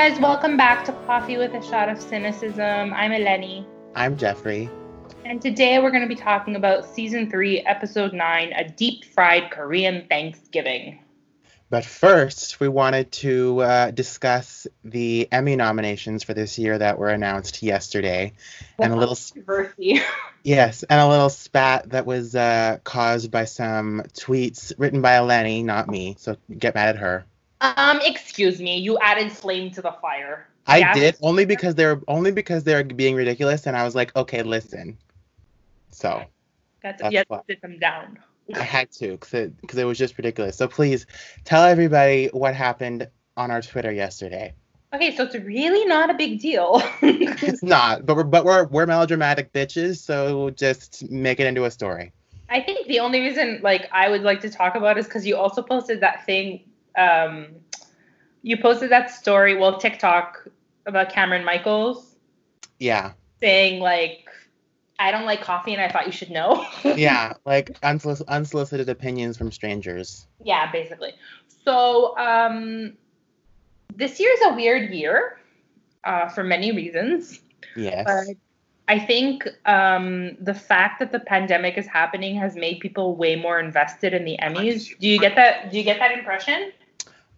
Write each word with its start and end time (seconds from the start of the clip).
Guys, 0.00 0.18
welcome 0.18 0.56
back 0.56 0.82
to 0.86 0.92
Coffee 1.04 1.36
with 1.36 1.52
a 1.52 1.62
Shot 1.62 1.90
of 1.90 2.00
Cynicism. 2.00 2.94
I'm 2.94 3.10
Eleni. 3.10 3.66
I'm 3.94 4.16
Jeffrey. 4.16 4.70
And 5.26 5.42
today 5.42 5.78
we're 5.78 5.90
going 5.90 6.00
to 6.00 6.08
be 6.08 6.14
talking 6.14 6.56
about 6.56 6.86
season 6.86 7.30
three, 7.30 7.60
episode 7.60 8.14
nine, 8.14 8.54
a 8.54 8.66
deep 8.66 9.04
fried 9.04 9.50
Korean 9.50 10.06
Thanksgiving. 10.08 11.00
But 11.68 11.84
first, 11.84 12.60
we 12.60 12.68
wanted 12.68 13.12
to 13.12 13.60
uh, 13.60 13.90
discuss 13.90 14.66
the 14.84 15.28
Emmy 15.30 15.54
nominations 15.54 16.24
for 16.24 16.32
this 16.32 16.58
year 16.58 16.78
that 16.78 16.98
were 16.98 17.10
announced 17.10 17.62
yesterday, 17.62 18.32
and 18.78 18.94
a 18.94 18.96
little 18.96 19.18
controversy. 19.34 20.00
yes, 20.42 20.82
and 20.82 20.98
a 20.98 21.08
little 21.08 21.28
spat 21.28 21.90
that 21.90 22.06
was 22.06 22.34
uh, 22.34 22.78
caused 22.84 23.30
by 23.30 23.44
some 23.44 24.02
tweets 24.14 24.72
written 24.78 25.02
by 25.02 25.16
Eleni, 25.16 25.62
not 25.62 25.88
me. 25.88 26.16
So 26.18 26.38
get 26.58 26.74
mad 26.74 26.88
at 26.88 26.96
her. 26.96 27.26
Um, 27.60 28.00
excuse 28.02 28.60
me, 28.60 28.78
you 28.78 28.98
added 28.98 29.30
flame 29.30 29.70
to 29.72 29.82
the 29.82 29.92
fire. 30.00 30.48
I 30.66 30.78
Yes. 30.78 30.94
did 30.94 31.16
only 31.22 31.44
because 31.44 31.74
they're 31.74 32.00
only 32.08 32.32
because 32.32 32.64
they're 32.64 32.84
being 32.84 33.14
ridiculous, 33.14 33.66
and 33.66 33.76
I 33.76 33.84
was 33.84 33.94
like, 33.94 34.14
okay, 34.16 34.42
listen. 34.42 34.98
So 35.90 36.24
That's 36.82 37.02
have 37.02 37.12
to 37.12 37.42
sit 37.46 37.60
them 37.60 37.78
down. 37.78 38.18
I 38.54 38.62
had 38.62 38.90
to 38.92 39.12
because 39.12 39.34
it, 39.34 39.52
'cause 39.66 39.78
it 39.78 39.84
was 39.84 39.98
just 39.98 40.16
ridiculous. 40.16 40.56
So 40.56 40.66
please 40.68 41.06
tell 41.44 41.64
everybody 41.64 42.28
what 42.32 42.54
happened 42.54 43.08
on 43.36 43.50
our 43.50 43.62
Twitter 43.62 43.92
yesterday. 43.92 44.54
Okay, 44.92 45.14
so 45.14 45.24
it's 45.24 45.36
really 45.36 45.84
not 45.84 46.10
a 46.10 46.14
big 46.14 46.40
deal. 46.40 46.82
It's 47.02 47.62
not, 47.62 48.06
but 48.06 48.16
we're 48.16 48.24
but 48.24 48.44
we're 48.44 48.64
we're 48.66 48.86
melodramatic 48.86 49.52
bitches, 49.52 49.98
so 49.98 50.50
just 50.50 51.08
make 51.10 51.40
it 51.40 51.46
into 51.46 51.64
a 51.64 51.70
story. 51.70 52.12
I 52.48 52.60
think 52.60 52.86
the 52.88 52.98
only 53.00 53.20
reason 53.20 53.60
like 53.62 53.88
I 53.92 54.08
would 54.08 54.22
like 54.22 54.40
to 54.40 54.50
talk 54.50 54.74
about 54.74 54.98
is 54.98 55.06
because 55.06 55.26
you 55.26 55.36
also 55.36 55.62
posted 55.62 56.00
that 56.00 56.26
thing. 56.26 56.64
Um, 56.96 57.48
you 58.42 58.56
posted 58.56 58.90
that 58.90 59.10
story, 59.10 59.56
well, 59.56 59.78
TikTok 59.78 60.48
about 60.86 61.10
Cameron 61.10 61.44
Michaels 61.44 62.16
Yeah, 62.78 63.12
saying 63.40 63.80
like, 63.80 64.28
"I 64.98 65.10
don't 65.10 65.26
like 65.26 65.42
coffee, 65.42 65.72
and 65.72 65.82
I 65.82 65.88
thought 65.88 66.06
you 66.06 66.12
should 66.12 66.30
know." 66.30 66.66
yeah, 66.84 67.34
like 67.44 67.78
unsolic- 67.80 68.26
unsolicited 68.28 68.88
opinions 68.88 69.36
from 69.36 69.52
strangers. 69.52 70.26
yeah, 70.42 70.70
basically. 70.72 71.12
So 71.64 72.16
um, 72.16 72.94
this 73.94 74.18
year 74.18 74.32
is 74.32 74.40
a 74.46 74.54
weird 74.54 74.90
year 74.90 75.38
uh, 76.04 76.28
for 76.28 76.42
many 76.42 76.72
reasons. 76.72 77.40
Yes. 77.76 78.04
But 78.06 78.36
I 78.88 78.98
think 78.98 79.46
um, 79.66 80.36
the 80.40 80.54
fact 80.54 80.98
that 80.98 81.12
the 81.12 81.20
pandemic 81.20 81.78
is 81.78 81.86
happening 81.86 82.34
has 82.36 82.56
made 82.56 82.80
people 82.80 83.14
way 83.14 83.36
more 83.36 83.60
invested 83.60 84.14
in 84.14 84.24
the 84.24 84.36
Emmys. 84.42 84.98
Do 84.98 85.06
you 85.06 85.20
get 85.20 85.36
that? 85.36 85.70
Do 85.70 85.78
you 85.78 85.84
get 85.84 85.98
that 85.98 86.10
impression? 86.10 86.72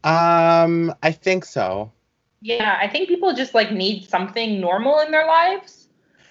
Um, 0.05 0.95
I 1.03 1.13
think 1.13 1.45
so. 1.45 1.93
Yeah, 2.41 2.77
I 2.81 2.89
think 2.89 3.09
people 3.09 3.35
just 3.35 3.55
like 3.55 3.71
need 3.73 4.09
something 4.09 4.61
normal 4.61 5.01
in 5.01 5.13
their 5.13 5.27
lives. 5.27 5.89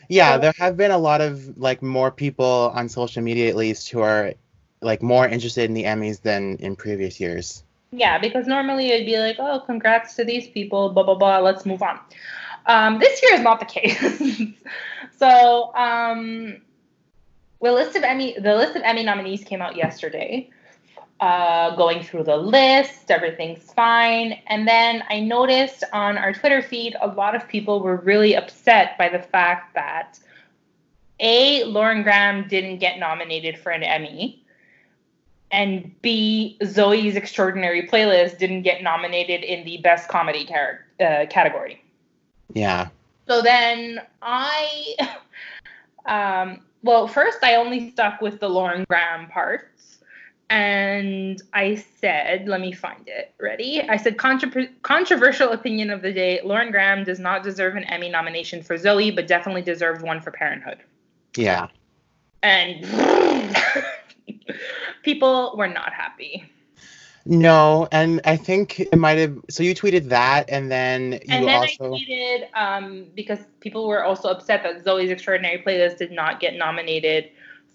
Yeah, 0.09 0.35
So- 0.35 0.39
there 0.41 0.53
have 0.57 0.75
been 0.75 0.91
a 0.91 0.97
lot 0.97 1.21
of 1.21 1.57
like 1.57 1.81
more 1.81 2.11
people 2.11 2.71
on 2.75 2.89
social 2.89 3.21
media 3.23 3.49
at 3.49 3.55
least 3.55 3.89
who 3.89 4.01
are 4.01 4.33
like 4.81 5.01
more 5.01 5.27
interested 5.27 5.65
in 5.65 5.73
the 5.73 5.83
Emmys 5.83 6.21
than 6.21 6.57
in 6.57 6.75
previous 6.75 7.19
years. 7.19 7.63
Yeah, 7.93 8.19
because 8.19 8.47
normally 8.47 8.87
it'd 8.91 9.05
be 9.05 9.17
like, 9.17 9.37
oh, 9.39 9.61
congrats 9.65 10.15
to 10.15 10.25
these 10.25 10.47
people, 10.47 10.89
blah 10.89 11.03
blah 11.03 11.15
blah. 11.15 11.39
Let's 11.39 11.65
move 11.65 11.81
on. 11.81 11.99
Um, 12.65 12.99
this 12.99 13.21
year 13.21 13.33
is 13.35 13.41
not 13.41 13.59
the 13.59 13.65
case. 13.65 13.99
so 15.17 15.73
um, 15.75 16.61
the 17.61 17.71
list 17.71 17.95
of 17.95 18.03
Emmy 18.03 18.37
the 18.39 18.55
list 18.55 18.75
of 18.75 18.81
Emmy 18.83 19.03
nominees 19.03 19.43
came 19.43 19.61
out 19.61 19.75
yesterday. 19.75 20.49
Uh, 21.21 21.75
going 21.75 22.01
through 22.01 22.23
the 22.23 22.35
list, 22.35 23.11
everything's 23.11 23.71
fine. 23.73 24.39
And 24.47 24.67
then 24.67 25.03
I 25.07 25.19
noticed 25.19 25.83
on 25.93 26.17
our 26.17 26.33
Twitter 26.33 26.63
feed, 26.63 26.95
a 26.99 27.09
lot 27.09 27.35
of 27.35 27.47
people 27.47 27.79
were 27.79 27.97
really 27.97 28.35
upset 28.35 28.97
by 28.97 29.07
the 29.07 29.19
fact 29.19 29.75
that 29.75 30.19
A, 31.19 31.63
Lauren 31.65 32.01
Graham 32.01 32.47
didn't 32.47 32.79
get 32.79 32.97
nominated 32.97 33.59
for 33.59 33.71
an 33.71 33.83
Emmy, 33.83 34.43
and 35.51 35.91
B, 36.01 36.57
Zoe's 36.65 37.15
Extraordinary 37.15 37.87
Playlist 37.87 38.37
didn't 38.37 38.63
get 38.63 38.81
nominated 38.81 39.43
in 39.43 39.65
the 39.65 39.77
Best 39.77 40.07
Comedy 40.09 40.45
car- 40.45 40.85
uh, 40.99 41.25
category. 41.29 41.83
Yeah. 42.53 42.89
So 43.27 43.41
then 43.41 44.01
I, 44.21 44.95
um, 46.05 46.61
well, 46.83 47.07
first 47.07 47.43
I 47.43 47.55
only 47.55 47.91
stuck 47.91 48.21
with 48.21 48.39
the 48.39 48.49
Lauren 48.49 48.85
Graham 48.89 49.27
parts. 49.27 49.70
And 50.51 51.41
I 51.53 51.75
said, 51.75 52.45
let 52.45 52.59
me 52.59 52.73
find 52.73 53.07
it. 53.07 53.33
Ready? 53.39 53.81
I 53.87 53.95
said, 53.95 54.17
Contro- 54.17 54.67
controversial 54.81 55.53
opinion 55.53 55.89
of 55.89 56.01
the 56.01 56.11
day 56.11 56.41
Lauren 56.43 56.71
Graham 56.71 57.05
does 57.05 57.19
not 57.19 57.41
deserve 57.41 57.77
an 57.77 57.85
Emmy 57.85 58.09
nomination 58.09 58.61
for 58.61 58.77
Zoe, 58.77 59.11
but 59.11 59.27
definitely 59.27 59.61
deserves 59.61 60.03
one 60.03 60.19
for 60.19 60.29
Parenthood. 60.31 60.79
Yeah. 61.37 61.69
And 62.43 62.83
people 65.03 65.55
were 65.55 65.69
not 65.69 65.93
happy. 65.93 66.43
No, 67.25 67.87
and 67.93 68.19
I 68.25 68.35
think 68.35 68.81
it 68.81 68.97
might 68.97 69.19
have. 69.19 69.37
So 69.49 69.63
you 69.63 69.73
tweeted 69.73 70.09
that, 70.09 70.49
and 70.49 70.71
then 70.71 71.13
you 71.13 71.19
and 71.29 71.47
then 71.47 71.61
also. 71.61 71.93
I 71.93 71.97
tweeted 71.99 72.47
um, 72.55 73.05
because 73.15 73.39
people 73.59 73.87
were 73.87 74.03
also 74.03 74.27
upset 74.27 74.63
that 74.63 74.83
Zoe's 74.83 75.11
Extraordinary 75.11 75.61
Playlist 75.61 75.97
did 75.97 76.11
not 76.11 76.39
get 76.39 76.55
nominated 76.55 77.29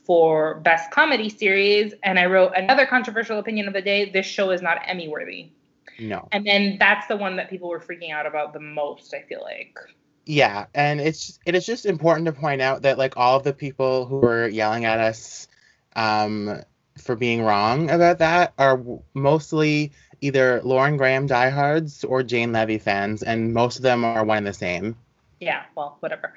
for 0.07 0.61
Best 0.61 0.91
Comedy 0.91 1.29
Series. 1.29 1.93
And 2.03 2.19
I 2.19 2.27
wrote 2.27 2.53
another 2.57 2.87
controversial 2.87 3.39
opinion 3.39 3.67
of 3.67 3.75
the 3.75 3.83
day: 3.83 4.11
this 4.11 4.27
show 4.27 4.51
is 4.51 4.63
not 4.63 4.79
Emmy 4.87 5.09
worthy. 5.09 5.51
No. 5.99 6.29
And 6.33 6.47
then 6.47 6.77
that's 6.79 7.07
the 7.07 7.17
one 7.17 7.37
that 7.37 7.51
people 7.51 7.69
were 7.69 7.81
freaking 7.81 8.13
out 8.13 8.27
about 8.27 8.53
the 8.53 8.61
most. 8.61 9.15
I 9.15 9.23
feel 9.23 9.43
like. 9.43 9.77
Yeah, 10.25 10.67
and 10.75 11.01
it's 11.01 11.39
it 11.47 11.55
is 11.55 11.67
just 11.67 11.87
important 11.87 12.27
to 12.27 12.33
point 12.33 12.61
out 12.61 12.83
that 12.83 12.99
like 12.99 13.17
all 13.17 13.37
of 13.37 13.45
the 13.45 13.53
people 13.53 14.07
who 14.07 14.17
were 14.17 14.49
yelling 14.49 14.85
at 14.85 14.99
us 14.99 15.47
um, 15.95 16.63
for 16.99 17.15
being 17.15 17.43
wrong 17.43 17.91
about 17.91 18.19
that 18.19 18.53
are 18.59 18.83
mostly 19.15 19.93
either 20.21 20.61
Lauren 20.65 20.97
Graham 20.97 21.27
diehards 21.27 22.03
or 22.03 22.23
Jane 22.23 22.53
Levy 22.53 22.79
fans, 22.79 23.23
and 23.23 23.53
most 23.55 23.77
of 23.77 23.83
them 23.83 24.05
are 24.05 24.25
one 24.25 24.39
and 24.39 24.47
the 24.47 24.53
same. 24.53 24.97
Yeah, 25.41 25.65
well, 25.75 25.99
whatever. 26.01 26.33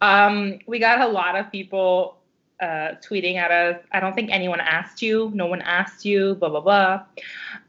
Um, 0.00 0.58
we 0.66 0.78
got 0.78 1.00
a 1.00 1.08
lot 1.08 1.36
of 1.36 1.50
people 1.50 2.18
uh, 2.62 2.94
tweeting 3.04 3.36
at 3.36 3.50
us. 3.50 3.82
I 3.90 3.98
don't 3.98 4.14
think 4.14 4.30
anyone 4.30 4.60
asked 4.60 5.02
you. 5.02 5.32
No 5.34 5.46
one 5.46 5.60
asked 5.62 6.04
you. 6.04 6.36
Blah 6.36 6.48
blah 6.48 6.60
blah. 6.60 7.02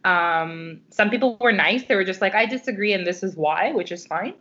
Um, 0.06 0.82
some 0.92 1.10
people 1.10 1.36
were 1.42 1.52
nice. 1.52 1.84
They 1.86 1.96
were 1.96 2.04
just 2.04 2.22
like, 2.22 2.36
I 2.36 2.46
disagree, 2.46 2.94
and 2.94 3.06
this 3.06 3.24
is 3.24 3.36
why, 3.36 3.72
which 3.72 3.92
is 3.92 4.06
fine. 4.06 4.36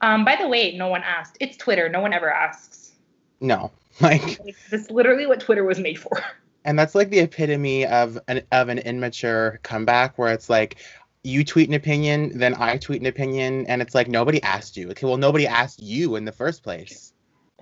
Um, 0.00 0.24
by 0.24 0.34
the 0.34 0.48
way, 0.48 0.76
no 0.76 0.88
one 0.88 1.02
asked. 1.04 1.36
It's 1.38 1.56
Twitter. 1.56 1.88
No 1.88 2.00
one 2.00 2.12
ever 2.12 2.30
asks. 2.30 2.92
No, 3.40 3.70
like, 4.00 4.40
That's 4.70 4.90
literally 4.90 5.26
what 5.26 5.40
Twitter 5.40 5.64
was 5.64 5.78
made 5.78 5.98
for. 6.00 6.20
and 6.64 6.76
that's 6.76 6.96
like 6.96 7.10
the 7.10 7.20
epitome 7.20 7.86
of 7.86 8.18
an 8.26 8.42
of 8.50 8.68
an 8.68 8.78
immature 8.80 9.60
comeback 9.62 10.18
where 10.18 10.32
it's 10.32 10.50
like. 10.50 10.76
You 11.24 11.44
tweet 11.44 11.68
an 11.68 11.74
opinion, 11.76 12.36
then 12.36 12.56
I 12.58 12.78
tweet 12.78 13.00
an 13.00 13.06
opinion, 13.06 13.64
and 13.68 13.80
it's 13.80 13.94
like 13.94 14.08
nobody 14.08 14.42
asked 14.42 14.76
you. 14.76 14.90
Okay, 14.90 15.06
well, 15.06 15.16
nobody 15.16 15.46
asked 15.46 15.80
you 15.80 16.16
in 16.16 16.24
the 16.24 16.32
first 16.32 16.64
place. 16.64 17.12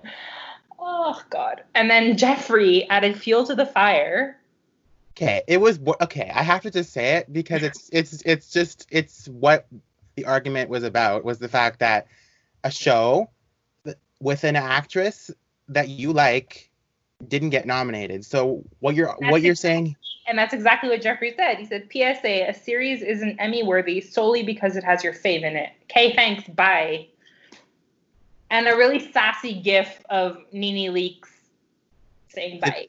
Oh 1.03 1.19
God. 1.31 1.63
And 1.73 1.89
then 1.89 2.15
Jeffrey 2.15 2.87
added 2.87 3.19
fuel 3.19 3.43
to 3.47 3.55
the 3.55 3.65
fire. 3.65 4.37
Okay, 5.13 5.41
it 5.47 5.57
was 5.57 5.79
okay. 5.99 6.31
I 6.33 6.43
have 6.43 6.61
to 6.61 6.69
just 6.69 6.93
say 6.93 7.15
it 7.15 7.33
because 7.33 7.63
it's 7.63 7.89
it's 7.93 8.21
it's 8.21 8.51
just 8.51 8.85
it's 8.91 9.27
what 9.27 9.65
the 10.15 10.25
argument 10.25 10.69
was 10.69 10.83
about 10.83 11.25
was 11.25 11.39
the 11.39 11.47
fact 11.47 11.79
that 11.79 12.05
a 12.63 12.69
show 12.69 13.31
with 14.19 14.43
an 14.43 14.55
actress 14.55 15.31
that 15.69 15.89
you 15.89 16.13
like 16.13 16.69
didn't 17.27 17.49
get 17.49 17.65
nominated. 17.65 18.23
So 18.23 18.63
what 18.79 18.93
you're 18.93 19.07
what 19.07 19.41
you're 19.41 19.53
exactly- 19.53 19.55
saying 19.55 19.95
And 20.27 20.37
that's 20.37 20.53
exactly 20.53 20.91
what 20.91 21.01
Jeffrey 21.01 21.33
said. 21.35 21.57
He 21.57 21.65
said, 21.65 21.89
PSA, 21.91 22.49
a 22.49 22.53
series 22.53 23.01
isn't 23.01 23.39
Emmy 23.39 23.63
worthy 23.63 24.01
solely 24.01 24.43
because 24.43 24.75
it 24.75 24.83
has 24.83 25.03
your 25.03 25.13
fave 25.13 25.43
in 25.43 25.55
it. 25.55 25.71
Okay, 25.85 26.15
thanks, 26.15 26.47
bye. 26.47 27.07
And 28.51 28.67
a 28.67 28.75
really 28.75 29.11
sassy 29.11 29.61
gif 29.61 30.03
of 30.09 30.37
Nene 30.51 30.93
Leakes 30.93 31.29
saying 32.27 32.59
bye. 32.59 32.87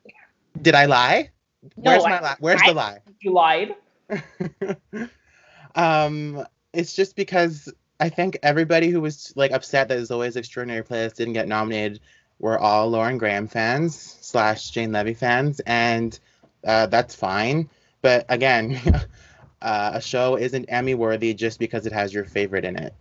did 0.60 0.74
I 0.74 0.86
lie? 0.86 1.30
No, 1.76 1.92
Where's 1.92 2.04
I- 2.04 2.10
my 2.10 2.20
lie? 2.20 2.36
Where's 2.40 2.60
I- 2.62 2.66
the 2.66 2.74
lie? 2.74 2.98
You 3.20 3.32
lied. 3.32 3.74
um, 5.76 6.44
it's 6.72 6.94
just 6.94 7.14
because 7.14 7.72
I 8.00 8.08
think 8.08 8.38
everybody 8.42 8.88
who 8.90 9.00
was 9.00 9.32
like 9.36 9.52
upset 9.52 9.86
that 9.88 10.04
Zoe's 10.04 10.36
Extraordinary 10.36 10.82
Playlist 10.82 11.14
didn't 11.14 11.34
get 11.34 11.46
nominated 11.46 12.00
were 12.40 12.58
all 12.58 12.90
Lauren 12.90 13.16
Graham 13.16 13.46
fans 13.46 14.18
slash 14.20 14.70
Jane 14.70 14.90
Levy 14.90 15.14
fans, 15.14 15.60
and 15.60 16.18
uh, 16.66 16.86
that's 16.86 17.14
fine. 17.14 17.70
But 18.02 18.26
again, 18.28 18.80
uh, 19.62 19.92
a 19.94 20.00
show 20.00 20.36
isn't 20.36 20.64
Emmy 20.64 20.94
worthy 20.94 21.34
just 21.34 21.60
because 21.60 21.86
it 21.86 21.92
has 21.92 22.12
your 22.12 22.24
favorite 22.24 22.64
in 22.64 22.76
it. 22.76 22.92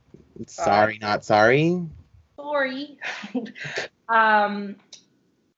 Sorry, 0.45 0.99
not 0.99 1.25
sorry. 1.25 1.81
Sorry. 2.41 2.97
um, 4.09 4.75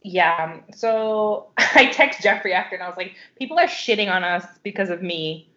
yeah. 0.03 0.59
So 0.75 1.47
I 1.57 1.87
text 1.87 2.21
Jeffrey 2.21 2.53
after 2.53 2.75
and 2.75 2.83
I 2.83 2.87
was 2.87 2.97
like, 2.97 3.15
people 3.37 3.57
are 3.59 3.67
shitting 3.67 4.11
on 4.11 4.23
us 4.23 4.45
because 4.63 4.89
of 4.89 5.01
me. 5.01 5.49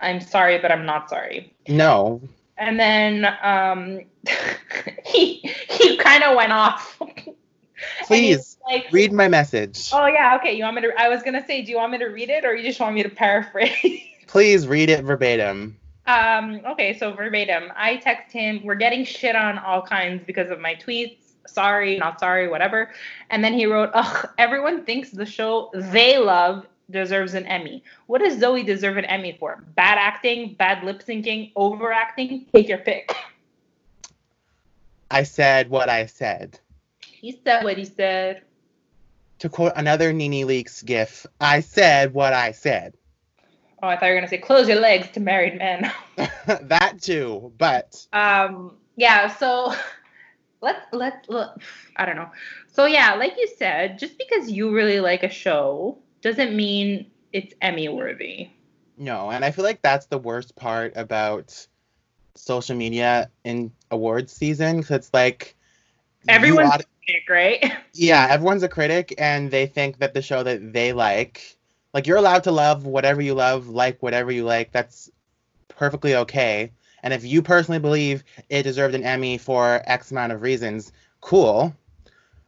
I'm 0.00 0.20
sorry, 0.20 0.58
but 0.58 0.70
I'm 0.70 0.86
not 0.86 1.10
sorry. 1.10 1.52
No. 1.68 2.20
and 2.58 2.78
then 2.78 3.26
um, 3.42 4.00
he 5.04 5.36
he 5.68 5.96
kind 5.96 6.22
of 6.24 6.36
went 6.36 6.52
off. 6.52 7.00
Please 8.06 8.58
like, 8.68 8.86
read 8.92 9.12
my 9.12 9.28
message. 9.28 9.90
Oh 9.92 10.06
yeah, 10.06 10.36
okay. 10.36 10.52
You 10.52 10.64
want 10.64 10.76
me 10.76 10.82
to? 10.82 10.92
I 10.98 11.08
was 11.08 11.22
gonna 11.22 11.44
say, 11.46 11.62
do 11.62 11.70
you 11.70 11.76
want 11.76 11.92
me 11.92 11.98
to 11.98 12.06
read 12.06 12.28
it, 12.28 12.44
or 12.44 12.54
you 12.54 12.62
just 12.62 12.80
want 12.80 12.94
me 12.94 13.02
to 13.02 13.08
paraphrase? 13.08 14.02
Please 14.26 14.66
read 14.66 14.90
it 14.90 15.04
verbatim. 15.04 15.77
Um. 16.08 16.62
Okay, 16.66 16.98
so 16.98 17.12
verbatim. 17.12 17.70
I 17.76 17.96
text 17.96 18.32
him. 18.32 18.62
We're 18.64 18.76
getting 18.76 19.04
shit 19.04 19.36
on 19.36 19.58
all 19.58 19.82
kinds 19.82 20.24
because 20.26 20.50
of 20.50 20.58
my 20.58 20.74
tweets. 20.74 21.18
Sorry, 21.46 21.98
not 21.98 22.18
sorry, 22.18 22.48
whatever. 22.48 22.90
And 23.28 23.44
then 23.44 23.52
he 23.52 23.66
wrote, 23.66 23.90
"Ugh, 23.92 24.28
everyone 24.38 24.84
thinks 24.86 25.10
the 25.10 25.26
show 25.26 25.70
they 25.74 26.16
love 26.16 26.66
deserves 26.90 27.34
an 27.34 27.44
Emmy. 27.44 27.84
What 28.06 28.22
does 28.22 28.38
Zoe 28.40 28.62
deserve 28.62 28.96
an 28.96 29.04
Emmy 29.04 29.36
for? 29.38 29.62
Bad 29.74 29.98
acting, 29.98 30.54
bad 30.54 30.82
lip 30.82 31.02
syncing, 31.06 31.52
overacting? 31.56 32.46
Take 32.54 32.68
your 32.68 32.78
pick. 32.78 33.14
I 35.10 35.22
said 35.24 35.68
what 35.68 35.88
I 35.88 36.06
said. 36.06 36.58
He 37.00 37.38
said 37.44 37.64
what 37.64 37.76
he 37.76 37.84
said. 37.84 38.42
To 39.40 39.48
quote 39.48 39.72
another 39.76 40.12
Nene 40.12 40.46
Leakes 40.46 40.84
gif, 40.84 41.26
I 41.40 41.60
said 41.60 42.14
what 42.14 42.32
I 42.32 42.52
said. 42.52 42.94
Oh, 43.82 43.88
I 43.88 43.96
thought 43.96 44.06
you 44.06 44.12
were 44.12 44.18
gonna 44.18 44.28
say 44.28 44.38
close 44.38 44.68
your 44.68 44.80
legs 44.80 45.10
to 45.12 45.20
married 45.20 45.58
men. 45.58 45.92
that 46.16 47.00
too, 47.00 47.52
but 47.58 48.06
um, 48.12 48.76
yeah. 48.96 49.28
So 49.28 49.74
let's 50.60 50.80
let's 50.92 51.28
let 51.28 51.56
I 51.96 52.06
don't 52.06 52.16
know. 52.16 52.30
So 52.66 52.86
yeah, 52.86 53.14
like 53.14 53.34
you 53.36 53.48
said, 53.56 53.98
just 53.98 54.18
because 54.18 54.50
you 54.50 54.74
really 54.74 55.00
like 55.00 55.22
a 55.22 55.28
show 55.28 55.98
doesn't 56.22 56.54
mean 56.56 57.10
it's 57.32 57.54
Emmy 57.60 57.88
worthy. 57.88 58.50
No, 58.96 59.30
and 59.30 59.44
I 59.44 59.50
feel 59.52 59.64
like 59.64 59.82
that's 59.82 60.06
the 60.06 60.18
worst 60.18 60.56
part 60.56 60.96
about 60.96 61.66
social 62.34 62.76
media 62.76 63.30
in 63.44 63.72
awards 63.90 64.32
season 64.32 64.78
because 64.78 64.96
it's 64.96 65.14
like 65.14 65.54
everyone's 66.28 66.68
ought- 66.70 66.80
a 66.80 66.84
critic, 67.04 67.28
right? 67.28 67.72
Yeah, 67.94 68.26
everyone's 68.30 68.62
a 68.62 68.68
critic, 68.68 69.14
and 69.18 69.50
they 69.50 69.66
think 69.66 69.98
that 69.98 70.14
the 70.14 70.22
show 70.22 70.42
that 70.42 70.72
they 70.72 70.92
like, 70.92 71.57
like 71.94 72.06
you're 72.06 72.16
allowed 72.16 72.44
to 72.44 72.52
love 72.52 72.86
whatever 72.86 73.20
you 73.20 73.34
love, 73.34 73.68
like 73.68 74.02
whatever 74.02 74.30
you 74.30 74.44
like. 74.44 74.72
That's 74.72 75.10
perfectly 75.68 76.16
okay. 76.16 76.72
And 77.02 77.14
if 77.14 77.24
you 77.24 77.42
personally 77.42 77.78
believe 77.78 78.24
it 78.48 78.64
deserved 78.64 78.94
an 78.94 79.04
Emmy 79.04 79.38
for 79.38 79.82
X 79.86 80.10
amount 80.10 80.32
of 80.32 80.42
reasons, 80.42 80.92
cool. 81.20 81.74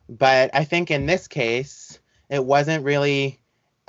But 0.08 0.50
I 0.52 0.64
think 0.64 0.90
in 0.90 1.06
this 1.06 1.28
case, 1.28 1.98
it 2.28 2.44
wasn't 2.44 2.84
really 2.84 3.40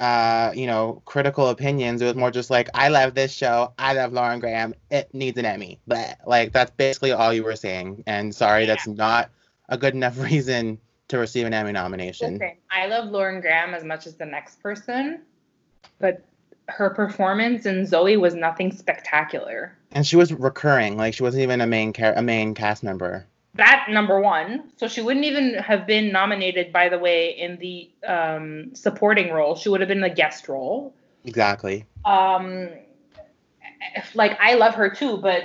uh, 0.02 0.52
you 0.56 0.66
know, 0.66 1.00
critical 1.06 1.50
opinions. 1.50 2.02
It 2.02 2.06
was 2.06 2.16
more 2.16 2.32
just 2.32 2.50
like, 2.50 2.70
I 2.74 2.88
love 2.88 3.14
this 3.14 3.32
show. 3.32 3.72
I 3.78 3.94
love 3.94 4.14
Lauren 4.14 4.40
Graham. 4.40 4.74
It 4.90 5.14
needs 5.14 5.38
an 5.38 5.46
Emmy. 5.46 5.80
But 5.86 6.18
like 6.26 6.52
that's 6.52 6.72
basically 6.72 7.12
all 7.12 7.32
you 7.32 7.44
were 7.44 7.56
saying. 7.56 8.04
And 8.08 8.34
sorry, 8.34 8.66
that's 8.66 8.88
not 8.88 9.30
a 9.70 9.78
good 9.78 9.94
enough 9.94 10.20
reason 10.32 10.80
to 11.10 11.20
receive 11.20 11.46
an 11.46 11.54
Emmy 11.54 11.72
nomination. 11.72 12.34
Listen, 12.34 12.58
I 12.72 12.88
love 12.88 13.12
Lauren 13.12 13.42
Graham 13.42 13.76
as 13.76 13.84
much 13.84 14.08
as 14.08 14.16
the 14.16 14.26
next 14.26 14.60
person, 14.64 15.22
but 16.00 16.24
her 16.68 16.90
performance 16.90 17.66
in 17.66 17.86
Zoe 17.86 18.18
was 18.18 18.34
nothing 18.34 18.72
spectacular. 18.72 19.78
And 19.92 20.08
she 20.08 20.16
was 20.16 20.32
recurring, 20.32 20.98
like 20.98 21.14
she 21.14 21.24
wasn't 21.24 21.44
even 21.44 21.62
a 21.62 21.68
main 21.68 21.94
car- 21.94 22.14
a 22.16 22.22
main 22.22 22.54
cast 22.54 22.84
member 22.84 23.26
that 23.56 23.88
number 23.90 24.20
one. 24.20 24.72
So 24.78 24.88
she 24.88 25.02
wouldn't 25.02 25.26
even 25.26 25.56
have 25.56 25.86
been 25.86 26.12
nominated, 26.12 26.72
by 26.72 26.90
the 26.90 26.98
way, 26.98 27.30
in 27.30 27.58
the 27.58 27.90
um, 28.08 28.74
supporting 28.74 29.32
role. 29.32 29.56
She 29.56 29.70
would 29.70 29.82
have 29.82 29.90
been 29.90 30.02
the 30.02 30.10
guest 30.10 30.48
role. 30.48 30.94
Exactly. 31.26 31.86
Um, 32.06 32.70
like 34.14 34.38
I 34.40 34.56
love 34.56 34.76
her 34.76 34.90
too, 34.90 35.18
but 35.18 35.44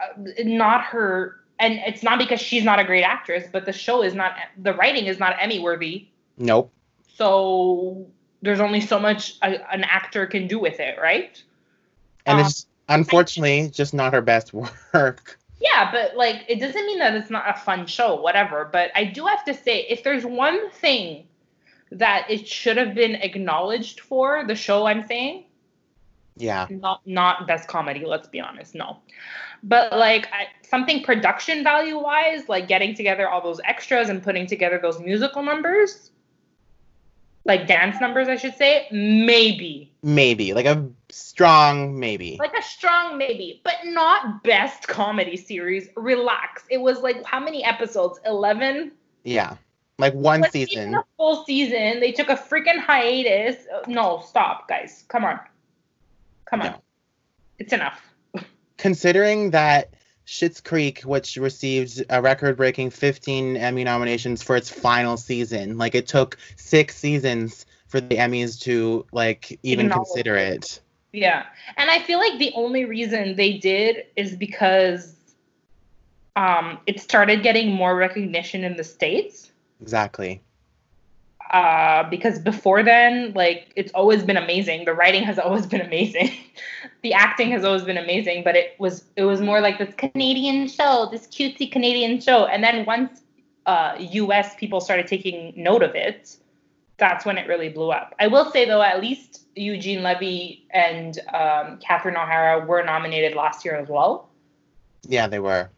uh, 0.00 0.06
not 0.44 0.84
her. 0.84 1.36
And 1.60 1.74
it's 1.86 2.02
not 2.02 2.18
because 2.18 2.40
she's 2.40 2.62
not 2.62 2.78
a 2.78 2.84
great 2.84 3.02
actress, 3.02 3.48
but 3.50 3.66
the 3.66 3.72
show 3.72 4.02
is 4.02 4.14
not. 4.14 4.36
The 4.58 4.74
writing 4.74 5.06
is 5.06 5.18
not 5.18 5.36
Emmy 5.40 5.58
worthy. 5.58 6.08
Nope. 6.36 6.72
So 7.16 8.06
there's 8.42 8.60
only 8.60 8.80
so 8.80 8.98
much 8.98 9.36
a, 9.42 9.72
an 9.72 9.84
actor 9.84 10.26
can 10.26 10.46
do 10.46 10.58
with 10.58 10.80
it, 10.80 10.98
right? 11.00 11.42
And 12.26 12.40
um, 12.40 12.46
it's 12.46 12.66
unfortunately 12.88 13.70
just 13.70 13.94
not 13.94 14.12
her 14.12 14.22
best 14.22 14.52
work. 14.94 15.38
Yeah, 15.60 15.90
but 15.90 16.16
like 16.16 16.44
it 16.48 16.60
doesn't 16.60 16.86
mean 16.86 16.98
that 17.00 17.14
it's 17.14 17.30
not 17.30 17.48
a 17.48 17.58
fun 17.58 17.86
show, 17.86 18.20
whatever. 18.20 18.68
But 18.70 18.90
I 18.94 19.04
do 19.04 19.26
have 19.26 19.44
to 19.44 19.54
say, 19.54 19.86
if 19.88 20.04
there's 20.04 20.24
one 20.24 20.70
thing 20.70 21.26
that 21.90 22.26
it 22.30 22.46
should 22.46 22.76
have 22.76 22.94
been 22.94 23.16
acknowledged 23.16 24.00
for, 24.00 24.44
the 24.46 24.54
show 24.54 24.86
I'm 24.86 25.06
saying. 25.06 25.44
Yeah. 26.36 26.68
Not 26.70 27.00
not 27.06 27.46
best 27.48 27.66
comedy, 27.66 28.04
let's 28.04 28.28
be 28.28 28.40
honest, 28.40 28.74
no. 28.74 28.98
But 29.64 29.92
like 29.98 30.28
I, 30.32 30.46
something 30.62 31.02
production 31.02 31.64
value 31.64 31.98
wise, 31.98 32.48
like 32.48 32.68
getting 32.68 32.94
together 32.94 33.28
all 33.28 33.42
those 33.42 33.60
extras 33.64 34.08
and 34.08 34.22
putting 34.22 34.46
together 34.46 34.78
those 34.80 35.00
musical 35.00 35.42
numbers, 35.42 36.12
like 37.48 37.66
dance 37.66 37.98
numbers, 38.00 38.28
I 38.28 38.36
should 38.36 38.54
say, 38.54 38.86
maybe. 38.92 39.90
Maybe 40.02 40.52
like 40.52 40.66
a 40.66 40.88
strong 41.08 41.98
maybe. 41.98 42.36
Like 42.38 42.54
a 42.56 42.62
strong 42.62 43.16
maybe, 43.18 43.62
but 43.64 43.74
not 43.84 44.44
best 44.44 44.86
comedy 44.86 45.36
series. 45.36 45.88
Relax. 45.96 46.64
It 46.70 46.78
was 46.78 47.00
like 47.00 47.24
how 47.24 47.40
many 47.40 47.64
episodes? 47.64 48.20
Eleven. 48.24 48.92
Yeah, 49.24 49.56
like 49.98 50.14
one 50.14 50.42
but 50.42 50.52
season. 50.52 50.94
A 50.94 51.04
full 51.16 51.44
season. 51.44 52.00
They 52.00 52.12
took 52.12 52.28
a 52.28 52.36
freaking 52.36 52.78
hiatus. 52.78 53.56
No, 53.88 54.22
stop, 54.24 54.68
guys. 54.68 55.04
Come 55.08 55.24
on. 55.24 55.40
Come 56.44 56.60
on. 56.60 56.66
No. 56.66 56.82
It's 57.58 57.72
enough. 57.72 58.00
Considering 58.76 59.50
that 59.50 59.94
Schitt's 60.28 60.60
Creek, 60.60 61.00
which 61.04 61.36
received 61.36 62.04
a 62.10 62.20
record-breaking 62.20 62.90
15 62.90 63.56
Emmy 63.56 63.82
nominations 63.82 64.42
for 64.42 64.56
its 64.56 64.68
final 64.68 65.16
season. 65.16 65.78
Like 65.78 65.94
it 65.94 66.06
took 66.06 66.36
six 66.56 66.96
seasons 66.96 67.64
for 67.86 67.98
the 67.98 68.16
Emmys 68.16 68.60
to 68.60 69.06
like 69.10 69.58
even 69.62 69.88
consider 69.88 70.36
it. 70.36 70.80
Yeah, 71.14 71.46
and 71.78 71.90
I 71.90 72.00
feel 72.00 72.18
like 72.18 72.38
the 72.38 72.52
only 72.54 72.84
reason 72.84 73.36
they 73.36 73.54
did 73.54 74.04
is 74.16 74.36
because 74.36 75.16
um, 76.36 76.78
it 76.86 77.00
started 77.00 77.42
getting 77.42 77.72
more 77.72 77.96
recognition 77.96 78.64
in 78.64 78.76
the 78.76 78.84
states. 78.84 79.50
Exactly 79.80 80.42
uh, 81.50 82.08
because 82.10 82.38
before 82.38 82.82
then, 82.82 83.32
like 83.34 83.72
it's 83.74 83.92
always 83.92 84.22
been 84.22 84.36
amazing. 84.36 84.84
The 84.84 84.94
writing 84.94 85.22
has 85.22 85.38
always 85.44 85.66
been 85.66 85.80
amazing. 85.80 86.32
the 87.02 87.12
acting 87.12 87.50
has 87.50 87.64
always 87.64 87.82
been 87.82 87.98
amazing, 87.98 88.44
but 88.44 88.56
it 88.56 88.74
was 88.78 89.04
it 89.16 89.24
was 89.24 89.40
more 89.40 89.60
like 89.60 89.78
this 89.78 89.94
Canadian 89.94 90.68
show, 90.68 91.08
this 91.10 91.26
cutesy 91.26 91.70
Canadian 91.70 92.20
show. 92.20 92.46
And 92.46 92.62
then 92.62 92.84
once 92.84 93.22
uh, 93.66 93.96
U.S. 93.98 94.54
people 94.56 94.80
started 94.80 95.06
taking 95.06 95.52
note 95.56 95.82
of 95.82 95.94
it, 95.94 96.36
that's 96.98 97.24
when 97.24 97.38
it 97.38 97.46
really 97.46 97.68
blew 97.68 97.90
up. 97.90 98.14
I 98.18 98.26
will 98.26 98.50
say 98.50 98.64
though, 98.64 98.82
at 98.82 99.00
least 99.00 99.46
Eugene 99.54 100.02
Levy 100.02 100.66
and 100.70 101.18
um, 101.34 101.78
Catherine 101.78 102.16
O'Hara 102.16 102.64
were 102.64 102.82
nominated 102.82 103.34
last 103.34 103.64
year 103.64 103.76
as 103.76 103.88
well. 103.88 104.28
Yeah, 105.02 105.28
they 105.28 105.38
were. 105.38 105.70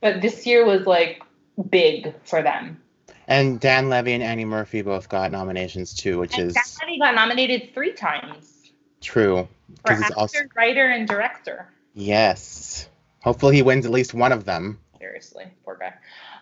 But 0.00 0.22
this 0.22 0.46
year 0.46 0.64
was 0.64 0.86
like 0.86 1.22
big 1.68 2.14
for 2.24 2.42
them. 2.42 2.80
And 3.28 3.60
Dan 3.60 3.90
Levy 3.90 4.14
and 4.14 4.22
Annie 4.22 4.46
Murphy 4.46 4.80
both 4.80 5.10
got 5.10 5.30
nominations 5.30 5.94
too, 5.94 6.18
which 6.18 6.36
and 6.38 6.48
is. 6.48 6.54
Dan 6.54 6.64
Levy 6.88 6.98
got 6.98 7.14
nominated 7.14 7.74
three 7.74 7.92
times. 7.92 8.72
True. 9.02 9.46
For 9.84 9.92
actor, 9.92 10.14
also... 10.16 10.38
writer, 10.56 10.86
and 10.86 11.06
director. 11.06 11.68
Yes. 11.92 12.88
Hopefully 13.22 13.56
he 13.56 13.62
wins 13.62 13.84
at 13.84 13.92
least 13.92 14.14
one 14.14 14.32
of 14.32 14.46
them. 14.46 14.78
Seriously, 14.98 15.44
poor 15.62 15.78
guy. 15.78 15.92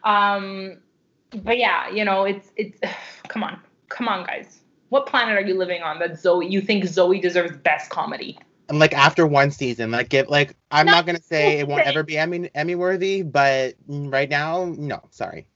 Um, 0.05 0.79
but 1.43 1.59
yeah, 1.59 1.91
you 1.91 2.05
know, 2.05 2.25
it's 2.25 2.51
it's. 2.57 2.79
Come 3.29 3.43
on, 3.43 3.61
come 3.89 4.07
on, 4.07 4.25
guys. 4.25 4.61
What 4.89 5.07
planet 5.07 5.37
are 5.37 5.47
you 5.47 5.59
living 5.59 5.83
on 5.83 5.99
that 5.99 6.19
Zoe? 6.19 6.47
You 6.47 6.61
think 6.61 6.85
Zoe 6.85 7.19
deserves 7.19 7.57
best 7.57 7.91
comedy? 7.91 8.39
And 8.69 8.79
like 8.79 8.95
after 8.95 9.27
one 9.27 9.51
season, 9.51 9.91
like 9.91 10.09
give 10.09 10.29
like 10.29 10.55
I'm 10.71 10.87
not, 10.87 10.93
not 10.93 11.07
gonna 11.07 11.21
say 11.21 11.59
it 11.59 11.67
won't 11.67 11.85
ever 11.85 12.05
be 12.05 12.17
Emmy 12.17 12.49
Emmy 12.55 12.77
worthy, 12.77 13.23
but 13.23 13.75
right 13.89 14.31
now, 14.31 14.73
no, 14.79 15.03
sorry. 15.11 15.49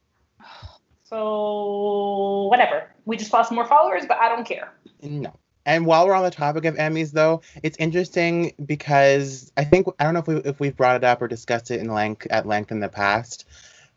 So 1.10 2.46
whatever. 2.48 2.88
We 3.04 3.16
just 3.16 3.32
lost 3.32 3.50
more 3.50 3.64
followers, 3.64 4.04
but 4.06 4.18
I 4.18 4.28
don't 4.28 4.46
care. 4.46 4.72
No. 5.02 5.32
And 5.66 5.84
while 5.84 6.06
we're 6.06 6.14
on 6.14 6.22
the 6.22 6.30
topic 6.30 6.64
of 6.64 6.76
Emmys, 6.76 7.10
though, 7.10 7.42
it's 7.64 7.76
interesting 7.78 8.54
because 8.64 9.52
I 9.56 9.64
think 9.64 9.88
I 9.98 10.04
don't 10.04 10.14
know 10.14 10.20
if 10.20 10.26
we 10.28 10.36
if 10.36 10.60
we've 10.60 10.76
brought 10.76 10.96
it 10.96 11.04
up 11.04 11.20
or 11.20 11.26
discussed 11.26 11.72
it 11.72 11.80
in 11.80 11.92
length 11.92 12.28
at 12.30 12.46
length 12.46 12.70
in 12.70 12.78
the 12.78 12.88
past, 12.88 13.44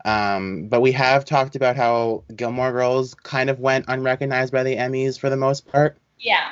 um, 0.06 0.68
but 0.68 0.82
we 0.82 0.92
have 0.94 1.24
talked 1.24 1.56
about 1.56 1.76
how 1.76 2.24
Gilmore 2.36 2.72
Girls 2.72 3.14
kind 3.14 3.50
of 3.50 3.60
went 3.60 3.86
unrecognized 3.88 4.52
by 4.52 4.64
the 4.64 4.76
Emmys 4.76 5.18
for 5.18 5.30
the 5.30 5.38
most 5.38 5.68
part. 5.68 5.98
Yeah. 6.18 6.50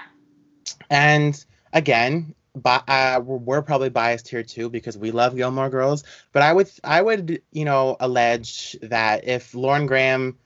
And 0.89 1.43
again, 1.73 2.35
but 2.55 2.83
uh, 2.87 3.19
we're 3.23 3.63
probably 3.63 3.89
biased 3.89 4.27
here 4.27 4.43
too 4.43 4.69
because 4.69 4.97
we 4.97 5.09
love 5.09 5.35
Gilmore 5.35 5.69
Girls. 5.69 6.03
But 6.31 6.43
I 6.43 6.53
would 6.53 6.69
I 6.83 7.01
would 7.01 7.41
you 7.51 7.65
know 7.65 7.97
allege 7.99 8.77
that 8.83 9.27
if 9.27 9.55
Lauren 9.55 9.87
Graham 9.87 10.37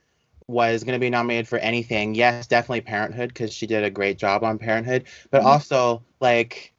was 0.48 0.84
going 0.84 0.94
to 0.94 1.00
be 1.00 1.10
nominated 1.10 1.48
for 1.48 1.58
anything, 1.58 2.14
yes, 2.14 2.46
definitely 2.46 2.80
Parenthood 2.80 3.28
because 3.28 3.52
she 3.52 3.66
did 3.66 3.82
a 3.82 3.90
great 3.90 4.18
job 4.18 4.44
on 4.44 4.58
Parenthood, 4.58 5.04
but 5.30 5.38
mm-hmm. 5.38 5.48
also 5.48 6.02
like 6.20 6.72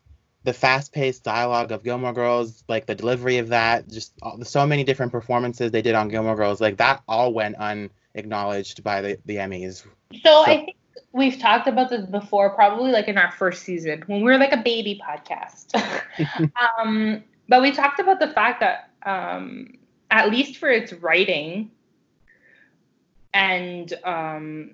the 0.44 0.54
fast-paced 0.54 1.24
dialogue 1.24 1.74
of 1.74 1.84
Gilmore 1.84 2.14
Girls, 2.14 2.64
like 2.70 2.86
the 2.86 2.96
delivery 2.96 3.38
of 3.38 3.50
that, 3.50 3.90
just 3.90 4.14
all, 4.22 4.42
so 4.46 4.66
many 4.66 4.86
different 4.86 5.12
performances 5.12 5.72
they 5.72 5.82
did 5.82 5.96
on 5.96 6.08
Gilmore 6.08 6.38
Girls, 6.38 6.62
like 6.62 6.78
that 6.78 7.04
all 7.08 7.34
went 7.34 7.56
unacknowledged 7.58 8.84
by 8.84 9.02
the, 9.02 9.20
the 9.26 9.36
Emmys. 9.36 9.84
So, 10.14 10.20
so 10.24 10.42
I 10.44 10.46
think 10.46 10.76
we've 11.12 11.38
talked 11.38 11.68
about 11.68 11.90
this 11.90 12.06
before, 12.06 12.52
probably 12.52 12.92
like 12.92 13.10
in 13.10 13.18
our 13.18 13.32
first 13.32 13.64
season 13.64 14.04
when 14.08 14.20
we 14.20 14.32
were 14.32 14.38
like 14.38 14.54
a 14.54 14.58
baby 14.64 15.02
podcast. 15.06 15.76
um, 16.80 17.22
but 17.50 17.62
we 17.62 17.72
talked 17.72 18.00
about 18.00 18.20
the 18.20 18.30
fact 18.30 18.62
that 18.62 18.90
um, 19.06 19.74
at 20.12 20.30
least 20.30 20.58
for 20.58 20.70
its 20.70 20.94
writing 20.94 21.72
and 23.34 23.94
um, 24.04 24.72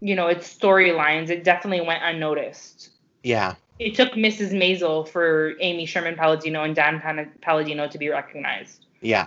you 0.00 0.14
know 0.14 0.28
its 0.28 0.56
storylines, 0.56 1.30
it 1.30 1.44
definitely 1.44 1.86
went 1.86 2.02
unnoticed. 2.02 2.90
Yeah. 3.22 3.54
It 3.78 3.96
took 3.96 4.12
Mrs. 4.12 4.52
Maisel 4.52 5.08
for 5.08 5.54
Amy 5.60 5.84
Sherman 5.84 6.14
Palladino 6.14 6.62
and 6.62 6.76
Dan 6.76 7.00
Palladino 7.40 7.88
to 7.88 7.98
be 7.98 8.08
recognized. 8.08 8.86
Yeah. 9.00 9.26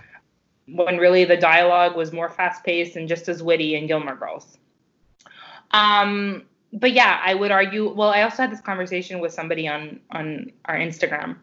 When 0.66 0.96
really 0.96 1.24
the 1.24 1.36
dialogue 1.36 1.96
was 1.96 2.12
more 2.12 2.30
fast 2.30 2.64
paced 2.64 2.96
and 2.96 3.08
just 3.08 3.28
as 3.28 3.42
witty 3.42 3.74
in 3.74 3.86
Gilmore 3.86 4.16
Girls. 4.16 4.56
Um, 5.72 6.44
but 6.72 6.92
yeah, 6.92 7.20
I 7.22 7.34
would 7.34 7.50
argue. 7.50 7.92
Well, 7.92 8.10
I 8.10 8.22
also 8.22 8.42
had 8.42 8.52
this 8.52 8.60
conversation 8.60 9.20
with 9.20 9.32
somebody 9.32 9.68
on 9.68 10.00
on 10.10 10.52
our 10.64 10.76
Instagram 10.76 11.36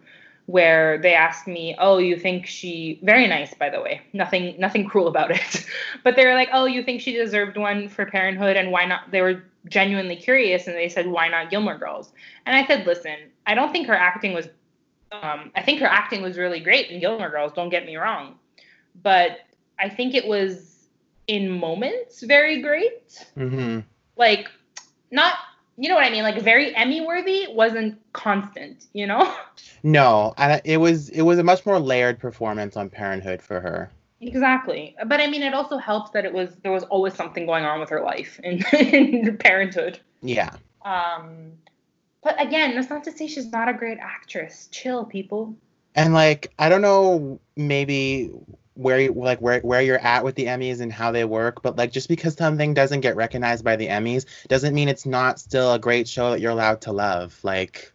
where 0.47 0.97
they 0.97 1.13
asked 1.13 1.47
me, 1.47 1.75
"Oh, 1.79 1.97
you 1.97 2.17
think 2.17 2.45
she 2.45 2.99
very 3.03 3.27
nice 3.27 3.53
by 3.53 3.69
the 3.69 3.81
way. 3.81 4.01
Nothing 4.13 4.55
nothing 4.59 4.85
cruel 4.85 5.07
about 5.07 5.31
it." 5.31 5.65
but 6.03 6.15
they 6.15 6.25
were 6.25 6.33
like, 6.33 6.49
"Oh, 6.53 6.65
you 6.65 6.83
think 6.83 7.01
she 7.01 7.13
deserved 7.13 7.57
one 7.57 7.89
for 7.89 8.05
Parenthood 8.05 8.55
and 8.55 8.71
why 8.71 8.85
not?" 8.85 9.11
They 9.11 9.21
were 9.21 9.43
genuinely 9.67 10.15
curious 10.15 10.67
and 10.67 10.75
they 10.75 10.89
said, 10.89 11.07
"Why 11.07 11.27
not 11.27 11.49
Gilmore 11.49 11.77
Girls?" 11.77 12.11
And 12.45 12.55
I 12.55 12.65
said, 12.65 12.85
"Listen, 12.85 13.17
I 13.47 13.55
don't 13.55 13.71
think 13.71 13.87
her 13.87 13.95
acting 13.95 14.33
was 14.33 14.47
um, 15.11 15.51
I 15.55 15.61
think 15.61 15.79
her 15.79 15.87
acting 15.87 16.21
was 16.21 16.37
really 16.37 16.59
great 16.59 16.89
in 16.89 16.99
Gilmore 16.99 17.29
Girls, 17.29 17.53
don't 17.53 17.69
get 17.69 17.85
me 17.85 17.95
wrong. 17.95 18.35
But 19.01 19.39
I 19.79 19.89
think 19.89 20.15
it 20.15 20.27
was 20.27 20.87
in 21.27 21.49
moments 21.51 22.21
very 22.23 22.61
great. 22.61 23.25
Mm-hmm. 23.37 23.79
Like 24.17 24.49
not 25.11 25.35
you 25.77 25.89
know 25.89 25.95
what 25.95 26.05
I 26.05 26.09
mean? 26.09 26.23
Like 26.23 26.41
very 26.41 26.75
Emmy 26.75 27.01
worthy 27.01 27.47
wasn't 27.49 27.99
constant, 28.13 28.85
you 28.93 29.07
know? 29.07 29.33
No, 29.83 30.33
and 30.37 30.61
it 30.65 30.77
was 30.77 31.09
it 31.09 31.21
was 31.21 31.37
a 31.37 31.43
much 31.43 31.63
more 31.63 31.79
layered 31.79 32.17
performance 32.17 32.75
on 32.75 32.89
Parenthood 32.89 33.39
for 33.39 33.59
her. 33.59 33.91
Exactly, 34.19 34.95
but 35.05 35.19
I 35.21 35.27
mean, 35.27 35.43
it 35.43 35.53
also 35.53 35.77
helps 35.77 36.09
that 36.11 36.25
it 36.25 36.33
was 36.33 36.55
there 36.63 36.71
was 36.71 36.83
always 36.85 37.13
something 37.13 37.45
going 37.45 37.65
on 37.65 37.79
with 37.79 37.89
her 37.89 38.01
life 38.01 38.39
in, 38.43 38.63
in 38.73 39.37
Parenthood. 39.37 39.99
Yeah. 40.23 40.55
Um, 40.83 41.51
but 42.23 42.41
again, 42.41 42.73
that's 42.73 42.89
not 42.89 43.03
to 43.03 43.11
say 43.11 43.27
she's 43.27 43.51
not 43.51 43.69
a 43.69 43.73
great 43.73 43.99
actress. 43.99 44.67
Chill, 44.71 45.05
people. 45.05 45.55
And 45.93 46.15
like, 46.15 46.51
I 46.57 46.69
don't 46.69 46.81
know, 46.81 47.39
maybe 47.55 48.31
where 48.75 48.99
you 48.99 49.13
like 49.13 49.39
where 49.39 49.59
where 49.61 49.81
you're 49.81 49.99
at 49.99 50.23
with 50.23 50.35
the 50.35 50.45
Emmys 50.45 50.81
and 50.81 50.91
how 50.91 51.11
they 51.11 51.25
work, 51.25 51.61
but 51.61 51.77
like 51.77 51.91
just 51.91 52.07
because 52.07 52.35
something 52.35 52.73
doesn't 52.73 53.01
get 53.01 53.15
recognized 53.15 53.63
by 53.63 53.75
the 53.75 53.87
Emmys 53.87 54.25
doesn't 54.47 54.75
mean 54.75 54.89
it's 54.89 55.05
not 55.05 55.39
still 55.39 55.73
a 55.73 55.79
great 55.79 56.07
show 56.07 56.31
that 56.31 56.41
you're 56.41 56.51
allowed 56.51 56.81
to 56.81 56.91
love. 56.91 57.37
Like 57.43 57.91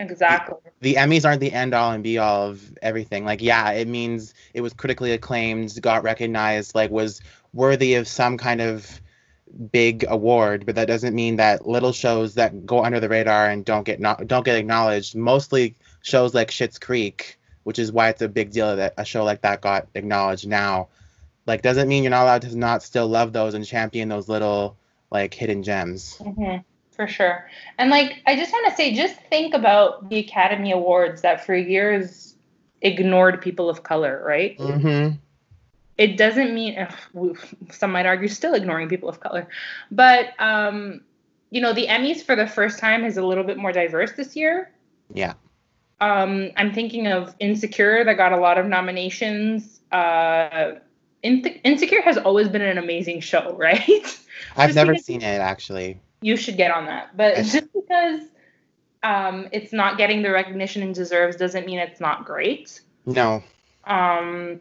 Exactly. 0.00 0.56
The, 0.80 0.92
the 0.92 0.94
Emmys 1.00 1.24
aren't 1.24 1.40
the 1.40 1.52
end 1.52 1.74
all 1.74 1.90
and 1.90 2.04
be 2.04 2.18
all 2.18 2.48
of 2.48 2.78
everything. 2.82 3.24
Like 3.24 3.42
yeah, 3.42 3.72
it 3.72 3.88
means 3.88 4.34
it 4.54 4.60
was 4.60 4.72
critically 4.72 5.12
acclaimed, 5.12 5.80
got 5.82 6.04
recognized, 6.04 6.74
like 6.74 6.90
was 6.90 7.20
worthy 7.52 7.94
of 7.94 8.06
some 8.06 8.36
kind 8.38 8.60
of 8.60 9.00
big 9.72 10.04
award, 10.08 10.66
but 10.66 10.74
that 10.74 10.88
doesn't 10.88 11.14
mean 11.14 11.36
that 11.36 11.66
little 11.66 11.92
shows 11.92 12.34
that 12.34 12.66
go 12.66 12.84
under 12.84 13.00
the 13.00 13.08
radar 13.08 13.48
and 13.48 13.64
don't 13.64 13.84
get 13.84 13.98
not 13.98 14.26
don't 14.26 14.44
get 14.44 14.58
acknowledged, 14.58 15.16
mostly 15.16 15.74
shows 16.02 16.34
like 16.34 16.50
Schitt's 16.50 16.78
Creek 16.78 17.37
which 17.68 17.78
is 17.78 17.92
why 17.92 18.08
it's 18.08 18.22
a 18.22 18.28
big 18.30 18.50
deal 18.50 18.76
that 18.76 18.94
a 18.96 19.04
show 19.04 19.24
like 19.24 19.42
that 19.42 19.60
got 19.60 19.88
acknowledged 19.94 20.48
now. 20.48 20.88
Like, 21.44 21.60
doesn't 21.60 21.86
mean 21.86 22.02
you're 22.02 22.08
not 22.08 22.22
allowed 22.22 22.40
to 22.40 22.56
not 22.56 22.82
still 22.82 23.06
love 23.06 23.34
those 23.34 23.52
and 23.52 23.62
champion 23.62 24.08
those 24.08 24.26
little 24.26 24.78
like 25.10 25.34
hidden 25.34 25.62
gems. 25.62 26.16
Mm-hmm, 26.18 26.62
for 26.96 27.06
sure. 27.06 27.50
And 27.76 27.90
like, 27.90 28.22
I 28.26 28.36
just 28.36 28.54
want 28.54 28.70
to 28.70 28.74
say, 28.74 28.94
just 28.94 29.16
think 29.28 29.52
about 29.52 30.08
the 30.08 30.16
Academy 30.18 30.72
Awards 30.72 31.20
that 31.20 31.44
for 31.44 31.54
years 31.54 32.36
ignored 32.80 33.42
people 33.42 33.68
of 33.68 33.82
color, 33.82 34.24
right? 34.26 34.56
Mm-hmm. 34.56 35.16
It 35.98 36.16
doesn't 36.16 36.54
mean 36.54 36.88
some 37.70 37.92
might 37.92 38.06
argue 38.06 38.28
still 38.28 38.54
ignoring 38.54 38.88
people 38.88 39.10
of 39.10 39.20
color, 39.20 39.46
but 39.90 40.28
um, 40.38 41.02
you 41.50 41.60
know, 41.60 41.74
the 41.74 41.86
Emmys 41.86 42.22
for 42.22 42.34
the 42.34 42.46
first 42.46 42.78
time 42.78 43.04
is 43.04 43.18
a 43.18 43.22
little 43.22 43.44
bit 43.44 43.58
more 43.58 43.72
diverse 43.72 44.12
this 44.12 44.36
year. 44.36 44.70
Yeah. 45.12 45.34
Um, 46.00 46.50
I'm 46.56 46.72
thinking 46.72 47.06
of 47.08 47.34
Insecure 47.40 48.04
that 48.04 48.16
got 48.16 48.32
a 48.32 48.36
lot 48.36 48.58
of 48.58 48.66
nominations. 48.66 49.80
Uh, 49.90 50.74
Insecure 51.22 52.02
has 52.02 52.16
always 52.18 52.48
been 52.48 52.62
an 52.62 52.78
amazing 52.78 53.20
show, 53.20 53.54
right? 53.58 54.18
I've 54.56 54.74
never 54.74 54.96
seen 54.96 55.22
it 55.22 55.40
actually. 55.40 56.00
You 56.20 56.36
should 56.36 56.56
get 56.56 56.70
on 56.70 56.86
that, 56.86 57.16
but 57.16 57.36
just 57.36 57.72
because 57.72 58.22
um, 59.02 59.48
it's 59.52 59.72
not 59.72 59.98
getting 59.98 60.22
the 60.22 60.30
recognition 60.30 60.82
it 60.82 60.94
deserves 60.94 61.36
doesn't 61.36 61.66
mean 61.66 61.78
it's 61.78 62.00
not 62.00 62.24
great. 62.24 62.80
No. 63.06 63.42
Um, 63.84 64.60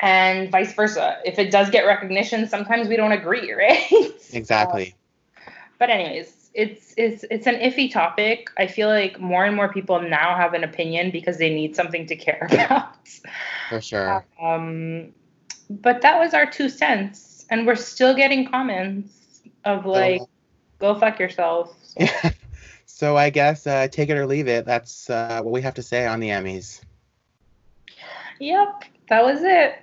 and 0.00 0.50
vice 0.50 0.72
versa. 0.74 1.18
If 1.24 1.38
it 1.38 1.50
does 1.50 1.70
get 1.70 1.86
recognition, 1.86 2.48
sometimes 2.48 2.88
we 2.88 2.96
don't 2.96 3.12
agree, 3.12 3.52
right? 3.54 4.12
Exactly. 4.32 4.94
Uh, 5.36 5.50
but 5.78 5.90
anyways, 5.90 6.39
it's 6.54 6.94
it's 6.96 7.24
it's 7.30 7.46
an 7.46 7.56
iffy 7.56 7.90
topic. 7.90 8.50
I 8.58 8.66
feel 8.66 8.88
like 8.88 9.20
more 9.20 9.44
and 9.44 9.54
more 9.54 9.72
people 9.72 10.00
now 10.00 10.36
have 10.36 10.54
an 10.54 10.64
opinion 10.64 11.10
because 11.10 11.38
they 11.38 11.54
need 11.54 11.76
something 11.76 12.06
to 12.06 12.16
care 12.16 12.46
about. 12.50 12.96
For 13.68 13.80
sure. 13.80 14.24
Um, 14.42 15.12
but 15.68 16.02
that 16.02 16.18
was 16.18 16.34
our 16.34 16.46
two 16.46 16.68
cents, 16.68 17.46
and 17.50 17.66
we're 17.66 17.76
still 17.76 18.14
getting 18.14 18.48
comments 18.48 19.42
of 19.64 19.86
like, 19.86 20.22
"Go 20.78 20.98
fuck 20.98 21.18
yourself." 21.20 21.76
So. 21.82 22.06
so 22.86 23.16
I 23.16 23.30
guess 23.30 23.66
uh, 23.66 23.86
take 23.88 24.08
it 24.08 24.16
or 24.16 24.26
leave 24.26 24.48
it. 24.48 24.64
That's 24.64 25.08
uh, 25.08 25.40
what 25.42 25.52
we 25.52 25.62
have 25.62 25.74
to 25.74 25.82
say 25.82 26.06
on 26.06 26.18
the 26.18 26.30
Emmys. 26.30 26.80
Yep, 28.40 28.84
that 29.08 29.22
was 29.22 29.42
it. 29.42 29.74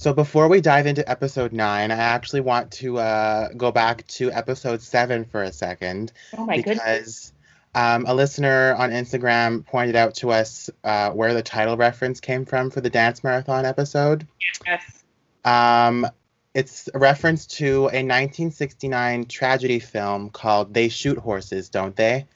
So 0.00 0.14
before 0.14 0.48
we 0.48 0.62
dive 0.62 0.86
into 0.86 1.06
episode 1.06 1.52
nine, 1.52 1.90
I 1.90 1.96
actually 1.96 2.40
want 2.40 2.70
to 2.70 2.96
uh, 2.96 3.50
go 3.54 3.70
back 3.70 4.06
to 4.06 4.32
episode 4.32 4.80
seven 4.80 5.26
for 5.26 5.42
a 5.42 5.52
second. 5.52 6.10
Oh 6.38 6.46
my 6.46 6.56
because, 6.56 6.78
goodness. 6.78 7.32
Um, 7.74 8.06
a 8.06 8.14
listener 8.14 8.74
on 8.78 8.92
Instagram 8.92 9.66
pointed 9.66 9.96
out 9.96 10.14
to 10.14 10.30
us 10.30 10.70
uh, 10.84 11.10
where 11.10 11.34
the 11.34 11.42
title 11.42 11.76
reference 11.76 12.20
came 12.20 12.46
from 12.46 12.70
for 12.70 12.80
the 12.80 12.88
dance 12.88 13.22
marathon 13.22 13.66
episode. 13.66 14.26
Yes. 14.66 15.04
Um, 15.44 16.06
it's 16.54 16.88
a 16.94 16.98
reference 16.98 17.44
to 17.58 17.80
a 17.80 18.00
1969 18.00 19.26
tragedy 19.26 19.80
film 19.80 20.30
called 20.30 20.72
They 20.72 20.88
Shoot 20.88 21.18
Horses, 21.18 21.68
Don't 21.68 21.94
They? 21.94 22.26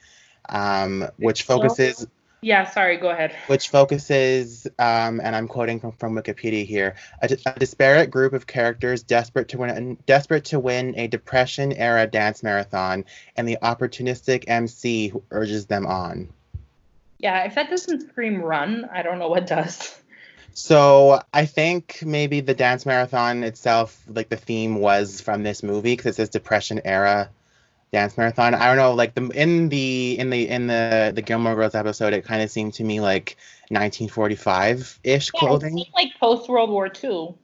Um, 0.51 1.09
which 1.17 1.45
focuses 1.45 2.07
yeah, 2.45 2.65
sorry, 2.65 2.99
go 2.99 3.09
ahead. 3.09 3.35
Which 3.47 3.69
focuses, 3.69 4.67
um, 4.79 5.19
and 5.21 5.35
I'm 5.35 5.49
quoting 5.49 5.81
from, 5.81 5.93
from 5.93 6.15
Wikipedia 6.15 6.67
here, 6.67 6.95
a, 7.23 7.37
a, 7.47 7.59
disparate 7.59 8.11
group 8.11 8.35
of 8.35 8.47
characters 8.47 9.03
desperate 9.03 9.49
to 9.49 9.59
win 9.59 9.97
desperate 10.05 10.45
to 10.47 10.61
win 10.61 10.95
a 10.99 11.07
Depression 11.07 11.73
era 11.73 12.07
dance 12.07 12.43
marathon, 12.43 13.07
and 13.35 13.49
the 13.49 13.57
opportunistic 13.63 14.45
MC 14.47 15.09
who 15.09 15.23
urges 15.31 15.67
them 15.67 15.87
on. 15.87 16.29
Yeah, 17.19 17.45
if 17.45 17.55
that 17.55 17.71
doesn't 17.71 18.11
scream 18.11 18.43
run, 18.43 18.91
I 18.93 19.01
don't 19.01 19.19
know 19.19 19.31
what 19.31 19.47
does. 19.47 19.99
So 20.53 21.21
I 21.33 21.47
think 21.47 22.01
maybe 22.05 22.41
the 22.41 22.55
dance 22.55 22.85
marathon 22.85 23.43
itself, 23.43 24.01
like 24.07 24.29
the 24.29 24.37
theme 24.37 24.77
was 24.77 25.23
from 25.23 25.43
this 25.43 25.63
movie 25.63 25.97
because 25.97 26.13
it 26.13 26.17
says 26.17 26.29
Depression 26.29 26.83
era 26.85 27.31
dance 27.95 28.19
marathon. 28.19 28.55
I 28.55 28.67
don't 28.67 28.77
know, 28.77 28.93
like 28.93 29.15
the 29.15 29.29
in 29.29 29.69
the 29.69 30.19
in 30.19 30.31
the 30.31 30.49
in 30.49 30.67
the 30.67 31.13
the 31.15 31.23
Gilmore 31.23 31.55
Girls 31.55 31.75
episode, 31.75 32.13
it 32.13 32.25
kind 32.25 32.43
of 32.43 32.51
seemed 32.51 32.75
to 32.75 32.85
me 32.85 33.01
like 33.01 33.37
1945 33.69 34.99
ish 35.05 35.31
yeah, 35.33 35.39
clothing, 35.39 35.85
like 35.95 36.09
post 36.19 36.49
World 36.49 36.71
War 36.71 36.91
II. 37.03 37.35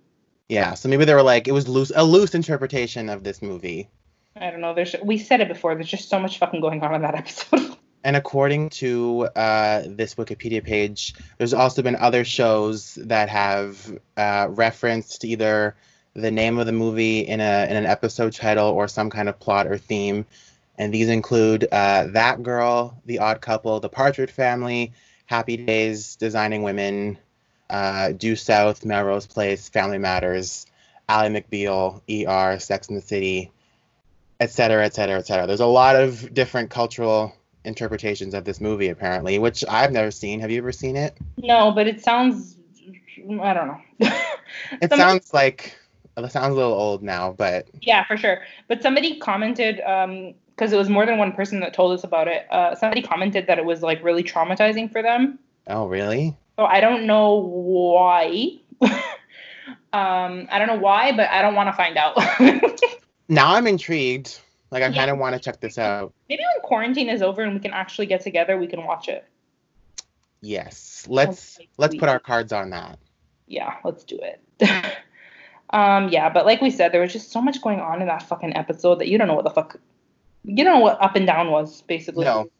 Yeah, 0.48 0.74
so 0.74 0.88
maybe 0.88 1.04
they 1.04 1.14
were 1.14 1.22
like 1.22 1.46
it 1.46 1.52
was 1.52 1.68
loose 1.68 1.92
a 1.94 2.04
loose 2.04 2.34
interpretation 2.34 3.08
of 3.08 3.22
this 3.22 3.40
movie. 3.40 3.88
I 4.36 4.50
don't 4.50 4.60
know. 4.60 4.74
There's 4.74 4.96
we 5.04 5.18
said 5.18 5.40
it 5.40 5.48
before. 5.48 5.74
There's 5.74 5.88
just 5.88 6.08
so 6.08 6.18
much 6.18 6.38
fucking 6.38 6.60
going 6.60 6.82
on 6.82 6.94
in 6.94 7.02
that 7.02 7.14
episode. 7.22 7.76
And 8.02 8.16
according 8.16 8.70
to 8.70 9.28
uh, 9.36 9.82
this 9.86 10.14
Wikipedia 10.14 10.64
page, 10.64 11.14
there's 11.38 11.52
also 11.52 11.82
been 11.82 11.96
other 11.96 12.24
shows 12.24 12.94
that 12.94 13.28
have 13.28 13.98
uh, 14.16 14.46
referenced 14.50 15.24
either 15.24 15.76
the 16.14 16.30
name 16.30 16.58
of 16.58 16.66
the 16.66 16.72
movie 16.72 17.20
in 17.20 17.40
a 17.40 17.66
in 17.68 17.76
an 17.76 17.86
episode 17.86 18.32
title 18.32 18.68
or 18.68 18.88
some 18.88 19.10
kind 19.10 19.28
of 19.28 19.38
plot 19.38 19.66
or 19.66 19.78
theme. 19.78 20.26
And 20.78 20.94
these 20.94 21.08
include 21.08 21.68
uh, 21.70 22.06
That 22.08 22.42
Girl, 22.42 22.96
The 23.04 23.18
Odd 23.18 23.42
Couple, 23.42 23.80
The 23.80 23.90
Partridge 23.90 24.30
Family, 24.30 24.92
Happy 25.26 25.58
Days, 25.58 26.16
Designing 26.16 26.62
Women, 26.62 27.18
uh, 27.68 28.12
Due 28.12 28.34
South, 28.34 28.84
Melrose 28.84 29.26
Place, 29.26 29.68
Family 29.68 29.98
Matters, 29.98 30.66
Ally 31.06 31.28
McBeal, 31.28 32.00
ER, 32.08 32.58
Sex 32.58 32.88
and 32.88 32.96
the 32.96 33.02
City, 33.02 33.50
etc., 34.40 34.86
etc., 34.86 35.18
etc. 35.18 35.46
There's 35.46 35.60
a 35.60 35.66
lot 35.66 35.96
of 35.96 36.32
different 36.32 36.70
cultural 36.70 37.34
interpretations 37.62 38.32
of 38.32 38.44
this 38.44 38.58
movie 38.58 38.88
apparently, 38.88 39.38
which 39.38 39.62
I've 39.68 39.92
never 39.92 40.10
seen. 40.10 40.40
Have 40.40 40.50
you 40.50 40.58
ever 40.58 40.72
seen 40.72 40.96
it? 40.96 41.14
No, 41.36 41.72
but 41.72 41.86
it 41.86 42.00
sounds. 42.02 42.56
I 43.40 43.52
don't 43.52 43.68
know. 43.68 44.10
It 44.82 44.92
sounds 44.92 45.32
like 45.32 45.74
it 46.24 46.32
sounds 46.32 46.52
a 46.52 46.56
little 46.56 46.72
old 46.72 47.02
now, 47.02 47.32
but 47.32 47.68
Yeah, 47.80 48.04
for 48.06 48.16
sure. 48.16 48.42
But 48.68 48.82
somebody 48.82 49.18
commented, 49.18 49.80
um, 49.80 50.34
because 50.56 50.72
it 50.72 50.76
was 50.76 50.88
more 50.90 51.06
than 51.06 51.16
one 51.18 51.32
person 51.32 51.60
that 51.60 51.72
told 51.72 51.92
us 51.92 52.04
about 52.04 52.28
it. 52.28 52.46
Uh, 52.50 52.74
somebody 52.74 53.00
commented 53.02 53.46
that 53.46 53.58
it 53.58 53.64
was 53.64 53.82
like 53.82 54.02
really 54.02 54.22
traumatizing 54.22 54.90
for 54.92 55.02
them. 55.02 55.38
oh 55.68 55.86
really? 55.86 56.36
So 56.58 56.66
I 56.66 56.80
don't 56.80 57.06
know 57.06 57.36
why. 57.36 58.58
um, 59.92 60.46
I 60.50 60.58
don't 60.58 60.66
know 60.68 60.78
why, 60.78 61.12
but 61.16 61.28
I 61.30 61.40
don't 61.42 61.54
want 61.54 61.68
to 61.68 61.72
find 61.72 61.96
out. 61.96 62.16
Now 63.28 63.54
I'm 63.54 63.66
intrigued. 63.68 64.40
Like 64.72 64.82
I 64.82 64.88
Yeah. 64.88 64.94
kind 64.96 65.10
of 65.10 65.18
want 65.18 65.34
to 65.34 65.40
check 65.40 65.60
this 65.60 65.78
out. 65.78 66.12
Maybe 66.28 66.42
when 66.42 66.62
quarantine 66.62 67.08
is 67.08 67.22
over 67.22 67.42
and 67.42 67.54
we 67.54 67.60
can 67.60 67.72
actually 67.72 68.06
get 68.06 68.20
together, 68.22 68.56
we 68.58 68.66
can 68.66 68.84
watch 68.84 69.08
it. 69.08 69.24
Yes, 70.42 71.06
let's 71.08 71.56
Okay, 71.58 71.68
let's 71.78 71.94
put 71.94 72.08
our 72.08 72.18
cards 72.18 72.52
on 72.52 72.70
that. 72.70 72.98
Yeah, 73.46 73.76
let's 73.84 74.04
do 74.04 74.18
it. 74.20 74.40
um, 75.72 76.08
yeah, 76.08 76.28
but 76.28 76.46
like 76.46 76.60
we 76.60 76.70
said, 76.70 76.92
there 76.92 77.00
was 77.00 77.12
just 77.12 77.30
so 77.30 77.40
much 77.40 77.62
going 77.62 77.80
on 77.80 78.00
in 78.00 78.08
that 78.08 78.22
fucking 78.22 78.56
episode 78.56 79.00
that 79.00 79.08
you 79.08 79.18
don't 79.18 79.28
know 79.28 79.34
what 79.34 79.44
the 79.44 79.50
fuck. 79.50 79.76
You 80.44 80.64
don't 80.64 80.74
know 80.74 80.80
what 80.80 81.00
up 81.02 81.16
and 81.16 81.26
down 81.26 81.50
was, 81.50 81.82
basically. 81.82 82.24
No. 82.24 82.50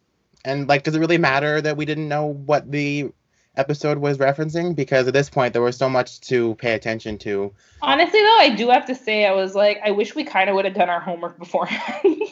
And 0.45 0.69
like, 0.69 0.85
does 0.85 0.95
it 0.95 1.00
really 1.00 1.19
matter 1.19 1.61
that 1.61 1.76
we 1.76 1.85
didn't 1.85 2.09
know 2.09 2.26
what 2.26 2.71
the 2.71 3.12
episode 3.57 3.99
was 3.99 4.19
referencing? 4.19 4.76
Because 4.76 5.07
at 5.07 5.14
this 5.14 5.29
point, 5.29 5.52
there 5.52 5.62
was 5.62 5.76
so 5.76 5.88
much 5.88 6.21
to 6.23 6.55
pay 6.57 6.75
attention 6.75 7.19
to. 7.19 7.52
Honestly, 7.83 8.21
though, 8.21 8.38
I 8.38 8.55
do 8.57 8.71
have 8.71 8.87
to 8.87 8.95
say, 8.95 9.26
I 9.26 9.33
was 9.33 9.55
like, 9.55 9.81
I 9.85 9.90
wish 9.90 10.14
we 10.14 10.25
kind 10.25 10.49
of 10.49 10.57
would 10.57 10.64
have 10.64 10.75
done 10.75 10.88
our 10.88 11.00
homework 11.00 11.38
beforehand. 11.38 12.05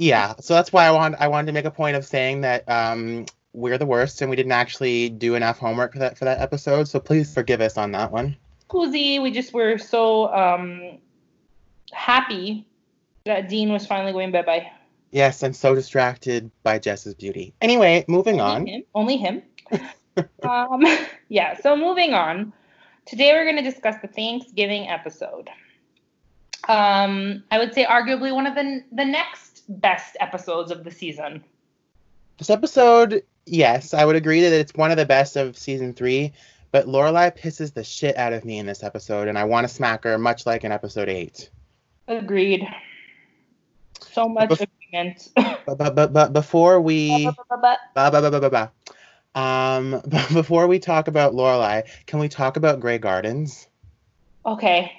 Yeah, 0.00 0.34
so 0.38 0.54
that's 0.54 0.72
why 0.72 0.86
I 0.86 0.92
want 0.92 1.16
I 1.18 1.26
wanted 1.26 1.46
to 1.46 1.52
make 1.52 1.64
a 1.64 1.72
point 1.72 1.96
of 1.96 2.06
saying 2.06 2.42
that 2.42 2.62
um, 2.68 3.26
we're 3.52 3.78
the 3.78 3.84
worst 3.84 4.20
and 4.20 4.30
we 4.30 4.36
didn't 4.36 4.52
actually 4.52 5.08
do 5.08 5.34
enough 5.34 5.58
homework 5.58 5.92
for 5.92 5.98
that 5.98 6.16
for 6.16 6.24
that 6.24 6.40
episode. 6.40 6.86
So 6.86 7.00
please 7.00 7.34
forgive 7.34 7.60
us 7.60 7.76
on 7.76 7.90
that 7.92 8.12
one. 8.12 8.36
Cozy, 8.68 9.18
we 9.18 9.30
just 9.30 9.52
were 9.52 9.78
so 9.78 10.32
um, 10.32 10.98
happy 11.92 12.66
that 13.24 13.48
Dean 13.48 13.72
was 13.72 13.86
finally 13.86 14.12
going 14.12 14.30
bye 14.30 14.42
bye. 14.42 14.70
Yes, 15.10 15.42
I'm 15.42 15.54
so 15.54 15.74
distracted 15.74 16.50
by 16.62 16.78
Jess's 16.78 17.14
beauty. 17.14 17.54
Anyway, 17.62 18.04
moving 18.08 18.40
on. 18.40 18.66
him. 18.66 18.82
Only 18.94 19.16
him. 19.16 19.42
um, 20.42 20.84
yeah, 21.28 21.58
so 21.60 21.76
moving 21.76 22.12
on. 22.12 22.52
Today 23.06 23.32
we're 23.32 23.44
going 23.44 23.56
to 23.56 23.70
discuss 23.70 23.96
the 24.02 24.08
Thanksgiving 24.08 24.86
episode. 24.88 25.48
Um, 26.68 27.42
I 27.50 27.58
would 27.58 27.72
say 27.72 27.86
arguably 27.86 28.34
one 28.34 28.46
of 28.46 28.54
the 28.54 28.84
the 28.92 29.04
next 29.04 29.64
best 29.68 30.16
episodes 30.20 30.70
of 30.70 30.84
the 30.84 30.90
season. 30.90 31.42
This 32.36 32.50
episode, 32.50 33.22
yes, 33.46 33.94
I 33.94 34.04
would 34.04 34.16
agree 34.16 34.42
that 34.42 34.52
it's 34.52 34.74
one 34.74 34.90
of 34.90 34.98
the 34.98 35.06
best 35.06 35.36
of 35.36 35.56
season 35.56 35.94
three. 35.94 36.32
But 36.70 36.86
Lorelai 36.86 37.36
pisses 37.36 37.72
the 37.72 37.82
shit 37.84 38.16
out 38.16 38.32
of 38.32 38.44
me 38.44 38.58
in 38.58 38.66
this 38.66 38.82
episode, 38.82 39.28
and 39.28 39.38
I 39.38 39.44
want 39.44 39.66
to 39.66 39.72
smack 39.72 40.04
her, 40.04 40.18
much 40.18 40.44
like 40.46 40.64
in 40.64 40.72
episode 40.72 41.08
eight. 41.08 41.48
Agreed. 42.08 42.66
So 44.00 44.28
much 44.28 44.50
Bef- 44.50 44.66
agreement. 44.92 45.28
But 45.66 45.78
but 45.78 45.94
but, 45.94 46.12
but 46.12 46.32
before 46.32 46.80
we. 46.80 47.26
Um, 49.34 50.02
before 50.32 50.66
we 50.66 50.78
talk 50.78 51.06
about 51.08 51.32
Lorelai, 51.34 51.84
can 52.06 52.18
we 52.18 52.28
talk 52.28 52.56
about 52.56 52.80
Grey 52.80 52.98
Gardens? 52.98 53.68
okay. 54.44 54.92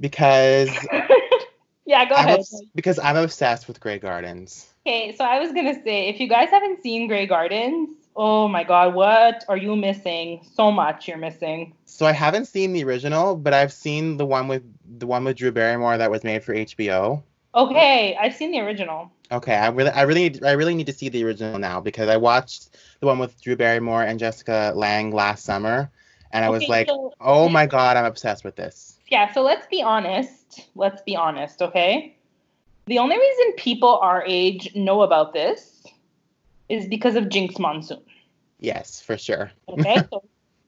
Because 0.00 0.68
yeah, 1.86 2.04
go 2.08 2.14
I'm 2.14 2.26
ahead. 2.26 2.38
obs- 2.40 2.62
because 2.74 2.98
I'm 3.00 3.16
obsessed 3.16 3.66
with 3.66 3.80
Grey 3.80 3.98
Gardens. 3.98 4.72
Okay, 4.86 5.14
so 5.16 5.24
I 5.24 5.40
was 5.40 5.52
gonna 5.52 5.74
say, 5.82 6.08
if 6.08 6.20
you 6.20 6.28
guys 6.28 6.50
haven't 6.50 6.82
seen 6.82 7.08
Grey 7.08 7.26
Gardens, 7.26 7.88
oh 8.18 8.48
my 8.48 8.64
god, 8.64 8.94
what 8.94 9.44
are 9.48 9.56
you 9.56 9.76
missing? 9.76 10.44
So 10.54 10.70
much 10.72 11.06
you're 11.08 11.16
missing. 11.16 11.72
So 11.86 12.04
I 12.04 12.12
haven't 12.12 12.46
seen 12.46 12.72
the 12.72 12.82
original, 12.84 13.36
but 13.36 13.54
I've 13.54 13.72
seen 13.72 14.16
the 14.16 14.26
one 14.26 14.48
with 14.48 14.62
the 14.98 15.06
one 15.06 15.24
with 15.24 15.36
Drew 15.36 15.52
Barrymore 15.52 15.96
that 15.96 16.10
was 16.10 16.24
made 16.24 16.42
for 16.44 16.54
HBO. 16.54 17.22
Okay, 17.54 18.16
I've 18.20 18.34
seen 18.34 18.50
the 18.50 18.60
original. 18.60 19.10
Okay, 19.30 19.54
I 19.54 19.68
really, 19.68 19.90
I 19.90 20.02
really, 20.02 20.20
need, 20.28 20.44
I 20.44 20.52
really 20.52 20.74
need 20.74 20.86
to 20.86 20.92
see 20.92 21.08
the 21.08 21.24
original 21.24 21.58
now 21.58 21.80
because 21.80 22.08
I 22.08 22.16
watched 22.16 22.76
the 23.00 23.06
one 23.06 23.18
with 23.18 23.40
Drew 23.40 23.56
Barrymore 23.56 24.02
and 24.02 24.18
Jessica 24.18 24.72
Lange 24.74 25.12
last 25.12 25.44
summer, 25.44 25.90
and 26.32 26.44
I 26.44 26.50
was 26.50 26.68
like, 26.68 26.88
so- 26.88 27.12
oh 27.20 27.48
my 27.48 27.66
god, 27.66 27.96
I'm 27.96 28.04
obsessed 28.04 28.42
with 28.44 28.56
this. 28.56 28.98
yeah, 29.08 29.32
so 29.32 29.42
let's 29.42 29.66
be 29.68 29.82
honest. 29.82 30.68
Let's 30.74 31.02
be 31.02 31.14
honest, 31.14 31.62
okay? 31.62 32.16
The 32.86 32.98
only 32.98 33.16
reason 33.18 33.52
people 33.56 33.98
our 34.02 34.24
age 34.26 34.74
know 34.74 35.02
about 35.02 35.32
this 35.34 35.84
is 36.68 36.86
because 36.86 37.16
of 37.16 37.24
Jinkx 37.24 37.58
Monsoon. 37.58 38.00
Yes, 38.60 39.00
for 39.00 39.16
sure. 39.18 39.50
Okay, 39.68 39.96
so 40.10 40.22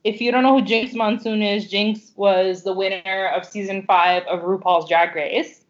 if 0.05 0.21
you 0.21 0.31
don't 0.31 0.43
know 0.43 0.59
who 0.59 0.65
Jinkx 0.65 0.95
Monsoon 0.95 1.43
is, 1.43 1.71
Jinkx 1.71 2.17
was 2.17 2.63
the 2.63 2.73
winner 2.73 3.27
of 3.35 3.45
season 3.45 3.85
five 3.87 4.23
of 4.25 4.41
RuPaul's 4.41 4.89
Drag 4.89 5.15
Race. 5.15 5.65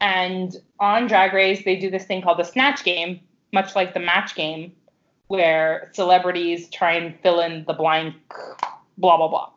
And 0.00 0.56
on 0.80 1.06
Drag 1.06 1.32
Race, 1.32 1.64
they 1.64 1.76
do 1.76 1.90
this 1.90 2.04
thing 2.04 2.22
called 2.22 2.38
the 2.38 2.44
Snatch 2.44 2.82
Game, 2.82 3.20
much 3.52 3.76
like 3.76 3.94
the 3.94 4.00
match 4.00 4.34
game, 4.34 4.72
where 5.28 5.90
celebrities 5.94 6.68
try 6.70 6.92
and 6.94 7.14
fill 7.20 7.40
in 7.40 7.64
the 7.66 7.72
blank, 7.72 8.14
blah, 8.98 9.16
blah, 9.16 9.28
blah. 9.28 9.50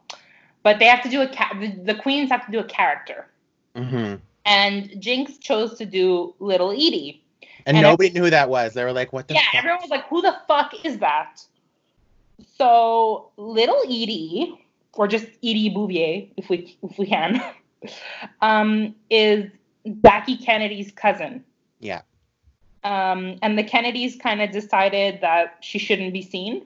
But 0.61 0.79
they 0.79 0.85
have 0.85 1.01
to 1.03 1.09
do 1.09 1.21
a, 1.21 1.27
ca- 1.27 1.57
the, 1.59 1.71
the 1.83 1.95
queens 1.95 2.29
have 2.29 2.45
to 2.45 2.51
do 2.51 2.59
a 2.59 2.63
character. 2.63 3.27
hmm 3.75 4.15
And 4.45 4.89
Jinkx 5.01 5.39
chose 5.39 5.77
to 5.79 5.85
do 5.85 6.35
Little 6.39 6.71
Edie. 6.71 7.23
And, 7.65 7.75
And 7.77 7.83
nobody 7.83 8.11
knew 8.11 8.23
who 8.23 8.29
that 8.29 8.49
was. 8.49 8.73
They 8.73 8.83
were 8.83 8.93
like, 8.93 9.11
what 9.13 9.27
the 9.27 9.33
yeah, 9.33 9.41
fuck? 9.51 9.55
everyone 9.55 9.79
was 9.81 9.89
like, 9.89 10.05
"Who 10.09 10.21
the 10.21 10.35
fuck 10.47 10.85
is 10.85 10.99
that?" 10.99 11.41
So 12.57 13.31
little 13.37 13.81
Edie, 13.85 14.53
or 14.93 15.07
just 15.07 15.25
Edie 15.43 15.69
Bouvier, 15.69 16.27
if 16.37 16.49
we 16.49 16.77
if 16.81 16.97
we 16.97 17.05
can, 17.07 17.41
um, 18.41 18.95
is 19.09 19.51
Jackie 20.03 20.37
Kennedy's 20.37 20.91
cousin. 20.91 21.43
Yeah. 21.79 22.01
Um, 22.83 23.37
and 23.41 23.57
the 23.57 23.63
Kennedys 23.63 24.15
kind 24.15 24.41
of 24.41 24.51
decided 24.51 25.21
that 25.21 25.57
she 25.61 25.79
shouldn't 25.79 26.13
be 26.13 26.21
seen. 26.21 26.65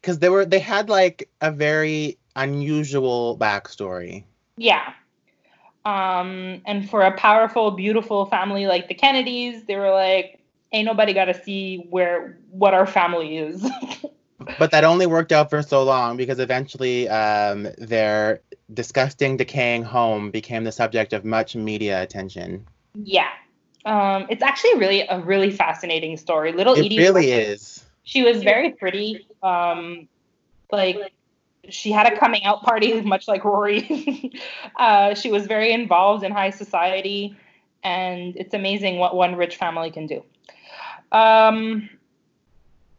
because 0.00 0.18
they 0.18 0.28
were 0.28 0.44
they 0.44 0.58
had 0.58 0.88
like 0.88 1.28
a 1.40 1.50
very 1.50 2.18
unusual 2.36 3.36
backstory. 3.38 4.24
Yeah. 4.56 4.92
Um, 5.84 6.60
and 6.66 6.88
for 6.88 7.02
a 7.02 7.16
powerful, 7.16 7.70
beautiful 7.70 8.26
family 8.26 8.66
like 8.66 8.88
the 8.88 8.94
Kennedys, 8.94 9.64
they 9.64 9.76
were 9.76 9.90
like, 9.90 10.40
"Ain't 10.72 10.86
nobody 10.86 11.14
got 11.14 11.26
to 11.26 11.42
see 11.42 11.86
where 11.90 12.38
what 12.50 12.74
our 12.74 12.86
family 12.86 13.38
is." 13.38 13.66
But 14.58 14.70
that 14.70 14.84
only 14.84 15.06
worked 15.06 15.32
out 15.32 15.50
for 15.50 15.62
so 15.62 15.82
long 15.82 16.16
because 16.16 16.38
eventually 16.38 17.08
um, 17.08 17.68
their 17.78 18.40
disgusting, 18.72 19.36
decaying 19.36 19.82
home 19.82 20.30
became 20.30 20.64
the 20.64 20.72
subject 20.72 21.12
of 21.12 21.24
much 21.24 21.56
media 21.56 22.02
attention. 22.02 22.66
Yeah. 22.94 23.28
Um, 23.84 24.26
it's 24.28 24.42
actually 24.42 24.78
really 24.78 25.00
a 25.02 25.20
really 25.20 25.50
fascinating 25.50 26.16
story. 26.16 26.52
Little 26.52 26.74
It 26.74 26.86
Edie, 26.86 26.98
really 26.98 27.30
is. 27.30 27.84
she 28.04 28.22
was 28.22 28.42
very 28.42 28.72
pretty. 28.72 29.26
Um, 29.42 30.08
like 30.70 30.98
she 31.70 31.90
had 31.90 32.12
a 32.12 32.18
coming 32.18 32.44
out 32.44 32.62
party, 32.62 33.00
much 33.02 33.28
like 33.28 33.44
Rory. 33.44 34.32
uh, 34.76 35.14
she 35.14 35.30
was 35.30 35.46
very 35.46 35.72
involved 35.72 36.24
in 36.24 36.32
high 36.32 36.50
society, 36.50 37.36
and 37.82 38.36
it's 38.36 38.54
amazing 38.54 38.98
what 38.98 39.14
one 39.14 39.36
rich 39.36 39.56
family 39.56 39.90
can 39.90 40.06
do. 40.06 40.22
Um, 41.12 41.88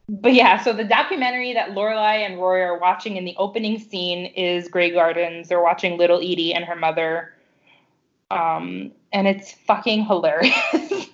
but 0.10 0.34
yeah, 0.34 0.62
so 0.62 0.74
the 0.74 0.84
documentary 0.84 1.54
that 1.54 1.72
Lorelai 1.72 2.26
and 2.26 2.38
Rory 2.38 2.64
are 2.64 2.78
watching 2.78 3.16
in 3.18 3.26
the 3.26 3.36
opening 3.38 3.80
scene 3.80 4.26
is 4.26 4.68
Grey 4.68 4.92
Gardens. 4.92 5.48
They're 5.48 5.62
watching 5.62 5.98
Little 5.98 6.18
Edie 6.18 6.54
and 6.54 6.66
her 6.66 6.76
mother. 6.76 7.34
Um, 8.32 8.92
and 9.14 9.28
it's 9.28 9.52
fucking 9.52 10.06
hilarious. 10.06 10.54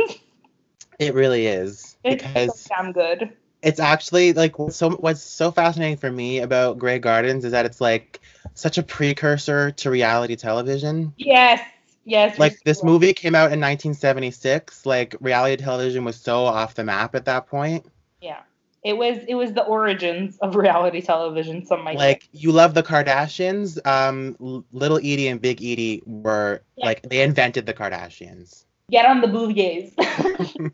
It 1.00 1.14
really 1.14 1.48
is 1.48 1.98
it's 2.04 2.24
because 2.24 2.60
so 2.62 2.76
damn 2.76 2.92
good. 2.92 3.34
it's 3.62 3.80
actually 3.80 4.34
like 4.34 4.58
what's 4.58 4.78
so 4.78 4.92
what's 4.92 5.22
so 5.22 5.52
fascinating 5.52 5.98
for 5.98 6.12
me 6.12 6.40
about 6.40 6.78
Grey 6.78 7.00
Gardens 7.00 7.44
is 7.44 7.52
that 7.52 7.66
it's 7.66 7.82
like 7.82 8.22
such 8.54 8.78
a 8.78 8.84
precursor 8.84 9.72
to 9.72 9.90
reality 9.90 10.36
television. 10.36 11.14
Yes, 11.18 11.60
yes. 12.06 12.40
Like 12.40 12.64
this 12.64 12.78
right. 12.78 12.86
movie 12.86 13.14
came 13.14 13.36
out 13.36 13.52
in 13.52 13.60
1976. 13.60 14.86
Like 14.86 15.16
reality 15.20 15.62
television 15.62 16.06
was 16.06 16.16
so 16.16 16.46
off 16.46 16.76
the 16.76 16.84
map 16.84 17.16
at 17.16 17.26
that 17.26 17.48
point. 17.48 17.86
Yeah, 18.22 18.42
it 18.86 18.96
was 18.96 19.18
it 19.28 19.34
was 19.34 19.52
the 19.54 19.64
origins 19.64 20.38
of 20.38 20.56
reality 20.56 21.02
television. 21.02 21.66
Some 21.66 21.84
might 21.84 21.98
say. 21.98 22.06
like 22.08 22.30
you 22.32 22.52
love 22.52 22.76
the 22.76 22.84
Kardashians. 22.84 23.80
Um, 23.86 24.64
Little 24.72 25.00
Edie 25.00 25.28
and 25.28 25.42
Big 25.42 25.58
Edie 25.62 26.04
were 26.06 26.62
Yeah. 26.78 26.86
like 26.86 27.02
they 27.10 27.22
invented 27.24 27.66
the 27.66 27.74
Kardashians. 27.74 28.64
get 28.92 29.06
on 29.08 29.22
the 29.22 29.28
bouviers. 29.28 29.92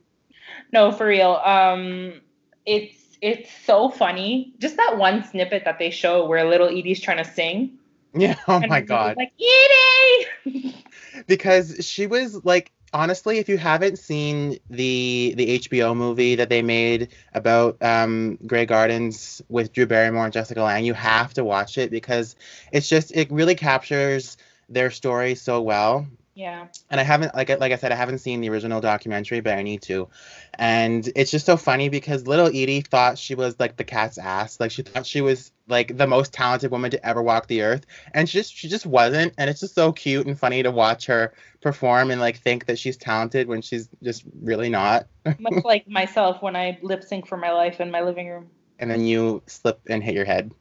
no, 0.74 0.92
for 0.92 1.08
real. 1.08 1.42
Um, 1.46 2.20
it's 2.66 2.98
it's 3.22 3.50
so 3.66 3.90
funny. 3.90 4.54
Just 4.60 4.76
that 4.78 4.98
one 4.98 5.24
snippet 5.24 5.64
that 5.66 5.80
they 5.80 5.90
show 5.90 6.26
where 6.26 6.44
little 6.48 6.68
Edie's 6.68 7.00
trying 7.00 7.24
to 7.24 7.26
sing. 7.26 7.78
Yeah. 8.14 8.36
Oh 8.50 8.58
and 8.58 8.68
my 8.70 8.82
god. 8.82 9.16
Like 9.18 9.32
Edie. 9.40 10.76
Because 11.28 11.86
she 11.86 12.08
was 12.08 12.44
like 12.44 12.72
honestly, 12.94 13.38
if 13.38 13.50
you 13.50 13.58
haven't 13.58 13.98
seen 13.98 14.58
the 14.70 15.34
the 15.38 15.60
HBO 15.60 15.96
movie 15.96 16.36
that 16.36 16.50
they 16.50 16.62
made 16.62 17.10
about 17.34 17.78
um, 17.82 18.38
Grey 18.46 18.66
Gardens 18.66 19.42
with 19.50 19.74
Drew 19.74 19.86
Barrymore 19.86 20.26
and 20.26 20.34
Jessica 20.34 20.62
Lange, 20.62 20.86
you 20.86 20.94
have 20.94 21.34
to 21.36 21.44
watch 21.44 21.78
it 21.78 21.92
because 21.92 22.36
it's 22.72 22.90
just 22.90 23.12
it 23.16 23.32
really 23.32 23.56
captures 23.56 24.38
their 24.70 24.92
story 24.92 25.36
so 25.36 25.62
well. 25.62 26.08
Yeah. 26.34 26.68
And 26.90 27.00
I 27.00 27.04
haven't 27.04 27.36
like 27.36 27.50
I- 27.50 27.56
like 27.56 27.72
I 27.72 27.76
said 27.76 27.92
I 27.92 27.96
haven't 27.96 28.20
seen 28.20 28.42
the 28.42 28.50
original 28.50 28.80
documentary, 28.80 29.42
but 29.42 29.58
I 29.58 29.64
need 29.64 29.82
to. 29.84 30.08
And 30.54 31.10
it's 31.16 31.32
just 31.32 31.46
so 31.46 31.58
funny 31.58 31.90
because 31.90 32.26
little 32.26 32.48
Edie 32.48 32.82
thought 32.82 33.18
she 33.18 33.36
was 33.36 33.60
like 33.60 33.76
the 33.76 33.84
cat's 33.84 34.18
ass. 34.18 34.60
Like 34.60 34.72
she 34.72 34.82
thought 34.82 35.06
she 35.06 35.22
was 35.22 35.52
like 35.68 35.98
the 35.98 36.08
most 36.08 36.34
talented 36.34 36.72
woman 36.72 36.92
to 36.92 37.06
ever 37.06 37.22
walk 37.22 37.48
the 37.48 37.62
earth, 37.64 37.86
and 38.14 38.30
she 38.30 38.40
just 38.40 38.56
she 38.56 38.70
just 38.70 38.86
wasn't. 38.86 39.34
And 39.38 39.50
it's 39.50 39.60
just 39.60 39.76
so 39.76 39.92
cute 39.92 40.26
and 40.26 40.40
funny 40.40 40.64
to 40.64 40.72
watch 40.72 41.06
her 41.08 41.34
perform 41.62 42.12
and 42.12 42.22
like 42.22 42.38
think 42.38 42.66
that 42.68 42.80
she's 42.80 42.98
talented 42.98 43.48
when 43.48 43.62
she's 43.62 43.90
just 44.02 44.24
really 44.42 44.70
not. 44.70 45.08
Much 45.40 45.64
like 45.66 45.88
myself 45.88 46.42
when 46.42 46.56
I 46.56 46.80
lip 46.82 47.04
sync 47.04 47.28
for 47.28 47.38
my 47.38 47.52
life 47.52 47.82
in 47.82 47.92
my 47.92 48.02
living 48.02 48.28
room. 48.28 48.50
And 48.80 48.90
then 48.90 49.06
you 49.06 49.44
slip 49.46 49.80
and 49.90 50.04
hit 50.04 50.16
your 50.16 50.26
head. 50.26 50.52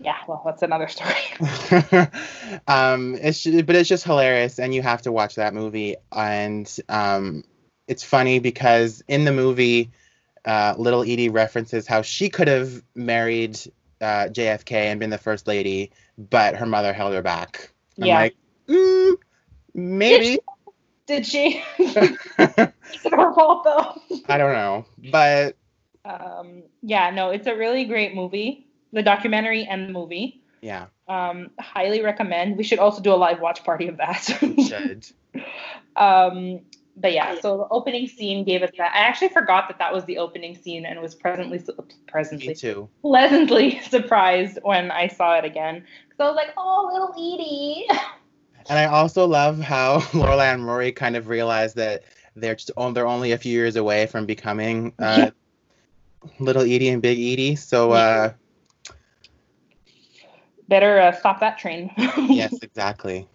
Yeah, 0.00 0.16
well, 0.26 0.42
that's 0.44 0.62
another 0.62 0.88
story. 0.88 1.14
um, 2.68 3.16
it's 3.20 3.44
but 3.44 3.74
it's 3.76 3.88
just 3.88 4.04
hilarious, 4.04 4.58
and 4.58 4.74
you 4.74 4.82
have 4.82 5.02
to 5.02 5.12
watch 5.12 5.36
that 5.36 5.54
movie. 5.54 5.96
And 6.12 6.70
um, 6.88 7.44
it's 7.88 8.02
funny 8.02 8.38
because 8.38 9.02
in 9.08 9.24
the 9.24 9.32
movie, 9.32 9.90
uh, 10.44 10.74
little 10.78 11.02
Edie 11.02 11.28
references 11.28 11.86
how 11.86 12.02
she 12.02 12.28
could 12.28 12.48
have 12.48 12.82
married 12.94 13.58
uh, 14.00 14.28
JFK 14.28 14.90
and 14.90 15.00
been 15.00 15.10
the 15.10 15.18
first 15.18 15.46
lady, 15.46 15.90
but 16.18 16.56
her 16.56 16.66
mother 16.66 16.92
held 16.92 17.14
her 17.14 17.22
back. 17.22 17.70
I'm 18.00 18.08
Yeah. 18.08 18.14
like, 18.14 18.34
mm, 18.68 19.14
maybe. 19.74 20.38
Did 21.06 21.26
she? 21.26 21.62
Is 21.78 23.04
it 23.04 23.12
her 23.12 23.32
fault 23.34 23.64
though? 23.64 24.18
I 24.28 24.38
don't 24.38 24.52
know, 24.52 24.86
but 25.10 25.56
Um, 26.04 26.64
yeah, 26.82 27.10
no, 27.10 27.30
it's 27.30 27.46
a 27.46 27.54
really 27.56 27.84
great 27.84 28.14
movie. 28.14 28.66
The 28.94 29.02
documentary 29.02 29.64
and 29.64 29.88
the 29.88 29.92
movie. 29.92 30.40
yeah, 30.62 30.86
Um, 31.08 31.50
highly 31.60 32.00
recommend. 32.02 32.56
We 32.56 32.64
should 32.64 32.78
also 32.78 33.02
do 33.02 33.12
a 33.12 33.16
live 33.26 33.40
watch 33.40 33.62
party 33.64 33.88
of 33.88 33.96
that. 33.98 34.38
we 34.40 34.64
should. 34.68 35.06
um, 35.96 36.60
but 36.96 37.12
yeah, 37.12 37.38
so 37.40 37.56
the 37.58 37.68
opening 37.70 38.06
scene 38.06 38.44
gave 38.44 38.62
us 38.62 38.70
that. 38.78 38.92
I 38.94 39.00
actually 39.00 39.28
forgot 39.30 39.66
that 39.68 39.78
that 39.80 39.92
was 39.92 40.04
the 40.04 40.18
opening 40.18 40.56
scene 40.56 40.86
and 40.86 41.00
was 41.02 41.14
presently 41.14 41.60
presently 42.06 42.48
Me 42.48 42.54
too. 42.54 42.88
pleasantly 43.02 43.80
surprised 43.90 44.58
when 44.62 44.90
I 44.92 45.08
saw 45.08 45.36
it 45.36 45.44
again. 45.44 45.84
Because 46.08 46.20
I 46.20 46.28
was 46.28 46.36
like, 46.36 46.54
oh, 46.56 46.90
little 46.92 47.12
Edie. 47.12 47.86
And 48.70 48.78
I 48.78 48.86
also 48.86 49.26
love 49.26 49.58
how 49.60 49.98
Lorelai 50.12 50.54
and 50.54 50.66
Rory 50.66 50.90
kind 50.90 51.16
of 51.16 51.28
realize 51.28 51.74
that 51.74 52.04
they're 52.34 52.54
just 52.54 52.70
on, 52.78 52.94
they're 52.94 53.06
only 53.06 53.32
a 53.32 53.36
few 53.38 53.52
years 53.52 53.76
away 53.76 54.06
from 54.06 54.24
becoming 54.24 54.94
uh, 54.98 55.32
little 56.38 56.62
Edie 56.62 56.88
and 56.88 57.02
Big 57.02 57.18
Edie. 57.18 57.56
So 57.56 57.92
uh, 57.92 58.32
Better 60.68 60.98
uh, 61.00 61.12
stop 61.12 61.40
that 61.40 61.58
train. 61.58 61.90
yes, 61.96 62.58
exactly. 62.62 63.28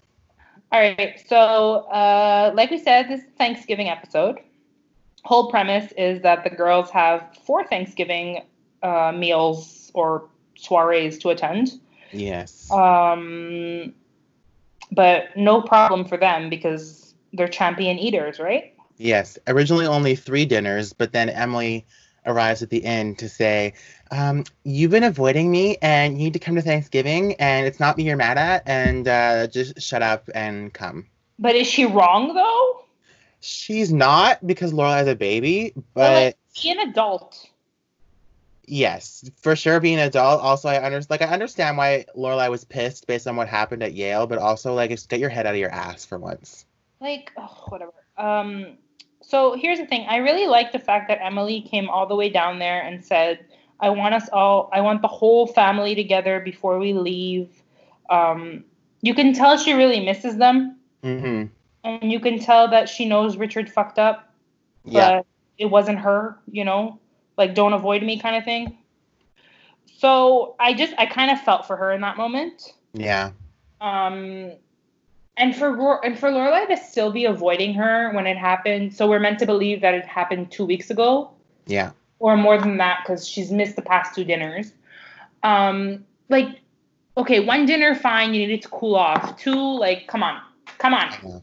All 0.71 0.79
right. 0.79 1.19
So, 1.27 1.87
uh, 1.91 2.51
like 2.53 2.71
we 2.71 2.77
said, 2.77 3.07
this 3.07 3.21
Thanksgiving 3.37 3.89
episode. 3.89 4.39
Whole 5.23 5.49
premise 5.49 5.91
is 5.97 6.21
that 6.21 6.43
the 6.43 6.49
girls 6.49 6.89
have 6.91 7.35
four 7.45 7.65
Thanksgiving 7.65 8.45
uh, 8.81 9.11
meals 9.15 9.91
or 9.93 10.29
soirees 10.55 11.19
to 11.19 11.29
attend. 11.29 11.79
Yes. 12.11 12.71
Um, 12.71 13.93
but 14.91 15.35
no 15.35 15.61
problem 15.61 16.05
for 16.05 16.17
them 16.17 16.49
because 16.49 17.13
they're 17.33 17.47
champion 17.47 17.99
eaters, 17.99 18.39
right? 18.39 18.73
Yes. 18.97 19.37
Originally 19.47 19.85
only 19.85 20.15
three 20.15 20.45
dinners, 20.45 20.93
but 20.93 21.13
then 21.13 21.29
Emily 21.29 21.85
arrives 22.25 22.62
at 22.62 22.69
the 22.69 22.84
end 22.84 23.19
to 23.19 23.29
say, 23.29 23.73
um, 24.12 24.43
"You've 24.63 24.91
been 24.91 25.03
avoiding 25.03 25.49
me, 25.51 25.77
and 25.82 26.17
you 26.17 26.25
need 26.25 26.34
to 26.34 26.39
come 26.39 26.55
to 26.55 26.62
Thanksgiving, 26.62 27.36
and 27.36 27.65
it's 27.65 27.79
not 27.79 27.97
me 27.97 28.03
you're 28.03 28.17
mad 28.17 28.38
at, 28.38 28.63
and 28.67 29.08
uh, 29.08 29.47
just 29.47 29.82
shut 29.82 30.01
up 30.01 30.29
and 30.34 30.73
come." 30.73 31.08
But 31.38 31.55
is 31.55 31.67
she 31.67 31.86
wrong 31.86 32.34
though? 32.34 32.84
She's 33.41 33.93
not 33.93 34.45
because 34.45 34.73
Lorelai's 34.73 35.08
a 35.08 35.15
baby, 35.15 35.71
Well, 35.75 35.84
but. 35.93 36.12
like, 36.25 36.38
be 36.62 36.71
an 36.71 36.79
adult. 36.89 37.45
Yes, 38.65 39.29
for 39.41 39.55
sure. 39.55 39.79
Being 39.79 39.97
an 39.97 40.08
adult, 40.08 40.41
also 40.41 40.69
I 40.69 40.84
under 40.86 41.01
like 41.10 41.21
I 41.23 41.27
understand 41.27 41.77
why 41.77 42.05
Lorelai 42.15 42.51
was 42.51 42.65
pissed 42.65 43.08
based 43.08 43.25
on 43.27 43.36
what 43.36 43.47
happened 43.47 43.82
at 43.82 43.93
Yale, 43.93 44.27
but 44.27 44.38
also 44.38 44.75
like 44.75 44.91
just 44.91 45.10
get 45.10 45.19
your 45.19 45.29
head 45.29 45.47
out 45.47 45.53
of 45.55 45.60
your 45.60 45.71
ass 45.71 46.05
for 46.05 46.19
once. 46.19 46.65
like 47.01 47.32
oh, 47.38 47.63
whatever 47.69 47.93
um 48.17 48.77
so 49.21 49.53
here's 49.55 49.79
the 49.79 49.86
thing 49.86 50.05
i 50.10 50.17
really 50.17 50.47
like 50.47 50.71
the 50.71 50.79
fact 50.79 51.08
that 51.08 51.19
emily 51.21 51.62
came 51.62 51.89
all 51.89 52.05
the 52.08 52.15
way 52.15 52.29
down 52.29 52.60
there 52.60 52.82
and 52.82 53.03
said 53.03 53.39
i 53.79 53.89
want 53.89 54.13
us 54.13 54.29
all 54.34 54.69
i 54.73 54.82
want 54.82 55.01
the 55.01 55.08
whole 55.08 55.45
family 55.47 55.95
together 55.95 56.39
before 56.39 56.79
we 56.79 56.93
leave 56.93 57.49
um 58.10 58.63
you 59.01 59.13
can 59.13 59.34
tell 59.34 59.58
she 59.58 59.73
really 59.73 60.03
misses 60.03 60.38
them 60.38 60.75
Mm-hmm. 61.03 61.45
and 61.86 62.12
you 62.12 62.19
can 62.19 62.39
tell 62.39 62.67
that 62.69 62.89
she 62.89 63.05
knows 63.05 63.38
richard 63.38 63.69
fucked 63.69 63.97
up 63.99 64.34
but 64.84 64.91
Yeah. 64.91 65.21
it 65.58 65.65
wasn't 65.67 65.99
her 65.99 66.38
you 66.51 66.65
know 66.65 66.99
like 67.38 67.55
don't 67.55 67.71
avoid 67.73 68.03
me 68.03 68.19
kind 68.19 68.36
of 68.36 68.43
thing 68.43 68.77
so 69.86 70.55
i 70.60 70.73
just 70.73 70.93
i 70.97 71.05
kind 71.05 71.32
of 71.32 71.39
felt 71.41 71.65
for 71.65 71.75
her 71.77 71.91
in 71.91 72.01
that 72.01 72.17
moment 72.17 72.73
Yeah. 72.93 73.32
um, 73.82 74.51
and 75.39 75.56
for 75.56 75.71
Ro- 75.73 75.99
and 76.04 76.19
for 76.19 76.30
Lorelai 76.30 76.67
to 76.67 76.78
still 76.78 77.12
be 77.12 77.25
avoiding 77.25 77.73
her 77.73 78.12
when 78.12 78.28
it 78.28 78.38
happened, 78.38 78.93
so 78.93 79.10
we're 79.10 79.19
meant 79.19 79.39
to 79.39 79.45
believe 79.47 79.82
that 79.82 79.95
it 79.95 80.06
happened 80.06 80.52
two 80.52 80.65
weeks 80.65 80.89
ago, 80.91 81.32
Yeah. 81.65 81.91
or 82.19 82.38
more 82.38 82.58
than 82.60 82.78
that, 82.78 82.99
because 83.04 83.28
she's 83.28 83.49
missed 83.52 83.75
the 83.75 83.82
past 83.82 84.13
two 84.13 84.23
dinners. 84.23 84.73
Um, 85.41 86.06
like, 86.28 86.60
okay, 87.17 87.39
one 87.39 87.65
dinner, 87.65 87.95
fine, 87.95 88.34
you 88.34 88.41
needed 88.41 88.62
to 88.63 88.67
cool 88.69 88.95
off. 88.95 89.39
Two, 89.39 89.56
like, 89.80 90.08
come 90.08 90.21
on, 90.21 90.41
come 90.78 90.93
on, 90.93 91.10
Yeah. 91.25 91.39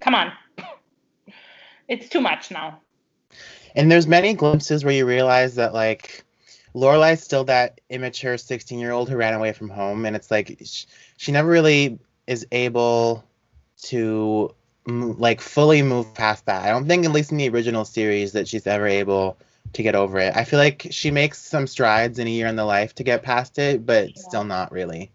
come 0.00 0.14
on. 0.14 0.32
It's 1.88 2.08
too 2.08 2.20
much 2.20 2.50
now. 2.50 2.80
And 3.74 3.90
there's 3.90 4.06
many 4.06 4.34
glimpses 4.34 4.84
where 4.84 4.92
you 4.94 5.06
realize 5.06 5.54
that 5.54 5.72
like 5.72 6.22
Lorelai's 6.74 7.22
still 7.22 7.44
that 7.44 7.80
immature 7.88 8.36
16 8.36 8.78
year 8.78 8.92
old 8.92 9.08
who 9.08 9.16
ran 9.16 9.32
away 9.34 9.52
from 9.52 9.70
home, 9.70 10.04
and 10.04 10.14
it's 10.14 10.30
like 10.30 10.58
sh- 10.64 10.84
she 11.16 11.32
never 11.32 11.48
really 11.48 11.98
is 12.28 12.46
able 12.52 13.24
to 13.82 14.54
like 14.86 15.40
fully 15.40 15.82
move 15.82 16.14
past 16.14 16.46
that. 16.46 16.64
I 16.64 16.70
don't 16.70 16.86
think, 16.86 17.04
at 17.04 17.10
least 17.12 17.32
in 17.32 17.38
the 17.38 17.48
original 17.48 17.84
series, 17.84 18.32
that 18.32 18.46
she's 18.46 18.66
ever 18.66 18.86
able 18.86 19.38
to 19.72 19.82
get 19.82 19.94
over 19.94 20.18
it. 20.18 20.36
I 20.36 20.44
feel 20.44 20.58
like 20.58 20.86
she 20.90 21.10
makes 21.10 21.38
some 21.38 21.66
strides 21.66 22.18
in 22.18 22.26
a 22.26 22.30
year 22.30 22.46
in 22.46 22.56
the 22.56 22.64
life 22.64 22.94
to 22.96 23.02
get 23.02 23.22
past 23.22 23.58
it, 23.58 23.84
but 23.84 24.08
Yeah. 24.08 24.14
still 24.14 24.44
not 24.44 24.70
really. 24.72 25.10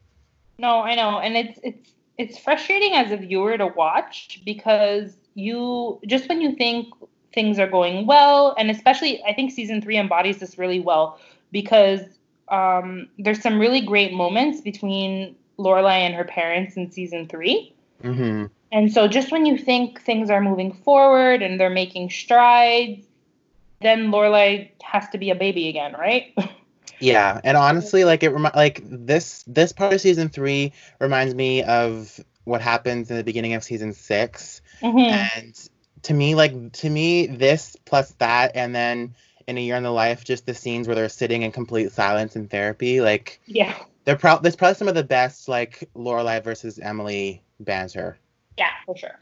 No, 0.60 0.82
I 0.82 0.95
know, 0.95 1.19
and 1.19 1.36
it's 1.36 1.60
it's 1.63 1.91
it's 2.17 2.38
frustrating 2.38 2.93
as 2.93 3.12
a 3.12 3.17
viewer 3.17 3.58
to 3.58 3.67
watch 3.67 4.41
because 4.45 5.15
you 5.34 5.99
just 6.06 6.30
when 6.30 6.41
you 6.41 6.56
think 6.56 6.93
things 7.34 7.58
are 7.58 7.67
going 7.67 8.06
well, 8.06 8.54
and 8.58 8.69
especially 8.69 9.23
I 9.23 9.34
think 9.34 9.52
season 9.52 9.82
three 9.82 9.97
embodies 9.97 10.38
this 10.38 10.58
really 10.58 10.80
well 10.80 11.19
because 11.52 12.02
um, 12.49 13.10
there's 13.17 13.41
some 13.41 13.60
really 13.60 13.82
great 13.82 14.13
moments 14.13 14.62
between 14.62 15.36
Lorelai 15.58 16.00
and 16.00 16.16
her 16.16 16.24
parents 16.24 16.76
in 16.78 16.92
season 16.92 17.28
three. 17.28 17.74
hmm 18.02 18.46
And 18.72 18.92
so 18.92 19.08
just 19.08 19.32
when 19.32 19.46
you 19.46 19.58
think 19.58 20.02
things 20.02 20.30
are 20.30 20.42
moving 20.42 20.74
forward 20.74 21.42
and 21.42 21.60
they're 21.60 21.70
making 21.70 22.10
strides, 22.10 23.06
then 23.82 24.12
Lorelai 24.12 24.72
has 24.82 25.08
to 25.10 25.18
be 25.18 25.30
a 25.30 25.36
baby 25.36 25.70
again, 25.70 25.94
right? 25.94 26.34
Yeah, 27.00 27.42
and 27.44 27.58
honestly, 27.58 28.06
like 28.06 28.24
it 28.24 28.30
remi- 28.30 28.52
like 28.56 28.82
this 28.86 29.44
this 29.46 29.74
part 29.74 29.94
of 29.94 30.00
season 30.00 30.30
three 30.30 30.72
reminds 31.00 31.36
me 31.36 31.62
of 31.63 32.18
what 32.46 32.62
happens 32.62 33.12
in 33.12 33.18
the 33.18 33.24
beginning 33.26 33.56
of 33.56 33.63
season 33.63 33.92
six. 33.94 34.62
Mhm. 34.82 35.12
And 35.12 35.70
to 36.04 36.13
me, 36.13 36.36
like 36.36 36.72
to 36.74 36.89
me, 36.89 37.28
this 37.28 37.76
plus 37.86 38.12
that, 38.20 38.56
and 38.56 38.74
then 38.74 39.16
in 39.48 39.58
a 39.58 39.62
year 39.62 39.76
in 39.76 39.84
the 39.84 39.92
life, 39.92 40.24
just 40.24 40.46
the 40.46 40.54
scenes 40.54 40.88
where 40.88 40.96
they're 40.96 41.10
sitting 41.10 41.42
in 41.42 41.52
complete 41.52 41.92
silence 41.92 42.38
in 42.38 42.48
therapy, 42.48 43.02
like 43.02 43.42
Yeah. 43.48 43.76
They're 44.06 44.18
pro- 44.18 44.39
there's 44.39 44.56
probably 44.56 44.76
some 44.76 44.88
of 44.88 44.96
the 44.96 45.04
best 45.04 45.48
like 45.48 45.89
Lorelai 45.96 46.44
versus 46.44 46.80
Emily 46.80 47.44
banter. 47.60 48.18
Yeah, 48.58 48.72
for 48.86 48.98
sure. 48.98 49.20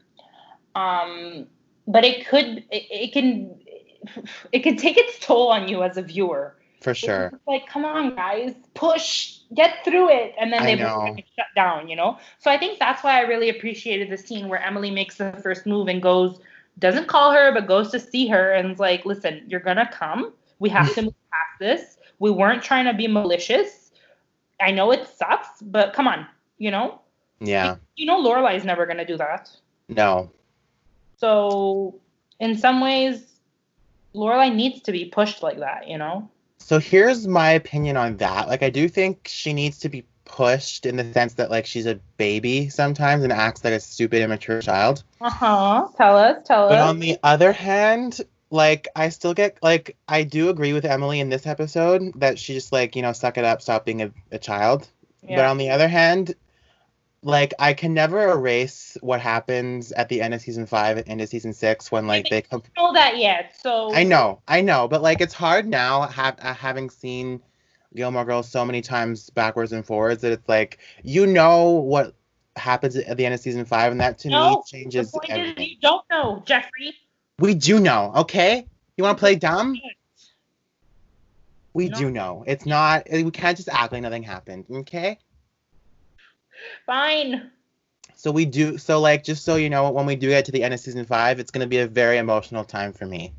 Um, 0.76 1.48
but 1.88 2.04
it 2.04 2.28
could, 2.28 2.64
it, 2.72 2.88
it 2.90 3.14
can, 3.14 3.60
it 4.52 4.60
can 4.60 4.78
take 4.78 4.98
its 4.98 5.20
toll 5.20 5.50
on 5.50 5.68
you 5.68 5.84
as 5.84 5.98
a 5.98 6.02
viewer. 6.02 6.56
For 6.82 6.96
sure. 6.96 7.30
It's 7.32 7.48
like, 7.48 7.68
come 7.68 7.86
on, 7.86 8.16
guys, 8.16 8.56
push, 8.74 9.38
get 9.54 9.86
through 9.86 10.10
it, 10.10 10.34
and 10.40 10.52
then 10.52 10.64
they 10.64 10.76
know. 10.76 11.06
both 11.06 11.16
get 11.16 11.26
shut 11.36 11.46
down. 11.56 11.88
You 11.88 11.96
know. 11.96 12.18
So 12.40 12.50
I 12.50 12.58
think 12.58 12.80
that's 12.80 13.04
why 13.04 13.20
I 13.20 13.22
really 13.22 13.50
appreciated 13.50 14.10
the 14.10 14.18
scene 14.18 14.50
where 14.50 14.60
Emily 14.60 14.90
makes 14.90 15.18
the 15.18 15.32
first 15.44 15.68
move 15.68 15.90
and 15.90 16.02
goes, 16.02 16.40
doesn't 16.80 17.08
call 17.08 17.32
her, 17.32 17.54
but 17.54 17.68
goes 17.68 17.92
to 17.92 18.00
see 18.00 18.28
her 18.30 18.54
and 18.54 18.72
is 18.72 18.80
like, 18.80 19.06
listen, 19.06 19.44
you're 19.48 19.60
gonna 19.60 19.88
come. 19.94 20.34
We 20.58 20.70
have 20.70 20.92
to 20.96 21.04
move 21.04 21.14
past 21.32 21.60
this. 21.60 21.98
We 22.18 22.32
weren't 22.32 22.64
trying 22.64 22.86
to 22.86 22.94
be 22.94 23.08
malicious. 23.08 23.81
I 24.62 24.72
know 24.72 24.92
it 24.92 25.08
sucks, 25.18 25.62
but 25.62 25.94
come 25.94 26.08
on, 26.08 26.28
you 26.58 26.72
know. 26.72 27.02
Yeah. 27.40 27.78
You 27.96 28.06
know, 28.06 28.24
Lorelai's 28.24 28.64
never 28.64 28.86
gonna 28.86 29.06
do 29.06 29.18
that. 29.18 29.50
No. 29.90 30.32
So 31.18 32.00
in 32.40 32.58
some 32.58 32.82
ways, 32.82 33.26
Lorelai 34.14 34.54
needs 34.54 34.82
to 34.82 34.92
be 34.92 35.06
pushed 35.06 35.44
like 35.44 35.60
that, 35.60 35.88
you 35.88 35.98
know? 35.98 36.30
So 36.58 36.80
here's 36.80 37.28
my 37.28 37.52
opinion 37.52 37.98
on 37.98 38.18
that. 38.18 38.48
Like 38.48 38.64
I 38.64 38.70
do 38.70 38.88
think 38.88 39.28
she 39.28 39.54
needs 39.54 39.80
to 39.80 39.90
be 39.90 40.06
pushed 40.26 40.86
in 40.86 40.96
the 40.96 41.12
sense 41.14 41.34
that 41.34 41.50
like 41.52 41.66
she's 41.66 41.86
a 41.86 41.96
baby 42.18 42.70
sometimes 42.70 43.24
and 43.24 43.34
acts 43.34 43.64
like 43.64 43.74
a 43.74 43.80
stupid 43.80 44.22
immature 44.22 44.62
child. 44.62 45.04
Uh-huh. 45.20 45.88
Tell 45.98 46.18
us, 46.18 46.48
tell 46.48 46.70
But 46.70 46.76
us. 46.76 46.82
But 46.82 46.90
on 46.90 47.00
the 47.00 47.18
other 47.24 47.52
hand, 47.52 48.22
like 48.52 48.88
I 48.96 49.10
still 49.10 49.34
get 49.34 49.58
like 49.64 49.98
I 50.08 50.24
do 50.24 50.50
agree 50.50 50.74
with 50.74 50.86
Emily 50.86 51.20
in 51.22 51.30
this 51.30 51.48
episode 51.48 52.14
that 52.18 52.40
she 52.40 52.54
just 52.54 52.74
like, 52.74 52.96
you 52.96 53.02
know, 53.02 53.14
suck 53.14 53.38
it 53.38 53.46
up, 53.46 53.62
stop 53.62 53.86
being 53.86 54.04
a, 54.04 54.12
a 54.32 54.40
child. 54.40 54.90
But 55.28 55.46
on 55.46 55.58
the 55.58 55.70
other 55.72 55.88
hand, 55.90 56.36
like 57.24 57.54
I 57.60 57.74
can 57.74 57.94
never 57.94 58.32
erase 58.32 58.98
what 59.02 59.22
happens 59.22 59.92
at 59.94 60.10
the 60.10 60.22
end 60.22 60.34
of 60.34 60.42
season 60.42 60.66
five 60.68 60.98
and 60.98 61.08
into 61.08 61.28
season 61.28 61.54
six 61.54 61.92
when 61.92 62.08
like 62.08 62.30
they 62.30 62.42
come 62.42 62.64
know 62.78 62.94
that 62.94 63.18
yet. 63.18 63.56
So 63.62 63.92
I 63.94 64.04
know, 64.04 64.42
I 64.48 64.62
know, 64.62 64.88
but 64.88 65.02
like 65.02 65.22
it's 65.22 65.34
hard 65.34 65.68
now 65.68 66.02
ha- 66.04 66.36
uh, 66.40 66.54
having 66.54 66.90
seen 66.90 67.42
Gilmore 67.96 68.26
Girls 68.26 68.50
so 68.50 68.66
many 68.66 68.82
times 68.82 69.30
backwards 69.30 69.72
and 69.72 69.86
forwards 69.86 70.22
that 70.22 70.34
it's 70.34 70.50
like 70.50 70.80
you 71.04 71.28
know 71.28 71.70
what 71.72 72.16
happens 72.58 72.96
at 72.98 73.18
the 73.18 73.26
end 73.26 73.34
of 73.34 73.40
season 73.40 73.66
five, 73.66 73.92
and 73.92 74.02
that 74.02 74.20
to 74.20 74.30
me 74.30 74.34
No, 74.36 74.64
The 74.66 74.78
changes 74.78 75.12
point 75.12 75.32
is 75.38 75.54
you 75.58 75.78
don't 75.82 76.04
know, 76.10 76.44
Jeffrey. 76.46 76.96
We 77.42 77.56
do 77.56 77.80
know, 77.80 78.14
okay? 78.18 78.68
You 78.96 79.04
want 79.04 79.18
to 79.18 79.20
play 79.20 79.36
dumb? 79.36 79.76
We 81.74 81.90
No. 81.90 81.98
do 81.98 82.12
know. 82.12 82.44
It's 82.46 82.66
not. 82.66 83.08
We 83.12 83.32
can't 83.32 83.58
just 83.58 83.70
act 83.70 83.92
like 83.92 84.04
nothing 84.04 84.24
happened, 84.24 84.66
okay? 84.72 85.18
Fine. 86.86 87.50
So 88.16 88.32
we 88.32 88.46
do. 88.46 88.78
So 88.78 89.00
like, 89.00 89.24
just 89.24 89.44
so 89.44 89.56
you 89.56 89.70
know, 89.70 89.90
when 89.90 90.06
we 90.06 90.16
do 90.16 90.30
get 90.30 90.46
to 90.46 90.52
the 90.52 90.64
end 90.64 90.76
of 90.76 90.80
season 90.80 91.04
five, 91.06 91.40
it's 91.40 91.50
gonna 91.50 91.66
be 91.66 91.80
a 91.80 91.88
very 91.88 92.20
emotional 92.20 92.64
time 92.64 92.94
for 92.94 93.08
me. 93.08 93.34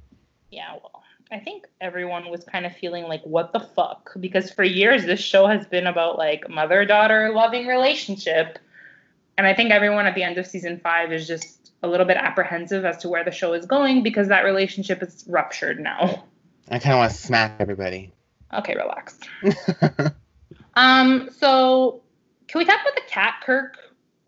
Yeah, 0.51 0.73
well, 0.73 1.05
I 1.31 1.38
think 1.38 1.69
everyone 1.81 2.29
was 2.29 2.43
kind 2.43 2.67
of 2.67 2.77
feeling 2.77 3.05
like, 3.05 3.23
what 3.23 3.53
the 3.53 3.61
fuck? 3.61 4.12
Because 4.19 4.51
for 4.51 4.65
years, 4.65 5.05
this 5.05 5.21
show 5.21 5.47
has 5.47 5.65
been 5.67 5.87
about 5.87 6.19
like 6.19 6.49
mother 6.51 6.85
daughter 6.85 7.31
loving 7.33 7.69
relationship. 7.69 8.59
And 9.38 9.47
I 9.47 9.55
think 9.55 9.71
everyone 9.71 10.07
at 10.07 10.15
the 10.17 10.25
end 10.25 10.38
of 10.38 10.47
season 10.47 10.81
five 10.81 11.12
is 11.12 11.27
just 11.27 11.62
a 11.83 11.88
little 11.88 12.07
bit 12.07 12.16
apprehensive 12.16 12.85
as 12.85 12.99
to 12.99 13.09
where 13.09 13.25
the 13.25 13.31
show 13.31 13.53
is 13.53 13.66
going 13.66 14.03
because 14.03 14.29
that 14.29 14.42
relationship 14.42 15.03
is 15.03 15.25
ruptured 15.29 15.81
now. 15.81 16.25
I 16.71 16.79
kind 16.79 16.95
of 16.95 16.99
want 16.99 17.12
to 17.12 17.18
smack 17.18 17.57
everybody. 17.59 18.12
Okay, 18.55 18.77
relax. 18.77 19.18
Um, 20.75 21.29
so 21.37 22.03
can 22.49 22.59
we 22.59 22.64
talk 22.64 22.81
about 22.81 22.95
the 22.95 23.03
Cat 23.09 23.42
Kirk 23.45 23.77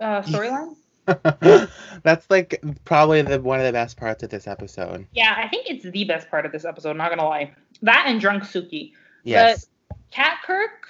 uh, 0.01 0.23
storyline? 0.23 0.77
That's 2.03 2.29
like 2.31 2.63
probably 2.85 3.23
the 3.23 3.41
one 3.41 3.61
of 3.61 3.67
the 3.67 3.73
best 3.73 3.97
parts 3.97 4.23
of 4.23 4.31
this 4.31 4.47
episode. 4.47 5.07
Yeah, 5.13 5.35
I 5.37 5.49
think 5.49 5.69
it's 5.69 5.85
the 5.85 6.05
best 6.05 6.31
part 6.31 6.47
of 6.47 6.53
this 6.53 6.65
episode, 6.65 6.97
not 6.97 7.11
gonna 7.11 7.29
lie. 7.29 7.55
That 7.83 8.05
and 8.09 8.21
Drunk 8.21 8.45
Sookie. 8.45 8.93
Yes, 9.23 9.67
Cat 10.11 10.39
Kirk, 10.47 10.89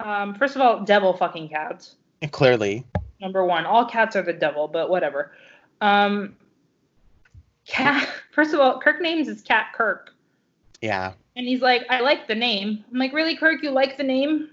um, 0.00 0.34
first 0.34 0.56
of 0.56 0.62
all, 0.62 0.84
devil 0.84 1.12
fucking 1.12 1.48
cats. 1.48 1.96
clearly. 2.32 2.84
Number 3.20 3.44
one. 3.44 3.66
All 3.66 3.84
cats 3.84 4.16
are 4.16 4.22
the 4.22 4.32
devil, 4.32 4.66
but 4.66 4.88
whatever. 4.88 5.32
Um 5.80 6.36
Cat 7.66 8.08
first 8.32 8.54
of 8.54 8.60
all, 8.60 8.80
Kirk 8.80 9.00
names 9.00 9.28
his 9.28 9.42
cat 9.42 9.72
Kirk. 9.74 10.14
Yeah. 10.80 11.12
And 11.36 11.46
he's 11.46 11.60
like, 11.60 11.86
I 11.88 12.00
like 12.00 12.26
the 12.26 12.34
name. 12.34 12.84
I'm 12.90 12.98
like, 12.98 13.12
really, 13.12 13.36
Kirk, 13.36 13.62
you 13.62 13.70
like 13.70 13.96
the 13.96 14.02
name? 14.02 14.50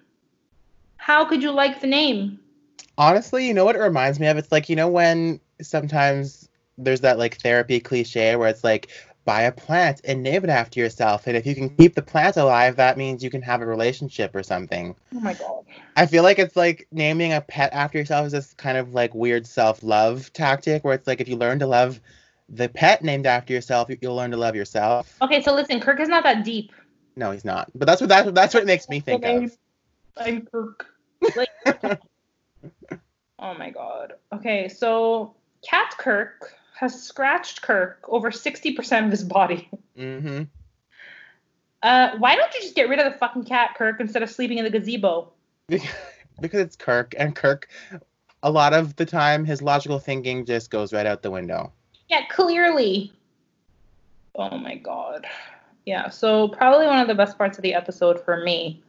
How 0.98 1.26
could 1.26 1.42
you 1.42 1.52
like 1.52 1.82
the 1.82 1.88
name? 1.88 2.40
Honestly, 2.98 3.48
you 3.48 3.54
know 3.54 3.66
what 3.66 3.76
it 3.76 3.80
reminds 3.80 4.20
me 4.20 4.28
of? 4.28 4.38
It's 4.38 4.52
like 4.52 4.70
you 4.70 4.76
know 4.76 4.88
when 4.88 5.40
sometimes 5.62 6.50
there's 6.78 7.02
that 7.02 7.18
like 7.18 7.38
therapy 7.42 7.80
cliche 7.80 8.36
where 8.36 8.50
it's 8.50 8.64
like 8.64 8.90
buy 9.28 9.42
a 9.42 9.52
plant 9.52 10.00
and 10.06 10.24
name 10.24 10.46
it 10.46 10.50
after 10.50 10.80
yourself, 10.80 11.28
and 11.28 11.36
if 11.36 11.46
you 11.46 11.54
can 11.54 11.70
keep 11.76 11.94
the 11.96 12.02
plant 12.02 12.38
alive, 12.38 12.78
that 12.78 12.98
means 12.98 13.22
you 13.22 13.30
can 13.30 13.42
have 13.42 13.62
a 13.62 13.66
relationship 13.66 14.34
or 14.34 14.42
something. 14.42 14.96
Oh 15.14 15.20
my 15.20 15.34
god. 15.34 15.66
I 15.98 16.06
feel 16.06 16.24
like 16.24 16.40
it's 16.40 16.56
like 16.56 16.88
naming 16.94 17.34
a 17.34 17.42
pet 17.42 17.74
after 17.74 17.98
yourself 17.98 18.26
is 18.28 18.32
this 18.32 18.54
kind 18.54 18.78
of 18.78 18.94
like 18.94 19.14
weird 19.14 19.46
self-love 19.46 20.32
tactic 20.32 20.86
where 20.86 20.94
it's 20.94 21.08
like 21.08 21.20
if 21.20 21.28
you 21.28 21.36
learn 21.36 21.60
to 21.60 21.68
love 21.68 22.00
the 22.48 22.70
pet 22.70 23.04
named 23.04 23.26
after 23.28 23.52
yourself, 23.52 23.90
you- 23.90 23.98
you'll 24.02 24.16
learn 24.16 24.32
to 24.32 24.38
love 24.38 24.56
yourself. 24.56 25.18
Okay, 25.22 25.42
so 25.42 25.54
listen, 25.54 25.82
Kirk 25.82 26.00
is 26.00 26.08
not 26.08 26.24
that 26.24 26.46
deep. 26.46 26.72
No, 27.18 27.32
he's 27.32 27.44
not. 27.44 27.70
But 27.76 27.86
that's 27.86 28.00
what 28.00 28.08
that's, 28.10 28.32
that's 28.32 28.54
what 28.54 28.64
it 28.64 28.68
makes 28.68 28.88
me 28.88 29.02
think 29.02 29.26
Okay. 29.26 29.44
of. 29.44 29.58
I'm 30.16 30.46
Kirk. 30.46 30.88
Like, 31.36 31.50
oh 33.40 33.54
my 33.56 33.72
god. 33.72 34.14
Okay, 34.34 34.70
so 34.70 35.36
Cat 35.68 35.94
Kirk 35.98 36.54
has 36.80 37.02
scratched 37.02 37.64
Kirk 37.64 38.06
over 38.08 38.30
60% 38.30 39.06
of 39.06 39.12
his 39.12 39.24
body. 39.24 39.68
Mm-hmm. 39.98 40.44
Uh, 41.82 42.12
why 42.18 42.36
don't 42.36 42.54
you 42.54 42.62
just 42.62 42.76
get 42.76 42.88
rid 42.88 43.00
of 43.00 43.12
the 43.12 43.18
fucking 43.18 43.46
cat, 43.46 43.76
Kirk, 43.76 44.00
instead 44.00 44.22
of 44.22 44.30
sleeping 44.30 44.60
in 44.60 44.64
the 44.64 44.70
gazebo? 44.70 45.32
because 45.68 46.60
it's 46.60 46.76
Kirk, 46.76 47.16
and 47.18 47.36
Kirk, 47.36 47.68
a 48.44 48.52
lot 48.52 48.74
of 48.74 48.96
the 48.96 49.06
time, 49.06 49.44
his 49.44 49.62
logical 49.62 49.98
thinking 49.98 50.46
just 50.46 50.70
goes 50.70 50.94
right 50.94 51.06
out 51.06 51.24
the 51.24 51.32
window. 51.32 51.72
Yeah, 52.10 52.26
clearly. 52.30 53.12
Oh 54.36 54.58
my 54.58 54.76
god. 54.76 55.26
Yeah, 55.86 56.10
so 56.10 56.48
probably 56.48 56.86
one 56.86 57.00
of 57.00 57.08
the 57.08 57.16
best 57.16 57.38
parts 57.38 57.58
of 57.58 57.64
the 57.64 57.74
episode 57.74 58.24
for 58.24 58.44
me 58.44 58.84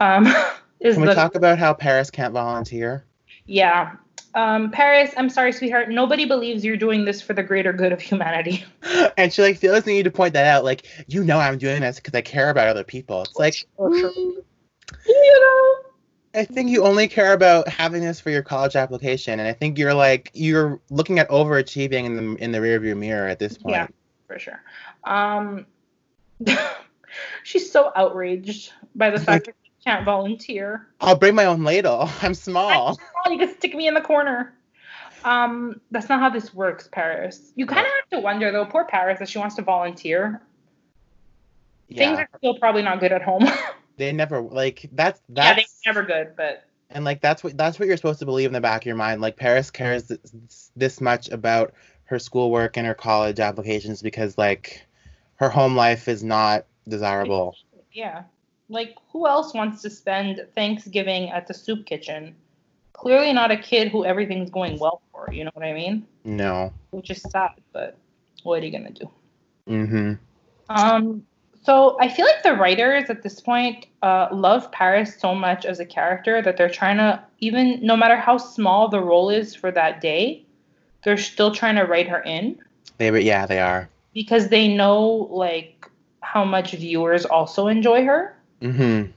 um, 0.00 0.26
is 0.80 0.96
Can 0.96 1.02
we 1.02 1.08
the 1.08 1.14
talk 1.14 1.34
about 1.34 1.58
how 1.58 1.72
Paris 1.72 2.10
can't 2.10 2.34
volunteer? 2.34 3.04
yeah. 3.46 3.92
Um, 4.36 4.70
Paris, 4.70 5.12
I'm 5.16 5.30
sorry, 5.30 5.50
sweetheart. 5.50 5.88
Nobody 5.88 6.26
believes 6.26 6.62
you're 6.62 6.76
doing 6.76 7.06
this 7.06 7.22
for 7.22 7.32
the 7.32 7.42
greater 7.42 7.72
good 7.72 7.92
of 7.92 8.00
humanity. 8.00 8.64
And 9.18 9.32
she 9.32 9.40
like 9.40 9.56
feels 9.56 9.82
the 9.84 9.92
need 9.92 10.02
to 10.04 10.10
point 10.10 10.34
that 10.34 10.46
out, 10.46 10.62
like 10.62 10.86
you 11.08 11.24
know 11.24 11.38
I'm 11.38 11.56
doing 11.56 11.80
this 11.80 11.96
because 11.96 12.14
I 12.14 12.20
care 12.20 12.50
about 12.50 12.68
other 12.68 12.84
people. 12.84 13.22
It's 13.22 13.36
like 13.36 13.66
Oh, 13.78 13.88
mm, 13.88 14.44
You 15.06 15.40
know? 15.40 16.40
I 16.40 16.44
think 16.44 16.68
you 16.68 16.84
only 16.84 17.08
care 17.08 17.32
about 17.32 17.66
having 17.66 18.02
this 18.02 18.20
for 18.20 18.30
your 18.30 18.42
college 18.42 18.76
application, 18.76 19.40
and 19.40 19.48
I 19.48 19.54
think 19.54 19.78
you're 19.78 19.94
like 19.94 20.30
you're 20.34 20.80
looking 20.90 21.18
at 21.18 21.30
overachieving 21.30 22.04
in 22.04 22.16
the 22.16 22.34
in 22.44 22.52
the 22.52 22.58
rearview 22.58 22.96
mirror 22.96 23.26
at 23.26 23.38
this 23.38 23.56
point. 23.56 23.74
Yeah. 23.74 23.86
For 24.26 24.38
sure. 24.38 24.62
Um, 25.04 25.64
she's 27.42 27.72
so 27.72 27.90
outraged 27.96 28.72
by 28.94 29.10
the 29.10 29.18
fact 29.18 29.46
that 29.46 29.54
she 29.64 29.65
can't 29.86 30.04
volunteer. 30.04 30.88
I'll 31.00 31.16
bring 31.16 31.34
my 31.34 31.44
own 31.44 31.62
ladle. 31.62 32.10
I'm 32.22 32.34
small. 32.34 32.98
Oh, 33.24 33.30
you 33.30 33.38
can 33.38 33.54
stick 33.56 33.74
me 33.74 33.86
in 33.86 33.94
the 33.94 34.00
corner. 34.00 34.52
Um, 35.24 35.80
that's 35.90 36.08
not 36.08 36.20
how 36.20 36.28
this 36.28 36.52
works, 36.52 36.88
Paris. 36.90 37.52
You 37.54 37.66
kind 37.66 37.86
of 37.86 37.92
have 37.92 38.18
to 38.18 38.24
wonder, 38.24 38.50
though, 38.52 38.64
poor 38.64 38.84
Paris, 38.84 39.18
that 39.20 39.28
she 39.28 39.38
wants 39.38 39.54
to 39.56 39.62
volunteer. 39.62 40.42
Things 41.92 42.18
are 42.18 42.28
still 42.36 42.58
probably 42.58 42.82
not 42.82 42.98
good 42.98 43.12
at 43.12 43.22
home. 43.22 43.46
they 43.96 44.10
never 44.12 44.40
like 44.40 44.88
that's 44.92 45.20
yeah, 45.28 45.54
that's 45.54 45.80
they're 45.84 45.94
never 45.94 46.06
good, 46.06 46.34
but 46.36 46.64
and 46.90 47.04
like 47.04 47.20
that's 47.20 47.44
what 47.44 47.56
that's 47.56 47.78
what 47.78 47.86
you're 47.86 47.96
supposed 47.96 48.18
to 48.18 48.26
believe 48.26 48.48
in 48.48 48.52
the 48.52 48.60
back 48.60 48.82
of 48.82 48.86
your 48.86 48.96
mind. 48.96 49.20
Like 49.20 49.36
Paris 49.36 49.70
cares 49.70 50.04
this, 50.04 50.70
this 50.74 51.00
much 51.00 51.28
about 51.28 51.74
her 52.06 52.18
schoolwork 52.18 52.76
and 52.76 52.86
her 52.88 52.94
college 52.94 53.38
applications 53.38 54.02
because 54.02 54.36
like 54.36 54.84
her 55.36 55.48
home 55.48 55.76
life 55.76 56.08
is 56.08 56.24
not 56.24 56.66
desirable. 56.88 57.54
yeah. 57.92 58.24
Like, 58.68 58.96
who 59.12 59.26
else 59.26 59.54
wants 59.54 59.82
to 59.82 59.90
spend 59.90 60.44
Thanksgiving 60.54 61.30
at 61.30 61.46
the 61.46 61.54
soup 61.54 61.86
kitchen? 61.86 62.34
Clearly 62.92 63.32
not 63.32 63.50
a 63.50 63.56
kid 63.56 63.88
who 63.88 64.04
everything's 64.04 64.50
going 64.50 64.78
well 64.78 65.02
for, 65.12 65.32
you 65.32 65.44
know 65.44 65.50
what 65.54 65.64
I 65.64 65.72
mean? 65.72 66.06
No. 66.24 66.72
Which 66.90 67.10
is 67.10 67.22
sad, 67.22 67.50
but 67.72 67.96
what 68.42 68.62
are 68.62 68.66
you 68.66 68.72
gonna 68.72 68.90
do? 68.90 69.10
Mm-hmm. 69.68 70.12
Um, 70.68 71.22
so 71.62 71.96
I 72.00 72.08
feel 72.08 72.26
like 72.26 72.44
the 72.44 72.54
writers 72.54 73.10
at 73.10 73.22
this 73.22 73.40
point 73.40 73.86
uh, 74.02 74.28
love 74.32 74.70
Paris 74.70 75.18
so 75.18 75.34
much 75.34 75.66
as 75.66 75.80
a 75.80 75.84
character 75.84 76.40
that 76.40 76.56
they're 76.56 76.70
trying 76.70 76.98
to 76.98 77.20
even 77.40 77.80
no 77.82 77.96
matter 77.96 78.16
how 78.16 78.38
small 78.38 78.88
the 78.88 79.00
role 79.00 79.30
is 79.30 79.54
for 79.54 79.72
that 79.72 80.00
day, 80.00 80.44
they're 81.02 81.18
still 81.18 81.52
trying 81.52 81.74
to 81.74 81.82
write 81.82 82.08
her 82.08 82.22
in 82.22 82.58
They 82.98 83.20
yeah, 83.22 83.46
they 83.46 83.58
are. 83.58 83.88
because 84.14 84.48
they 84.48 84.68
know 84.68 85.28
like 85.30 85.88
how 86.20 86.44
much 86.44 86.72
viewers 86.72 87.24
also 87.24 87.66
enjoy 87.66 88.04
her. 88.04 88.35
Mm-hmm. 88.62 89.10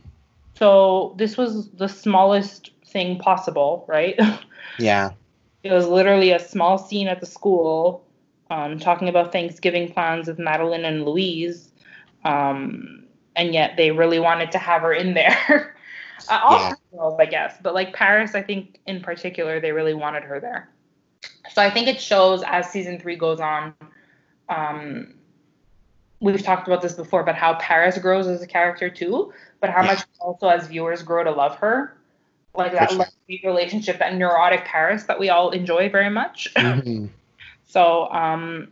So 0.56 1.16
this 1.18 1.38
was 1.38 1.70
the 1.72 1.88
smallest 1.88 2.72
thing 2.86 3.18
possible, 3.20 3.86
right? 3.88 4.20
Yeah. 4.78 5.10
it 5.64 5.72
was 5.74 5.88
literally 5.88 6.32
a 6.32 6.40
small 6.40 6.78
scene 6.78 7.08
at 7.10 7.20
the 7.20 7.26
school 7.26 8.06
um, 8.50 8.80
talking 8.80 9.10
about 9.10 9.32
Thanksgiving 9.34 9.92
plans 9.92 10.28
with 10.28 10.40
Madeline 10.40 10.86
and 10.86 11.06
Louise. 11.06 11.72
Um, 12.24 13.04
and 13.36 13.54
yet 13.54 13.76
they 13.76 13.92
really 13.92 14.20
wanted 14.20 14.52
to 14.54 14.58
have 14.58 14.82
her 14.84 14.94
in 14.94 15.16
there. 15.16 15.76
uh, 16.30 16.40
all 16.44 16.60
Yeah. 16.60 16.74
girls, 16.94 17.20
I 17.20 17.26
guess, 17.26 17.56
but 17.62 17.74
like 17.74 17.94
Paris, 17.94 18.36
I 18.36 18.42
think 18.42 18.80
in 18.88 19.02
particular, 19.02 19.60
they 19.60 19.72
really 19.72 19.94
wanted 19.94 20.24
her 20.24 20.40
there. 20.40 20.70
So 21.52 21.62
I 21.62 21.70
think 21.70 21.88
it 21.88 22.00
shows 22.02 22.44
as 22.46 22.70
season 22.70 23.00
three 23.00 23.16
goes 23.16 23.40
on. 23.40 23.74
Um, 24.50 25.14
we've 26.20 26.44
talked 26.44 26.68
about 26.68 26.82
this 26.82 26.94
before, 26.94 27.24
but 27.24 27.36
how 27.36 27.56
Paris 27.56 27.98
grows 27.98 28.28
as 28.28 28.42
a 28.42 28.48
character 28.48 28.90
too, 28.90 29.34
but 29.60 29.70
how 29.70 29.84
much 29.84 30.04
also 30.20 30.50
as 30.50 30.68
viewers 30.68 31.04
grow 31.04 31.24
to 31.24 31.32
love 31.32 31.56
her. 31.58 31.96
Like 32.56 32.74
that 32.74 32.92
sure. 32.92 33.06
relationship, 33.44 34.00
that 34.00 34.16
neurotic 34.16 34.66
Paris 34.66 35.04
that 35.04 35.20
we 35.20 35.30
all 35.30 35.52
enjoy 35.52 35.90
very 35.90 36.10
much. 36.10 36.48
Mm-hmm. 36.58 37.08
So, 37.66 38.12
um, 38.12 38.70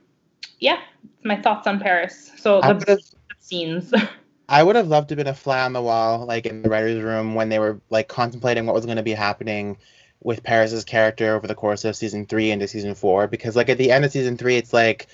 yeah, 0.60 0.80
my 1.24 1.40
thoughts 1.40 1.68
on 1.68 1.80
Paris. 1.80 2.32
So 2.38 2.62
the 2.62 3.00
scenes. 3.40 3.94
I 4.50 4.64
would 4.64 4.76
have 4.76 4.88
loved 4.88 5.10
to 5.10 5.14
have 5.14 5.18
been 5.18 5.28
a 5.28 5.36
fly 5.36 5.62
on 5.62 5.74
the 5.74 5.82
wall, 5.82 6.26
like 6.26 6.48
in 6.48 6.64
the 6.64 6.70
writers' 6.70 7.04
room 7.04 7.36
when 7.36 7.50
they 7.50 7.60
were 7.60 7.80
like 7.92 8.08
contemplating 8.08 8.66
what 8.66 8.74
was 8.74 8.86
going 8.86 8.98
to 8.98 9.04
be 9.04 9.14
happening 9.14 9.78
with 10.24 10.42
Paris's 10.42 10.84
character 10.84 11.36
over 11.36 11.46
the 11.46 11.54
course 11.54 11.86
of 11.86 11.96
season 11.96 12.26
three 12.26 12.50
into 12.50 12.68
season 12.68 12.96
four. 12.96 13.28
Because 13.28 13.56
like 13.56 13.70
at 13.70 13.78
the 13.78 13.92
end 13.92 14.04
of 14.04 14.12
season 14.12 14.36
three, 14.36 14.56
it's 14.56 14.74
like 14.74 15.08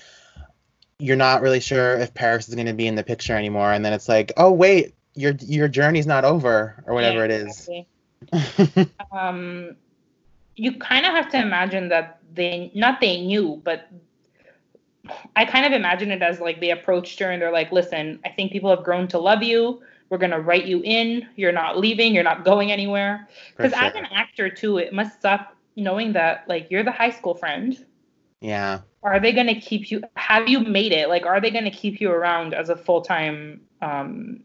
you're 0.98 1.16
not 1.16 1.42
really 1.42 1.60
sure 1.60 1.96
if 1.98 2.14
Paris 2.14 2.48
is 2.48 2.54
going 2.54 2.66
to 2.66 2.72
be 2.72 2.86
in 2.86 2.94
the 2.94 3.02
picture 3.04 3.36
anymore, 3.36 3.72
and 3.72 3.84
then 3.84 3.92
it's 3.92 4.08
like, 4.08 4.32
oh 4.36 4.52
wait, 4.52 4.94
your 5.14 5.34
your 5.40 5.68
journey's 5.68 6.06
not 6.06 6.24
over 6.24 6.82
or 6.86 6.94
whatever 6.94 7.18
Yeah, 7.18 7.24
it 7.24 7.30
is. 7.30 7.68
exactly. 8.32 8.90
um, 9.12 9.76
you 10.56 10.78
kind 10.78 11.04
of 11.06 11.12
have 11.12 11.30
to 11.30 11.38
imagine 11.40 11.88
that 11.88 12.20
they 12.32 12.70
not 12.74 13.00
they 13.00 13.20
knew, 13.20 13.60
but 13.64 13.88
I 15.36 15.44
kind 15.44 15.66
of 15.66 15.72
imagine 15.72 16.10
it 16.10 16.22
as 16.22 16.40
like 16.40 16.60
they 16.60 16.70
approached 16.70 17.18
her 17.20 17.30
and 17.30 17.40
they're 17.42 17.52
like, 17.52 17.72
"Listen, 17.72 18.20
I 18.24 18.30
think 18.30 18.52
people 18.52 18.70
have 18.70 18.84
grown 18.84 19.08
to 19.08 19.18
love 19.18 19.42
you. 19.42 19.82
We're 20.08 20.18
gonna 20.18 20.40
write 20.40 20.66
you 20.66 20.80
in. 20.84 21.28
You're 21.36 21.52
not 21.52 21.78
leaving. 21.78 22.14
You're 22.14 22.24
not 22.24 22.44
going 22.44 22.72
anywhere." 22.72 23.28
Because 23.56 23.72
as 23.72 23.94
an 23.94 24.06
actor 24.06 24.48
too, 24.48 24.78
it 24.78 24.92
must 24.92 25.20
suck 25.20 25.54
knowing 25.76 26.12
that 26.12 26.44
like 26.48 26.70
you're 26.70 26.84
the 26.84 26.92
high 26.92 27.10
school 27.10 27.34
friend. 27.34 27.84
Yeah. 28.40 28.80
Are 29.04 29.20
they 29.20 29.32
gonna 29.32 29.60
keep 29.60 29.90
you? 29.90 30.02
Have 30.16 30.48
you 30.48 30.60
made 30.60 30.92
it? 30.92 31.08
Like, 31.08 31.26
are 31.26 31.40
they 31.40 31.50
gonna 31.50 31.70
keep 31.70 32.00
you 32.00 32.10
around 32.10 32.54
as 32.54 32.70
a 32.70 32.76
full 32.76 33.02
time, 33.02 33.60
um, 33.82 34.42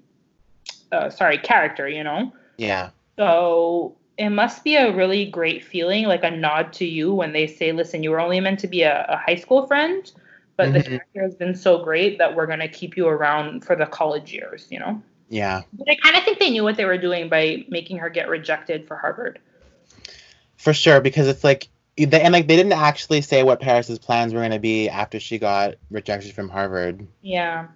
uh, 0.91 1.10
sorry, 1.10 1.38
character? 1.39 1.88
You 1.88 2.04
know. 2.04 2.34
Yeah. 2.58 2.89
So 3.17 3.98
it 4.17 4.30
must 4.30 4.63
be 4.65 4.76
a 4.76 4.93
really 4.93 5.26
great 5.26 5.63
feeling, 5.63 6.06
like 6.06 6.24
a 6.26 6.32
nod 6.32 6.74
to 6.74 6.86
you 6.86 7.13
when 7.13 7.32
they 7.32 7.48
say, 7.48 7.72
listen, 7.72 8.04
you 8.04 8.12
were 8.12 8.19
only 8.19 8.39
meant 8.41 8.60
to 8.60 8.67
be 8.67 8.84
a, 8.84 9.06
a 9.08 9.15
high 9.15 9.36
school 9.36 9.65
friend, 9.65 10.12
but 10.58 10.74
the 10.74 10.80
Mhm. 10.80 10.86
character 10.88 11.22
has 11.24 11.36
been 11.36 11.56
so 11.56 11.82
great 11.84 12.17
that 12.17 12.36
we're 12.36 12.45
going 12.45 12.60
to 12.60 12.67
keep 12.67 12.98
you 12.98 13.08
around 13.08 13.63
for 13.63 13.78
the 13.78 13.86
college 13.86 14.34
years, 14.34 14.67
you 14.69 14.80
know? 14.80 15.02
Yeah. 15.30 15.62
But 15.72 15.89
I 15.89 15.95
kind 16.04 16.17
of 16.17 16.24
think 16.24 16.39
they 16.39 16.50
knew 16.50 16.63
what 16.63 16.76
they 16.76 16.84
were 16.84 16.98
doing 16.98 17.30
by 17.30 17.65
making 17.69 17.98
her 18.00 18.10
get 18.10 18.28
rejected 18.28 18.88
for 18.88 18.98
Harvard. 18.98 19.39
For 20.58 20.74
sure, 20.74 21.00
because 21.00 21.30
it's 21.30 21.45
like 21.45 21.69
they, 22.05 22.21
and 22.21 22.33
like 22.33 22.47
they 22.47 22.55
didn't 22.55 22.73
actually 22.73 23.21
say 23.21 23.43
what 23.43 23.59
Paris's 23.59 23.99
plans 23.99 24.33
were 24.33 24.39
going 24.39 24.51
to 24.51 24.59
be 24.59 24.89
after 24.89 25.19
she 25.19 25.38
got 25.38 25.75
rejected 25.89 26.33
from 26.33 26.49
Harvard. 26.49 27.07
Yeah. 27.21 27.67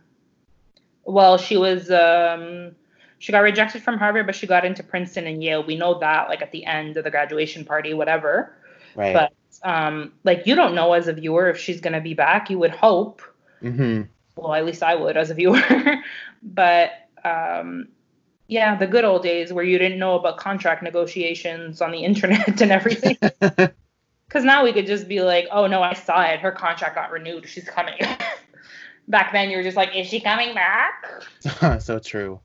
Well, 1.05 1.37
she 1.37 1.57
was, 1.57 1.91
um, 1.91 2.75
she 3.19 3.31
got 3.31 3.39
rejected 3.39 3.83
from 3.83 3.97
Harvard, 3.97 4.25
but 4.25 4.35
she 4.35 4.47
got 4.47 4.65
into 4.65 4.83
Princeton 4.83 5.27
and 5.27 5.43
Yale. 5.43 5.63
We 5.63 5.77
know 5.77 5.99
that, 5.99 6.29
like 6.29 6.41
at 6.41 6.51
the 6.51 6.65
end 6.65 6.97
of 6.97 7.03
the 7.03 7.11
graduation 7.11 7.65
party, 7.65 7.93
whatever. 7.93 8.55
Right. 8.95 9.13
But 9.13 9.33
um, 9.63 10.13
like 10.23 10.45
you 10.45 10.55
don't 10.55 10.75
know 10.75 10.93
as 10.93 11.07
a 11.07 11.13
viewer 11.13 11.49
if 11.49 11.57
she's 11.57 11.81
gonna 11.81 12.01
be 12.01 12.13
back. 12.13 12.49
You 12.49 12.59
would 12.59 12.71
hope. 12.71 13.21
hmm 13.61 14.03
Well, 14.35 14.53
at 14.53 14.65
least 14.65 14.83
I 14.83 14.95
would 14.95 15.17
as 15.17 15.29
a 15.29 15.33
viewer. 15.33 15.61
but 16.43 16.91
um, 17.23 17.87
yeah, 18.47 18.75
the 18.75 18.87
good 18.87 19.05
old 19.05 19.23
days 19.23 19.53
where 19.53 19.63
you 19.63 19.77
didn't 19.79 19.99
know 19.99 20.15
about 20.15 20.37
contract 20.37 20.83
negotiations 20.83 21.81
on 21.81 21.91
the 21.91 21.99
internet 22.03 22.61
and 22.61 22.71
everything. 22.71 23.17
Because 24.33 24.45
now 24.45 24.63
we 24.63 24.73
could 24.73 24.87
just 24.87 25.07
be 25.07 25.21
like, 25.21 25.47
oh 25.51 25.67
no, 25.67 25.83
I 25.83 25.93
saw 25.93 26.23
it. 26.23 26.39
Her 26.39 26.51
contract 26.51 26.95
got 26.95 27.11
renewed. 27.11 27.47
She's 27.47 27.65
coming. 27.65 27.99
back 29.07 29.31
then, 29.31 29.51
you 29.51 29.57
were 29.57 29.61
just 29.61 29.77
like, 29.77 29.95
is 29.95 30.07
she 30.07 30.19
coming 30.19 30.55
back? 30.55 31.21
so 31.79 31.99
true. 31.99 32.39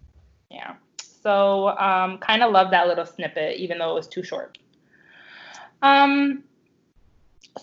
Yeah. 0.50 0.74
So 1.00 1.68
um, 1.78 2.18
kind 2.18 2.42
of 2.42 2.52
love 2.52 2.70
that 2.72 2.88
little 2.88 3.06
snippet, 3.06 3.56
even 3.56 3.78
though 3.78 3.92
it 3.92 3.94
was 3.94 4.06
too 4.06 4.22
short. 4.22 4.58
Um, 5.80 6.44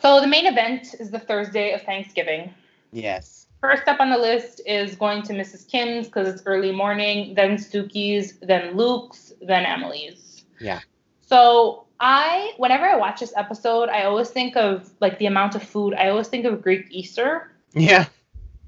so 0.02 0.20
the 0.20 0.28
main 0.28 0.48
event 0.48 0.96
is 1.00 1.12
the 1.12 1.20
Thursday 1.20 1.74
of 1.74 1.84
Thanksgiving. 1.84 2.52
Yes. 2.92 3.46
First 3.62 3.88
up 3.88 4.00
on 4.00 4.10
the 4.10 4.18
list 4.18 4.60
is 4.66 4.96
going 4.96 5.22
to 5.24 5.34
Mrs. 5.34 5.70
Kim's 5.70 6.08
because 6.08 6.28
it's 6.28 6.42
early 6.48 6.72
morning, 6.72 7.36
then 7.36 7.58
Sookie's, 7.58 8.40
then 8.42 8.76
Luke's, 8.76 9.34
then 9.40 9.68
Emily's. 9.68 10.46
Yeah. 10.60 10.80
So 11.22 11.85
I, 12.00 12.54
whenever 12.58 12.86
I 12.86 12.96
watch 12.96 13.20
this 13.20 13.34
episode, 13.36 13.90
I 13.90 14.04
always 14.04 14.30
think 14.30 14.56
of 14.58 14.92
like 15.00 15.18
the 15.20 15.28
amount 15.28 15.56
of 15.56 15.64
food. 15.64 15.94
I 15.94 16.10
always 16.10 16.28
think 16.28 16.46
of 16.46 16.62
Greek 16.62 16.88
Easter. 16.90 17.52
Yeah. 17.74 18.08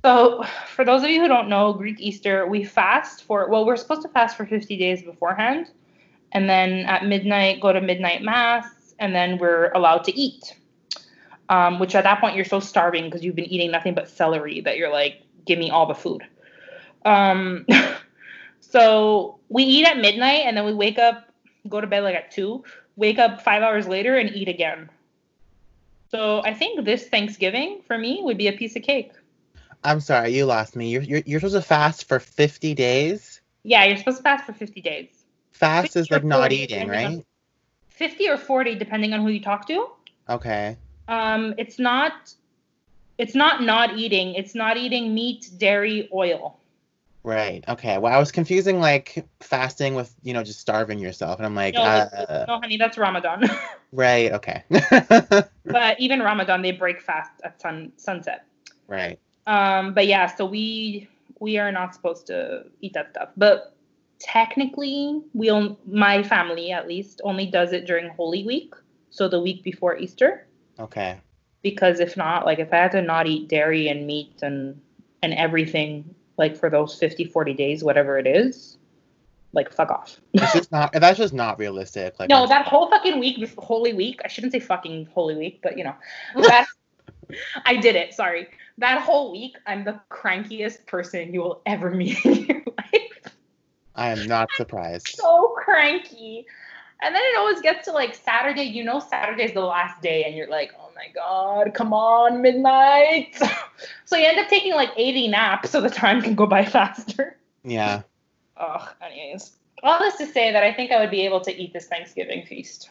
So, 0.05 0.43
for 0.73 0.85
those 0.85 1.03
of 1.03 1.09
you 1.09 1.21
who 1.21 1.27
don't 1.27 1.49
know, 1.49 1.73
Greek 1.73 1.99
Easter, 1.99 2.47
we 2.47 2.63
fast 2.63 3.23
for, 3.23 3.49
well, 3.49 3.65
we're 3.65 3.75
supposed 3.75 4.03
to 4.03 4.09
fast 4.09 4.37
for 4.37 4.45
50 4.45 4.77
days 4.77 5.03
beforehand. 5.03 5.71
And 6.31 6.49
then 6.49 6.85
at 6.85 7.05
midnight, 7.05 7.61
go 7.61 7.73
to 7.73 7.81
midnight 7.81 8.21
mass, 8.21 8.93
and 8.99 9.13
then 9.13 9.37
we're 9.37 9.71
allowed 9.71 10.03
to 10.05 10.17
eat. 10.17 10.55
Um, 11.49 11.79
which 11.79 11.95
at 11.95 12.03
that 12.03 12.19
point, 12.19 12.35
you're 12.35 12.45
so 12.45 12.59
starving 12.59 13.05
because 13.05 13.23
you've 13.23 13.35
been 13.35 13.45
eating 13.45 13.71
nothing 13.71 13.95
but 13.95 14.09
celery 14.09 14.61
that 14.61 14.77
you're 14.77 14.91
like, 14.91 15.21
give 15.45 15.57
me 15.57 15.69
all 15.69 15.85
the 15.85 15.95
food. 15.95 16.23
Um, 17.05 17.65
so, 18.59 19.39
we 19.49 19.63
eat 19.63 19.85
at 19.85 19.97
midnight, 19.97 20.43
and 20.45 20.55
then 20.55 20.65
we 20.65 20.73
wake 20.73 20.99
up, 20.99 21.33
go 21.67 21.81
to 21.81 21.87
bed 21.87 22.03
like 22.03 22.15
at 22.15 22.31
2, 22.31 22.63
wake 22.97 23.19
up 23.19 23.41
five 23.41 23.63
hours 23.63 23.87
later, 23.87 24.17
and 24.17 24.29
eat 24.35 24.49
again. 24.49 24.89
So, 26.09 26.41
I 26.43 26.53
think 26.53 26.83
this 26.83 27.07
Thanksgiving 27.07 27.81
for 27.87 27.97
me 27.97 28.19
would 28.23 28.37
be 28.37 28.47
a 28.47 28.53
piece 28.53 28.75
of 28.75 28.83
cake. 28.83 29.13
I'm 29.83 30.01
sorry, 30.01 30.35
you 30.35 30.45
lost 30.45 30.75
me. 30.75 30.89
You're, 30.89 31.03
you're, 31.03 31.21
you're 31.25 31.39
supposed 31.39 31.55
to 31.55 31.61
fast 31.61 32.07
for 32.07 32.19
50 32.19 32.73
days? 32.73 33.41
Yeah, 33.63 33.85
you're 33.85 33.97
supposed 33.97 34.17
to 34.17 34.23
fast 34.23 34.45
for 34.45 34.53
50 34.53 34.81
days. 34.81 35.07
Fast 35.51 35.93
50 35.93 35.99
is 35.99 36.11
like 36.11 36.23
not 36.23 36.51
eating, 36.51 36.87
right? 36.87 37.25
50 37.89 38.29
or 38.29 38.37
40 38.37 38.75
depending 38.75 39.13
on 39.13 39.21
who 39.21 39.29
you 39.29 39.41
talk 39.41 39.67
to. 39.67 39.89
Okay. 40.29 40.77
Um 41.07 41.55
it's 41.57 41.79
not 41.79 42.33
it's 43.17 43.33
not 43.33 43.63
not 43.63 43.97
eating, 43.97 44.35
it's 44.35 44.53
not 44.53 44.77
eating 44.77 45.13
meat, 45.13 45.49
dairy, 45.57 46.07
oil. 46.13 46.59
Right. 47.23 47.63
Okay. 47.67 47.97
Well, 47.97 48.13
I 48.13 48.17
was 48.19 48.31
confusing 48.31 48.79
like 48.79 49.25
fasting 49.41 49.95
with, 49.95 50.13
you 50.23 50.33
know, 50.33 50.43
just 50.43 50.59
starving 50.59 50.99
yourself. 50.99 51.39
And 51.39 51.45
I'm 51.45 51.55
like, 51.55 51.75
No, 51.75 51.81
uh, 51.81 52.45
no 52.47 52.59
honey, 52.59 52.77
that's 52.77 52.97
Ramadan. 52.97 53.49
right. 53.91 54.31
Okay. 54.31 54.63
but 55.65 55.99
even 55.99 56.21
Ramadan 56.21 56.61
they 56.61 56.71
break 56.71 57.01
fast 57.01 57.31
at 57.43 57.61
sun 57.61 57.91
sunset. 57.97 58.45
right. 58.87 59.19
Um 59.45 59.93
but 59.93 60.07
yeah, 60.07 60.27
so 60.27 60.45
we 60.45 61.09
we 61.39 61.57
are 61.57 61.71
not 61.71 61.93
supposed 61.93 62.27
to 62.27 62.65
eat 62.81 62.93
that 62.93 63.11
stuff. 63.11 63.29
But 63.37 63.75
technically, 64.19 65.21
we 65.33 65.49
on, 65.49 65.77
my 65.85 66.23
family 66.23 66.71
at 66.71 66.87
least 66.87 67.21
only 67.23 67.45
does 67.45 67.73
it 67.73 67.85
during 67.85 68.09
Holy 68.09 68.43
Week, 68.45 68.73
so 69.09 69.27
the 69.27 69.39
week 69.41 69.63
before 69.63 69.97
Easter. 69.97 70.47
Okay. 70.79 71.19
because 71.63 71.99
if 71.99 72.15
not 72.15 72.45
like 72.45 72.59
if 72.59 72.71
i 72.71 72.77
had 72.77 72.91
to 72.91 73.01
not 73.01 73.27
eat 73.27 73.47
dairy 73.49 73.87
and 73.89 74.05
meat 74.07 74.33
and 74.43 74.79
and 75.23 75.33
everything 75.33 76.13
like 76.37 76.55
for 76.57 76.69
those 76.69 76.95
50 76.95 77.25
40 77.25 77.53
days 77.53 77.83
whatever 77.83 78.17
it 78.17 78.27
is 78.27 78.77
like 79.53 79.71
fuck 79.73 79.89
off 79.91 80.19
It's 80.33 80.53
just 80.53 80.71
not, 80.71 80.91
that's 80.93 81.17
just 81.17 81.33
not 81.33 81.57
realistic. 81.57 82.19
Like, 82.19 82.29
no 82.29 82.39
I'm- 82.39 82.49
that 82.49 82.67
whole 82.67 82.89
fucking 82.89 83.19
week 83.19 83.37
holy 83.57 83.93
week 83.93 84.19
i 84.23 84.27
shouldn't 84.27 84.53
say 84.53 84.59
fucking 84.59 85.07
holy 85.13 85.35
week 85.35 85.59
but 85.63 85.77
you 85.77 85.83
know 85.83 85.95
that 86.47 86.67
i 87.65 87.75
did 87.75 87.95
it 87.95 88.13
sorry 88.13 88.47
that 88.77 89.01
whole 89.01 89.31
week 89.31 89.57
i'm 89.65 89.83
the 89.83 89.99
crankiest 90.11 90.85
person 90.85 91.33
you 91.33 91.41
will 91.41 91.61
ever 91.65 91.91
meet 91.91 92.23
in 92.25 92.45
your 92.45 92.61
life 92.77 93.33
I 93.99 94.09
am 94.09 94.27
not 94.27 94.47
surprised. 94.55 95.07
so 95.07 95.55
cranky. 95.57 96.45
And 97.01 97.13
then 97.13 97.21
it 97.21 97.37
always 97.37 97.61
gets 97.61 97.85
to 97.85 97.91
like 97.91 98.15
Saturday. 98.15 98.63
You 98.63 98.83
know, 98.83 98.99
Saturday's 98.99 99.53
the 99.53 99.61
last 99.61 100.01
day, 100.01 100.23
and 100.23 100.35
you're 100.35 100.49
like, 100.49 100.73
oh 100.79 100.89
my 100.95 101.07
God, 101.13 101.73
come 101.73 101.93
on, 101.93 102.41
midnight. 102.41 103.37
so 104.05 104.15
you 104.15 104.25
end 104.25 104.39
up 104.39 104.47
taking 104.47 104.73
like 104.73 104.89
80 104.95 105.27
naps 105.27 105.69
so 105.69 105.81
the 105.81 105.89
time 105.89 106.21
can 106.21 106.35
go 106.35 106.45
by 106.45 106.65
faster. 106.77 107.37
Yeah. 107.63 108.01
Ugh, 108.57 108.89
anyways. 109.01 109.51
All 109.83 109.99
this 109.99 110.15
to 110.15 110.25
say 110.25 110.51
that 110.51 110.63
I 110.63 110.73
think 110.73 110.91
I 110.91 110.99
would 110.99 111.11
be 111.11 111.21
able 111.21 111.41
to 111.41 111.55
eat 111.55 111.71
this 111.73 111.85
Thanksgiving 111.85 112.45
feast. 112.45 112.89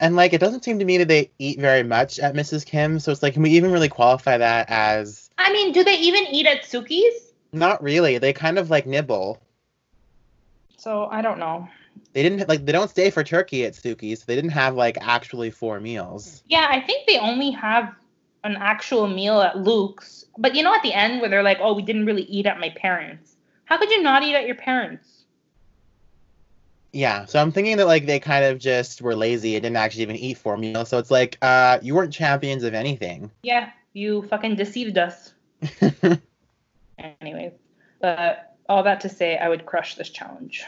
And 0.00 0.16
like, 0.16 0.32
it 0.32 0.38
doesn't 0.38 0.64
seem 0.64 0.78
to 0.78 0.84
me 0.84 0.96
that 0.98 1.08
they 1.08 1.30
eat 1.38 1.58
very 1.60 1.82
much 1.82 2.18
at 2.18 2.34
Mrs. 2.34 2.64
Kim. 2.64 2.98
So 2.98 3.12
it's 3.12 3.22
like, 3.22 3.34
can 3.34 3.42
we 3.42 3.50
even 3.50 3.72
really 3.72 3.88
qualify 3.88 4.38
that 4.38 4.70
as 4.70 5.28
I 5.36 5.52
mean, 5.52 5.72
do 5.72 5.84
they 5.84 5.98
even 5.98 6.24
eat 6.30 6.46
at 6.46 6.62
Sookie's? 6.62 7.28
not 7.52 7.82
really? 7.82 8.18
They 8.18 8.32
kind 8.32 8.58
of 8.58 8.70
like 8.70 8.86
nibble. 8.86 9.40
So 10.76 11.06
I 11.06 11.22
don't 11.22 11.38
know. 11.38 11.68
They 12.12 12.22
didn't 12.22 12.48
like 12.48 12.64
they 12.64 12.72
don't 12.72 12.90
stay 12.90 13.10
for 13.10 13.24
turkey 13.24 13.64
at 13.64 13.74
Sookie's. 13.74 14.20
So 14.20 14.24
they 14.26 14.34
didn't 14.34 14.50
have 14.50 14.74
like 14.74 14.98
actually 15.00 15.50
four 15.50 15.80
meals. 15.80 16.42
Yeah, 16.46 16.66
I 16.70 16.80
think 16.80 17.06
they 17.06 17.18
only 17.18 17.50
have 17.52 17.94
an 18.44 18.56
actual 18.56 19.06
meal 19.06 19.40
at 19.40 19.58
Luke's. 19.58 20.24
But 20.36 20.54
you 20.54 20.62
know, 20.62 20.74
at 20.74 20.82
the 20.82 20.92
end 20.92 21.20
where 21.20 21.30
they're 21.30 21.42
like, 21.42 21.58
oh, 21.60 21.74
we 21.74 21.82
didn't 21.82 22.06
really 22.06 22.22
eat 22.22 22.46
at 22.46 22.60
my 22.60 22.70
parents'. 22.70 23.36
How 23.64 23.78
could 23.78 23.90
you 23.90 24.02
not 24.02 24.22
eat 24.22 24.34
at 24.34 24.46
your 24.46 24.56
parents'? 24.56 25.24
Yeah. 26.92 27.26
So 27.26 27.40
I'm 27.40 27.52
thinking 27.52 27.76
that 27.76 27.86
like 27.86 28.06
they 28.06 28.18
kind 28.18 28.44
of 28.44 28.58
just 28.58 29.02
were 29.02 29.14
lazy 29.14 29.56
and 29.56 29.62
didn't 29.62 29.76
actually 29.76 30.02
even 30.02 30.16
eat 30.16 30.38
four 30.38 30.56
meals. 30.56 30.88
So 30.88 30.98
it's 30.98 31.10
like, 31.10 31.36
uh, 31.42 31.78
you 31.82 31.94
weren't 31.94 32.12
champions 32.12 32.64
of 32.64 32.74
anything. 32.74 33.30
Yeah, 33.42 33.70
you 33.92 34.22
fucking 34.22 34.56
deceived 34.56 34.96
us. 34.96 35.34
Anyways, 37.20 37.52
but 38.00 38.56
all 38.68 38.82
that 38.84 39.00
to 39.02 39.08
say, 39.08 39.36
I 39.36 39.48
would 39.48 39.66
crush 39.66 39.96
this 39.96 40.10
challenge. 40.10 40.64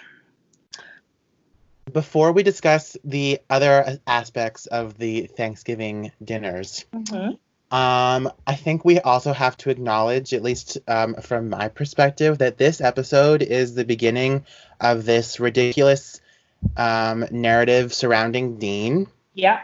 Before 1.93 2.33
we 2.33 2.43
discuss 2.43 2.97
the 3.05 3.41
other 3.49 3.99
aspects 4.07 4.67
of 4.67 4.99
the 4.99 5.27
Thanksgiving 5.27 6.13
dinners, 6.23 6.85
Mm-hmm. 6.93 7.33
Um, 7.73 8.33
I 8.49 8.57
think 8.57 8.85
we 8.85 8.99
also 8.99 9.33
have 9.33 9.57
to 9.59 9.71
acknowledge, 9.71 10.35
at 10.35 10.43
least 10.43 10.79
um, 10.89 11.15
from 11.15 11.51
my 11.51 11.69
perspective, 11.69 12.39
that 12.39 12.59
this 12.59 12.81
episode 12.81 13.43
is 13.43 13.77
the 13.77 13.85
beginning 13.85 14.45
of 14.81 15.05
this 15.05 15.39
ridiculous 15.39 16.21
um, 16.77 17.25
narrative 17.31 17.95
surrounding 17.95 18.59
Dean, 18.59 19.07
Yeah. 19.35 19.61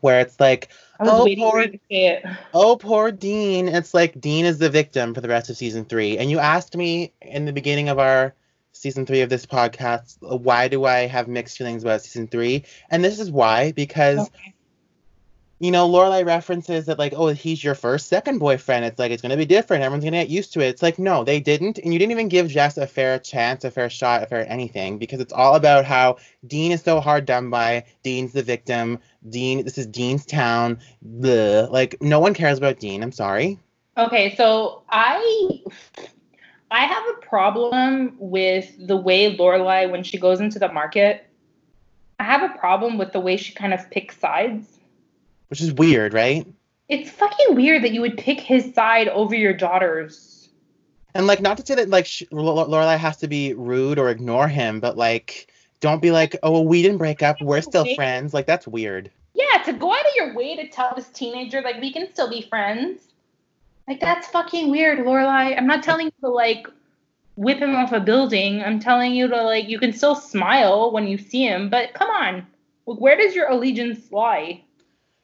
where 0.00 0.20
it's 0.20 0.40
like, 0.40 0.68
Oh, 0.98 1.26
poor- 1.36 1.60
you 1.60 1.72
to 1.72 1.78
say 1.90 2.06
it. 2.06 2.24
oh, 2.54 2.76
poor 2.76 3.12
Dean. 3.12 3.68
It's 3.68 3.92
like 3.92 4.18
Dean 4.18 4.46
is 4.46 4.56
the 4.56 4.70
victim 4.70 5.12
for 5.12 5.20
the 5.20 5.28
rest 5.28 5.50
of 5.50 5.58
season 5.58 5.84
three. 5.84 6.16
And 6.16 6.30
you 6.30 6.38
asked 6.38 6.74
me 6.74 7.12
in 7.20 7.44
the 7.44 7.52
beginning 7.52 7.90
of 7.90 7.98
our 7.98 8.32
season 8.76 9.06
three 9.06 9.20
of 9.22 9.28
this 9.30 9.46
podcast, 9.46 10.16
why 10.20 10.68
do 10.68 10.84
I 10.84 11.06
have 11.06 11.28
mixed 11.28 11.58
feelings 11.58 11.82
about 11.82 12.02
season 12.02 12.28
three? 12.28 12.64
And 12.90 13.04
this 13.04 13.18
is 13.18 13.30
why, 13.30 13.72
because 13.72 14.18
Okay. 14.18 14.52
you 15.58 15.70
know, 15.70 15.88
Lorelai 15.88 16.26
references 16.26 16.84
that 16.84 16.98
like, 16.98 17.14
oh, 17.16 17.28
he's 17.28 17.64
your 17.64 17.74
first 17.74 18.08
second 18.08 18.38
boyfriend. 18.38 18.84
It's 18.84 18.98
like 18.98 19.10
it's 19.10 19.22
gonna 19.22 19.38
be 19.38 19.46
different. 19.46 19.82
Everyone's 19.82 20.04
gonna 20.04 20.18
get 20.18 20.28
used 20.28 20.52
to 20.52 20.60
it. 20.60 20.68
It's 20.68 20.82
like, 20.82 20.98
no, 20.98 21.24
they 21.24 21.40
didn't, 21.40 21.78
and 21.78 21.94
you 21.94 21.98
didn't 21.98 22.12
even 22.12 22.28
give 22.28 22.48
Jess 22.48 22.76
a 22.76 22.86
fair 22.86 23.18
chance, 23.18 23.64
a 23.64 23.70
fair 23.70 23.88
shot, 23.88 24.22
a 24.22 24.26
fair 24.26 24.46
anything, 24.52 24.98
because 24.98 25.18
it's 25.18 25.32
all 25.32 25.54
about 25.54 25.86
how 25.86 26.16
Dean 26.46 26.72
is 26.72 26.82
so 26.82 27.00
hard 27.00 27.24
done 27.24 27.48
by. 27.48 27.84
Dean's 28.02 28.32
the 28.32 28.42
victim. 28.42 28.98
Dean, 29.30 29.64
this 29.64 29.78
is 29.78 29.86
Dean's 29.86 30.26
town. 30.26 30.78
Like, 31.02 31.96
no 32.02 32.20
one 32.20 32.34
cares 32.34 32.58
about 32.58 32.78
Dean. 32.78 33.02
I'm 33.02 33.12
sorry. 33.12 33.58
Okay, 33.96 34.34
so 34.36 34.82
I 34.90 35.62
I 36.70 36.84
have 36.84 37.02
a 37.16 37.26
problem 37.26 38.16
with 38.18 38.74
the 38.78 38.96
way 38.96 39.36
Lorelai 39.36 39.90
when 39.90 40.02
she 40.02 40.18
goes 40.18 40.40
into 40.40 40.58
the 40.58 40.72
market. 40.72 41.26
I 42.18 42.24
have 42.24 42.42
a 42.42 42.58
problem 42.58 42.98
with 42.98 43.12
the 43.12 43.20
way 43.20 43.36
she 43.36 43.52
kind 43.52 43.72
of 43.72 43.88
picks 43.90 44.18
sides. 44.18 44.66
Which 45.48 45.60
is 45.60 45.72
weird, 45.72 46.12
right? 46.12 46.46
It's 46.88 47.10
fucking 47.10 47.54
weird 47.54 47.84
that 47.84 47.92
you 47.92 48.00
would 48.00 48.16
pick 48.16 48.40
his 48.40 48.74
side 48.74 49.08
over 49.08 49.34
your 49.34 49.52
daughter's. 49.52 50.48
And 51.14 51.26
like, 51.26 51.40
not 51.40 51.56
to 51.58 51.66
say 51.66 51.74
that 51.76 51.88
like 51.88 52.06
Lorelai 52.06 52.98
has 52.98 53.16
to 53.18 53.28
be 53.28 53.54
rude 53.54 53.98
or 53.98 54.10
ignore 54.10 54.48
him, 54.48 54.80
but 54.80 54.96
like, 54.96 55.52
don't 55.80 56.02
be 56.02 56.10
like, 56.10 56.36
oh, 56.42 56.50
well, 56.52 56.66
we 56.66 56.82
didn't 56.82 56.98
break 56.98 57.22
up. 57.22 57.40
We're 57.40 57.60
still 57.60 57.94
friends. 57.94 58.34
Like, 58.34 58.46
that's 58.46 58.66
weird. 58.66 59.10
Yeah, 59.34 59.62
to 59.64 59.72
go 59.72 59.92
out 59.92 60.00
of 60.00 60.12
your 60.16 60.34
way 60.34 60.56
to 60.56 60.68
tell 60.68 60.94
this 60.96 61.08
teenager 61.08 61.60
like 61.60 61.80
we 61.80 61.92
can 61.92 62.10
still 62.12 62.30
be 62.30 62.42
friends. 62.42 63.00
Like 63.88 64.00
that's 64.00 64.26
fucking 64.28 64.70
weird, 64.70 64.98
Lorelai. 65.00 65.56
I'm 65.56 65.66
not 65.66 65.82
telling 65.82 66.06
you 66.06 66.12
to 66.22 66.28
like 66.28 66.66
whip 67.36 67.58
him 67.58 67.76
off 67.76 67.92
a 67.92 68.00
building. 68.00 68.62
I'm 68.62 68.80
telling 68.80 69.14
you 69.14 69.28
to 69.28 69.42
like 69.42 69.68
you 69.68 69.78
can 69.78 69.92
still 69.92 70.14
smile 70.14 70.90
when 70.90 71.06
you 71.06 71.18
see 71.18 71.46
him, 71.46 71.70
but 71.70 71.94
come 71.94 72.10
on. 72.10 72.46
Like, 72.86 73.00
Where 73.00 73.16
does 73.16 73.34
your 73.34 73.48
allegiance 73.48 74.10
lie? 74.10 74.62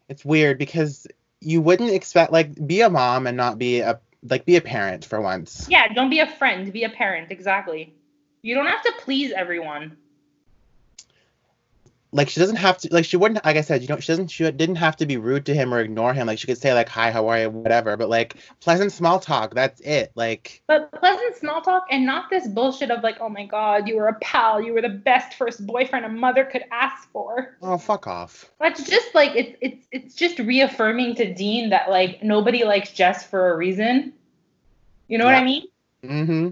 it's 0.08 0.24
weird 0.24 0.58
because 0.58 1.06
you 1.40 1.62
wouldn't 1.62 1.90
expect 1.90 2.32
like 2.32 2.66
be 2.66 2.82
a 2.82 2.90
mom 2.90 3.26
and 3.26 3.36
not 3.36 3.58
be 3.58 3.80
a 3.80 3.98
like 4.24 4.44
be 4.44 4.56
a 4.56 4.60
parent 4.60 5.04
for 5.04 5.20
once. 5.20 5.66
Yeah, 5.68 5.88
don't 5.92 6.10
be 6.10 6.20
a 6.20 6.26
friend, 6.26 6.72
be 6.72 6.84
a 6.84 6.90
parent, 6.90 7.30
exactly. 7.30 7.94
You 8.42 8.54
don't 8.54 8.66
have 8.66 8.82
to 8.82 8.92
please 9.00 9.32
everyone. 9.32 9.96
Like 12.14 12.28
she 12.28 12.40
doesn't 12.40 12.56
have 12.56 12.76
to 12.78 12.88
like 12.92 13.06
she 13.06 13.16
wouldn't 13.16 13.42
like 13.42 13.56
I 13.56 13.62
said, 13.62 13.80
you 13.80 13.88
know, 13.88 13.98
she 13.98 14.12
doesn't 14.12 14.28
she 14.28 14.44
didn't 14.44 14.76
have 14.76 14.96
to 14.96 15.06
be 15.06 15.16
rude 15.16 15.46
to 15.46 15.54
him 15.54 15.72
or 15.72 15.80
ignore 15.80 16.12
him. 16.12 16.26
Like 16.26 16.38
she 16.38 16.46
could 16.46 16.58
say 16.58 16.74
like 16.74 16.88
hi, 16.88 17.10
how 17.10 17.26
are 17.28 17.40
you, 17.40 17.48
whatever, 17.50 17.96
but 17.96 18.10
like 18.10 18.36
pleasant 18.60 18.92
small 18.92 19.18
talk, 19.18 19.54
that's 19.54 19.80
it. 19.80 20.12
Like 20.14 20.62
But 20.66 20.92
pleasant 20.92 21.36
small 21.36 21.62
talk 21.62 21.86
and 21.90 22.04
not 22.04 22.28
this 22.28 22.46
bullshit 22.46 22.90
of 22.90 23.02
like, 23.02 23.16
oh 23.20 23.30
my 23.30 23.46
god, 23.46 23.88
you 23.88 23.96
were 23.96 24.08
a 24.08 24.18
pal, 24.20 24.60
you 24.60 24.74
were 24.74 24.82
the 24.82 24.90
best 24.90 25.38
first 25.38 25.66
boyfriend 25.66 26.04
a 26.04 26.10
mother 26.10 26.44
could 26.44 26.64
ask 26.70 27.10
for. 27.12 27.56
oh 27.62 27.78
fuck 27.78 28.06
off. 28.06 28.50
That's 28.60 28.82
just 28.82 29.14
like 29.14 29.34
it's 29.34 29.56
it's 29.62 29.86
it's 29.90 30.14
just 30.14 30.38
reaffirming 30.38 31.14
to 31.14 31.32
Dean 31.32 31.70
that 31.70 31.88
like 31.88 32.22
nobody 32.22 32.64
likes 32.64 32.92
Jess 32.92 33.26
for 33.26 33.52
a 33.52 33.56
reason. 33.56 34.12
You 35.08 35.16
know 35.18 35.24
what 35.24 35.34
I 35.34 35.44
mean? 35.44 35.66
Mm-hmm. 36.04 36.50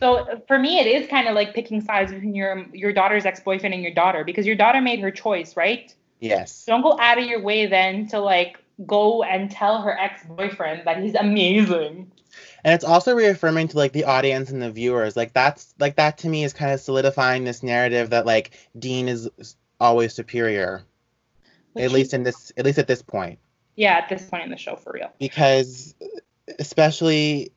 So 0.00 0.16
uh, 0.16 0.40
for 0.46 0.58
me, 0.58 0.78
it 0.78 0.86
is 0.86 1.08
kind 1.08 1.28
of 1.28 1.34
like 1.34 1.54
picking 1.54 1.80
sides 1.80 2.12
between 2.12 2.34
your 2.34 2.66
your 2.72 2.92
daughter's 2.92 3.24
ex 3.24 3.40
boyfriend 3.40 3.74
and 3.74 3.82
your 3.82 3.94
daughter 3.94 4.24
because 4.24 4.46
your 4.46 4.56
daughter 4.56 4.80
made 4.80 5.00
her 5.00 5.10
choice, 5.10 5.56
right? 5.56 5.94
Yes. 6.20 6.64
Don't 6.66 6.82
go 6.82 6.98
out 6.98 7.18
of 7.18 7.24
your 7.24 7.40
way 7.40 7.66
then 7.66 8.08
to 8.08 8.20
like 8.20 8.58
go 8.86 9.22
and 9.22 9.50
tell 9.50 9.80
her 9.82 9.98
ex 9.98 10.24
boyfriend 10.26 10.82
that 10.86 11.02
he's 11.02 11.14
amazing. 11.14 12.10
And 12.64 12.74
it's 12.74 12.84
also 12.84 13.14
reaffirming 13.14 13.68
to 13.68 13.76
like 13.76 13.92
the 13.92 14.04
audience 14.04 14.50
and 14.50 14.60
the 14.60 14.70
viewers. 14.70 15.16
Like 15.16 15.32
that's 15.32 15.74
like 15.78 15.96
that 15.96 16.18
to 16.18 16.28
me 16.28 16.44
is 16.44 16.52
kind 16.52 16.72
of 16.72 16.80
solidifying 16.80 17.44
this 17.44 17.62
narrative 17.62 18.10
that 18.10 18.26
like 18.26 18.50
Dean 18.78 19.08
is 19.08 19.30
always 19.80 20.14
superior. 20.14 20.82
Which 21.72 21.84
at 21.84 21.92
least 21.92 22.14
in 22.14 22.22
this 22.22 22.52
at 22.56 22.64
least 22.64 22.78
at 22.78 22.86
this 22.86 23.02
point. 23.02 23.38
yeah, 23.76 23.94
at 23.94 24.08
this 24.08 24.28
point 24.28 24.44
in 24.44 24.50
the 24.50 24.56
show, 24.56 24.76
for 24.76 24.92
real. 24.92 25.12
because 25.18 25.94
especially 26.58 27.52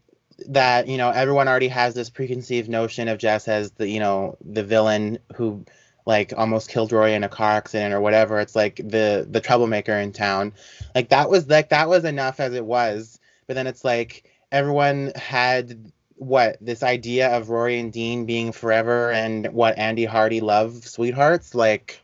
that 0.47 0.87
you 0.87 0.97
know 0.97 1.09
everyone 1.09 1.47
already 1.47 1.67
has 1.67 1.93
this 1.93 2.09
preconceived 2.09 2.69
notion 2.69 3.07
of 3.07 3.17
Jess 3.17 3.47
as 3.47 3.71
the 3.71 3.87
you 3.87 3.99
know 3.99 4.37
the 4.43 4.63
villain 4.63 5.19
who 5.35 5.65
like 6.05 6.33
almost 6.35 6.69
killed 6.69 6.91
Roy 6.91 7.13
in 7.13 7.23
a 7.23 7.29
car 7.29 7.51
accident 7.51 7.93
or 7.93 8.01
whatever. 8.01 8.39
It's 8.39 8.55
like 8.55 8.77
the 8.77 9.27
the 9.29 9.41
troublemaker 9.41 9.93
in 9.93 10.11
town. 10.11 10.53
Like 10.95 11.09
that 11.09 11.29
was 11.29 11.47
like 11.47 11.69
that 11.69 11.89
was 11.89 12.03
enough 12.05 12.39
as 12.39 12.53
it 12.53 12.65
was. 12.65 13.19
But 13.47 13.53
then 13.53 13.67
it's 13.67 13.83
like 13.83 14.29
everyone 14.51 15.11
had 15.15 15.91
what 16.15 16.57
this 16.59 16.83
idea 16.83 17.29
of 17.35 17.49
Rory 17.49 17.79
and 17.79 17.93
Dean 17.93 18.25
being 18.25 18.51
forever 18.51 19.11
and 19.11 19.47
what 19.53 19.77
Andy 19.77 20.05
Hardy 20.05 20.41
love 20.41 20.85
sweethearts? 20.85 21.55
Like 21.55 22.01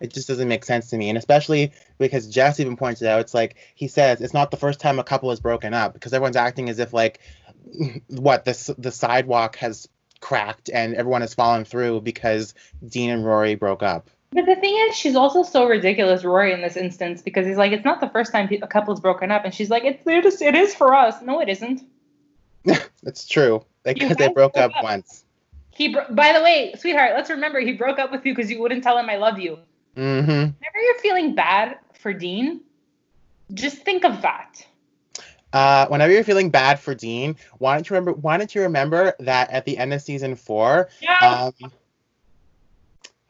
it 0.00 0.12
just 0.12 0.28
doesn't 0.28 0.48
make 0.48 0.64
sense 0.64 0.90
to 0.90 0.96
me. 0.96 1.08
And 1.08 1.18
especially 1.18 1.72
because 1.98 2.28
Jess 2.28 2.60
even 2.60 2.76
pointed 2.76 3.08
out. 3.08 3.20
It's 3.20 3.34
like 3.34 3.56
he 3.74 3.88
says 3.88 4.20
it's 4.20 4.34
not 4.34 4.50
the 4.50 4.56
first 4.56 4.80
time 4.80 4.98
a 4.98 5.04
couple 5.04 5.30
has 5.30 5.40
broken 5.40 5.74
up. 5.74 5.94
Because 5.94 6.12
everyone's 6.12 6.36
acting 6.36 6.68
as 6.68 6.78
if 6.78 6.92
like 6.92 7.20
what 8.08 8.44
the 8.44 8.74
the 8.78 8.92
sidewalk 8.92 9.56
has 9.56 9.88
cracked 10.20 10.70
and 10.70 10.94
everyone 10.94 11.20
has 11.20 11.34
fallen 11.34 11.64
through 11.64 12.00
because 12.00 12.54
Dean 12.86 13.10
and 13.10 13.24
Rory 13.24 13.54
broke 13.54 13.82
up. 13.82 14.10
But 14.32 14.46
the 14.46 14.56
thing 14.56 14.76
is, 14.88 14.96
she's 14.96 15.16
also 15.16 15.42
so 15.42 15.66
ridiculous, 15.66 16.24
Rory, 16.24 16.52
in 16.52 16.60
this 16.60 16.76
instance, 16.76 17.22
because 17.22 17.46
he's 17.46 17.56
like, 17.56 17.72
it's 17.72 17.84
not 17.84 18.00
the 18.00 18.08
first 18.08 18.32
time 18.32 18.48
a 18.60 18.66
couple's 18.66 19.00
broken 19.00 19.30
up, 19.30 19.44
and 19.44 19.54
she's 19.54 19.70
like, 19.70 19.84
it's 19.84 20.06
it 20.06 20.24
is, 20.24 20.42
it 20.42 20.54
is 20.54 20.74
for 20.74 20.94
us. 20.94 21.22
No, 21.22 21.40
it 21.40 21.48
isn't. 21.48 21.82
It's 23.04 23.28
true 23.28 23.64
because 23.84 24.16
they 24.16 24.26
guys 24.26 24.34
broke 24.34 24.54
broke 24.54 24.56
up 24.56 24.76
up. 24.76 24.82
once. 24.82 25.24
He, 25.70 25.92
bro- 25.92 26.06
by 26.10 26.32
the 26.32 26.42
way, 26.42 26.74
sweetheart, 26.76 27.12
let's 27.14 27.30
remember 27.30 27.60
he 27.60 27.72
broke 27.72 28.00
up 28.00 28.10
with 28.10 28.26
you 28.26 28.34
because 28.34 28.50
you 28.50 28.60
wouldn't 28.60 28.82
tell 28.82 28.98
him 28.98 29.08
I 29.08 29.16
love 29.16 29.38
you. 29.38 29.58
Mm-hmm. 29.96 30.28
Whenever 30.28 30.78
you're 30.82 30.98
feeling 30.98 31.36
bad 31.36 31.78
for 31.94 32.12
Dean, 32.12 32.62
just 33.54 33.78
think 33.78 34.04
of 34.04 34.22
that. 34.22 34.65
Uh, 35.56 35.86
whenever 35.88 36.12
you're 36.12 36.22
feeling 36.22 36.50
bad 36.50 36.78
for 36.78 36.94
Dean, 36.94 37.34
why 37.56 37.72
don't 37.74 37.88
you 37.88 37.96
remember? 37.96 38.20
Why 38.20 38.36
don't 38.36 38.54
you 38.54 38.60
remember 38.60 39.14
that 39.20 39.50
at 39.50 39.64
the 39.64 39.78
end 39.78 39.94
of 39.94 40.02
season 40.02 40.34
four? 40.34 40.90
Yeah. 41.00 41.50
Um, 41.62 41.72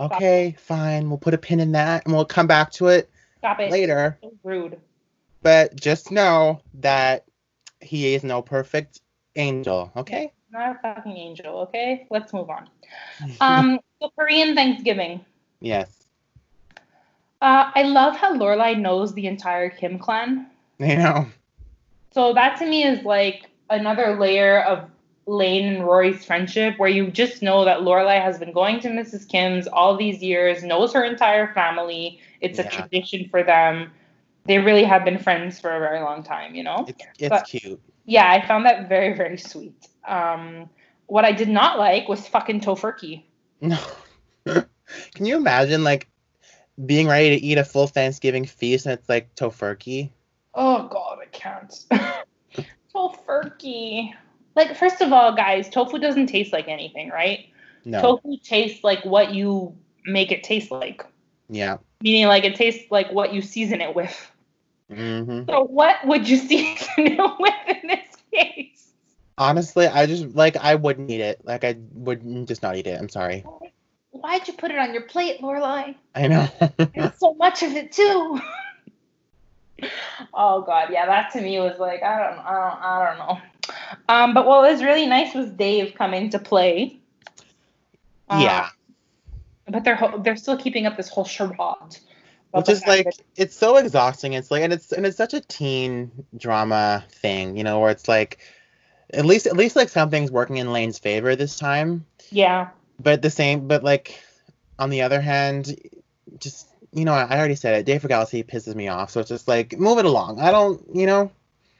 okay, 0.01 0.57
fine. 0.59 1.09
We'll 1.09 1.19
put 1.19 1.35
a 1.35 1.39
pin 1.39 1.61
in 1.61 1.71
that 1.73 2.05
and 2.05 2.13
we'll 2.13 2.25
come 2.25 2.49
back 2.49 2.73
to 2.73 2.89
it 2.89 3.09
Stop 3.39 3.61
it. 3.61 3.71
later. 3.71 4.19
So 4.21 4.33
rude. 4.43 4.77
But 5.43 5.81
just 5.81 6.11
know 6.11 6.63
that 6.75 7.27
he 7.81 8.17
is 8.17 8.25
no 8.25 8.43
perfect 8.43 9.03
angel. 9.37 9.93
Okay. 9.97 10.33
Not 10.51 10.75
a 10.75 10.79
fucking 10.81 11.17
angel, 11.17 11.61
okay? 11.61 12.09
Let's 12.11 12.33
move 12.33 12.51
on. 12.51 12.69
Um, 13.41 13.79
so 14.03 14.11
Korean 14.19 14.57
Thanksgiving. 14.57 15.25
yes. 15.61 16.09
Uh, 17.41 17.71
I 17.73 17.83
love 17.83 18.17
how 18.17 18.37
Lorelai 18.37 18.77
knows 18.77 19.15
the 19.15 19.29
entire 19.29 19.71
Kim 19.71 19.97
clan. 20.01 20.49
You 20.81 20.97
know. 20.97 21.27
So 22.17 22.33
that 22.33 22.57
to 22.61 22.67
me 22.67 22.83
is 22.83 23.05
like 23.05 23.51
another 23.69 24.19
layer 24.19 24.63
of 24.63 24.89
Lane 25.27 25.67
and 25.75 25.85
Rory's 25.85 26.25
friendship 26.25 26.79
where 26.79 26.89
you 26.89 27.11
just 27.11 27.43
know 27.43 27.67
that 27.67 27.81
Lorelai 27.81 28.23
has 28.23 28.39
been 28.39 28.53
going 28.53 28.81
to 28.81 28.89
Mrs. 28.89 29.29
Kim's 29.29 29.67
all 29.67 29.99
these 29.99 30.23
years, 30.23 30.63
knows 30.63 30.95
her 30.95 31.05
entire 31.05 31.53
family. 31.53 32.19
It's 32.41 32.59
a 32.59 32.65
tradition 32.65 33.29
for 33.29 33.43
them. 33.43 33.91
They 34.47 34.57
really 34.57 34.85
have 34.85 35.05
been 35.05 35.19
friends 35.19 35.61
for 35.61 35.77
a 35.77 35.79
very 35.79 36.01
long 36.01 36.23
time, 36.23 36.55
you 36.55 36.65
know? 36.65 36.87
It's 36.89 37.05
it's 37.19 37.29
But- 37.29 37.47
cute. 37.49 37.79
Yeah, 38.07 38.31
I 38.31 38.47
found 38.47 38.65
that 38.65 38.89
very, 38.89 39.13
very 39.13 39.37
sweet. 39.37 39.87
Um, 40.09 40.71
what 41.09 41.27
I 41.27 41.33
did 41.33 41.51
not 41.51 41.79
like 41.79 42.09
was 42.09 42.27
fucking 42.27 42.63
Tofurkey. 42.63 43.25
No. 43.61 43.79
Can 44.47 45.27
you 45.27 45.37
imagine 45.37 45.85
like 45.85 46.09
being 46.87 47.09
ready 47.09 47.39
to 47.39 47.45
eat 47.45 47.59
a 47.59 47.65
full 47.65 47.89
Thanksgiving 47.89 48.47
feast 48.47 48.87
and 48.87 48.95
it's 48.95 49.07
like 49.07 49.35
tofurkey? 49.35 50.13
Oh 50.59 50.89
god, 50.89 51.19
Can't. 51.37 51.85
Tofurkey. 52.95 54.15
Like, 54.55 54.75
first 54.77 55.03
of 55.03 55.13
all, 55.13 55.35
guys, 55.35 55.69
tofu 55.69 55.99
doesn't 55.99 56.29
taste 56.29 56.53
like 56.53 56.67
anything, 56.69 57.11
right? 57.11 57.47
No. 57.85 58.01
Tofu 58.01 58.39
tastes 58.43 58.83
like 58.83 59.05
what 59.05 59.35
you 59.35 59.77
make 60.07 60.33
it 60.33 60.43
taste 60.43 60.71
like. 60.71 61.05
yeah. 61.49 61.77
Meaning 62.03 62.27
like 62.27 62.45
it 62.45 62.55
tastes 62.57 62.91
like 62.91 63.11
what 63.13 63.33
you 63.33 63.41
season 63.43 63.81
it 63.81 63.95
with. 63.95 64.33
Mm-hmm. 64.91 65.49
So 65.51 65.65
what 65.65 65.97
would 66.07 66.29
you 66.29 66.37
season 66.49 66.87
it 66.99 67.31
with 67.39 67.55
in 67.83 67.89
this 67.89 68.17
case? 68.33 68.93
Honestly, 69.39 69.87
I 69.87 70.07
just 70.07 70.35
like 70.35 70.57
I 70.57 70.75
wouldn't 70.75 71.11
eat 71.11 71.21
it. 71.21 71.41
Like 71.45 71.65
I 71.65 71.77
would 71.93 72.47
just 72.47 72.63
not 72.63 72.77
eat 72.77 72.87
it. 72.87 72.99
I'm 73.01 73.09
sorry. 73.09 73.45
Why'd 74.11 74.47
you 74.49 74.55
put 74.55 74.71
it 74.71 74.79
on 74.79 74.93
your 74.93 75.03
plate, 75.03 75.41
Lorelai? 75.41 75.95
I 76.15 76.29
know. 76.29 76.49
So 77.19 77.35
much 77.35 77.63
of 77.63 77.73
it 77.73 77.93
too. 77.93 78.41
Oh 80.35 80.63
god, 80.63 80.89
yeah, 80.91 81.07
that 81.07 81.33
to 81.33 81.41
me 81.41 81.59
was 81.61 81.79
like 81.79 82.03
I 82.03 82.19
don't, 82.19 82.39
I 82.39 82.53
don't, 82.53 82.83
I 82.83 83.07
don't 83.07 83.19
know. 83.19 83.39
Um, 84.09 84.35
but 84.35 84.47
what 84.47 84.63
was 84.63 84.83
really 84.83 85.07
nice 85.07 85.35
was 85.35 85.51
Dave 85.51 85.95
coming 85.95 86.31
to 86.31 86.39
play. 86.39 87.01
Um, 88.29 88.41
yeah. 88.41 88.69
But 89.69 89.85
they're 89.85 89.97
ho- 89.97 90.21
they're 90.23 90.37
still 90.37 90.57
keeping 90.57 90.87
up 90.87 90.97
this 90.97 91.09
whole 91.09 91.25
charade. 91.25 91.99
Which 92.53 92.69
is 92.69 92.87
like 92.87 93.09
it's 93.37 93.57
so 93.57 93.77
exhausting. 93.77 94.33
It's 94.33 94.51
like 94.51 94.63
and 94.63 94.73
it's 94.73 94.93
and 94.93 95.05
it's 95.05 95.17
such 95.17 95.35
a 95.35 95.41
teen 95.41 96.11
drama 96.37 97.05
thing, 97.11 97.57
you 97.57 97.65
know, 97.65 97.81
where 97.81 97.91
it's 97.91 98.09
like 98.09 98.39
at 99.13 99.27
least 99.27 99.47
at 99.47 99.57
least 99.57 99.77
like 99.77 99.89
something's 99.89 100.31
working 100.31 100.57
in 100.57 100.73
Lane's 100.73 100.99
favor 100.99 101.37
this 101.37 101.59
time. 101.59 102.07
yeah, 102.31 102.69
But 102.99 103.23
the 103.23 103.31
same 103.31 103.69
but 103.69 103.83
like 103.83 104.19
on 104.79 104.91
the 104.91 105.03
other 105.03 105.21
hand, 105.21 105.77
just 106.39 106.69
you 106.97 107.05
know, 107.05 107.13
I 107.13 107.39
already 107.39 107.55
said 107.55 107.75
it, 107.75 107.87
Dave 107.87 108.09
Galaxy 108.09 108.43
pisses 108.43 108.75
me 108.75 108.89
off. 108.89 109.11
So 109.11 109.21
it's 109.21 109.29
just 109.29 109.47
like 109.47 109.79
move 109.79 109.99
it 109.99 110.07
along. 110.07 110.41
I 110.41 110.51
don't 110.51 110.83
you 110.95 111.07
know 111.07 111.31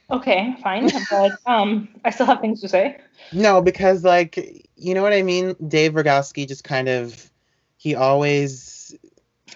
okay, 0.09 0.55
fine. 0.61 0.89
but 1.09 1.31
um, 1.45 1.87
I 2.05 2.09
still 2.11 2.25
have 2.25 2.41
things 2.41 2.61
to 2.61 2.69
say. 2.69 2.99
No, 3.31 3.61
because 3.61 4.03
like 4.03 4.67
you 4.75 4.93
know 4.93 5.01
what 5.01 5.13
I 5.13 5.21
mean. 5.21 5.55
Dave 5.67 5.93
Rygalski 5.93 6.47
just 6.47 6.63
kind 6.63 6.87
of 6.87 7.29
he 7.77 7.95
always 7.95 8.95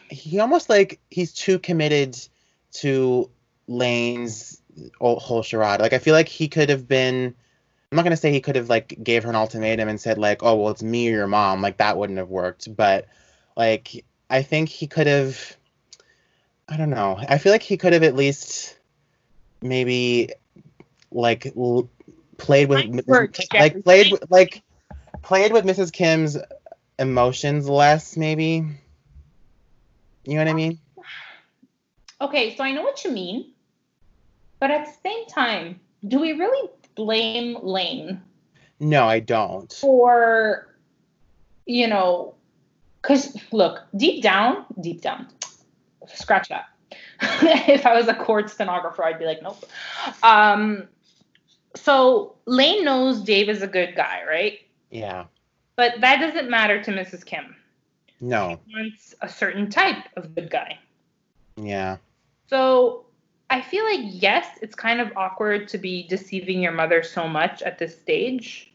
he 0.09 0.39
almost 0.39 0.69
like 0.69 0.99
he's 1.09 1.33
too 1.33 1.59
committed 1.59 2.17
to 2.73 3.29
Lane's 3.67 4.61
whole 4.99 5.43
charade. 5.43 5.79
Like 5.79 5.93
I 5.93 5.99
feel 5.99 6.15
like 6.15 6.27
he 6.27 6.47
could 6.47 6.69
have 6.69 6.87
been. 6.87 7.35
I'm 7.91 7.95
not 7.97 8.03
gonna 8.03 8.17
say 8.17 8.31
he 8.31 8.41
could 8.41 8.55
have 8.55 8.69
like 8.69 8.97
gave 9.03 9.23
her 9.23 9.29
an 9.29 9.35
ultimatum 9.35 9.89
and 9.89 9.99
said 9.99 10.17
like, 10.17 10.43
oh 10.43 10.55
well, 10.55 10.71
it's 10.71 10.83
me 10.83 11.09
or 11.09 11.11
your 11.11 11.27
mom. 11.27 11.61
Like 11.61 11.77
that 11.77 11.97
wouldn't 11.97 12.19
have 12.19 12.29
worked. 12.29 12.73
But 12.73 13.07
like 13.55 14.05
I 14.31 14.43
think 14.43 14.69
he 14.69 14.87
could 14.87 15.07
have. 15.07 15.57
I 16.69 16.77
don't 16.77 16.89
know. 16.89 17.17
I 17.19 17.37
feel 17.37 17.51
like 17.51 17.61
he 17.61 17.75
could 17.75 17.91
have 17.91 18.03
at 18.03 18.15
least 18.15 18.79
maybe 19.61 20.29
like 21.11 21.51
l- 21.57 21.89
played 22.37 22.69
with 22.69 22.85
like 23.53 23.83
played 23.83 24.09
with, 24.09 24.31
like 24.31 24.63
played 25.21 25.51
with 25.51 25.65
Mrs. 25.65 25.91
Kim's 25.91 26.37
emotions 26.97 27.67
less 27.67 28.15
maybe. 28.15 28.63
You 30.23 30.35
know 30.35 30.37
what 30.37 30.47
I 30.47 30.53
mean? 30.53 30.79
Okay, 32.21 32.55
so 32.55 32.63
I 32.63 32.71
know 32.71 32.83
what 32.83 33.03
you 33.03 33.11
mean, 33.11 33.51
but 34.59 34.71
at 34.71 34.85
the 34.85 34.93
same 35.03 35.25
time, 35.25 35.81
do 36.07 36.21
we 36.21 36.33
really 36.33 36.69
blame 36.95 37.57
Lane 37.61 38.21
No, 38.79 39.07
I 39.07 39.19
don't. 39.19 39.73
for, 39.73 40.73
you 41.65 41.87
know, 41.87 42.35
because 43.01 43.35
look, 43.51 43.81
deep 43.95 44.21
down, 44.21 44.65
deep 44.79 45.01
down, 45.01 45.27
scratch 46.07 46.49
that. 46.49 46.65
if 47.21 47.85
I 47.85 47.95
was 47.95 48.07
a 48.07 48.13
court 48.13 48.49
stenographer, 48.49 49.03
I'd 49.03 49.19
be 49.19 49.25
like, 49.25 49.41
nope. 49.41 49.63
Um, 50.23 50.87
so 51.75 52.35
Lane 52.45 52.83
knows 52.83 53.21
Dave 53.21 53.49
is 53.49 53.61
a 53.61 53.67
good 53.67 53.95
guy, 53.95 54.21
right? 54.27 54.59
Yeah. 54.89 55.25
But 55.75 56.01
that 56.01 56.19
doesn't 56.19 56.49
matter 56.49 56.83
to 56.83 56.91
Mrs. 56.91 57.25
Kim. 57.25 57.55
No. 58.19 58.59
She 58.67 58.75
wants 58.75 59.15
a 59.21 59.29
certain 59.29 59.69
type 59.69 60.05
of 60.15 60.35
good 60.35 60.49
guy. 60.49 60.77
Yeah. 61.55 61.97
So 62.47 63.05
I 63.49 63.61
feel 63.61 63.83
like 63.85 64.01
yes, 64.03 64.47
it's 64.61 64.75
kind 64.75 64.99
of 64.99 65.11
awkward 65.15 65.67
to 65.69 65.77
be 65.77 66.07
deceiving 66.07 66.61
your 66.61 66.71
mother 66.71 67.03
so 67.03 67.27
much 67.27 67.61
at 67.61 67.79
this 67.79 67.99
stage. 67.99 68.71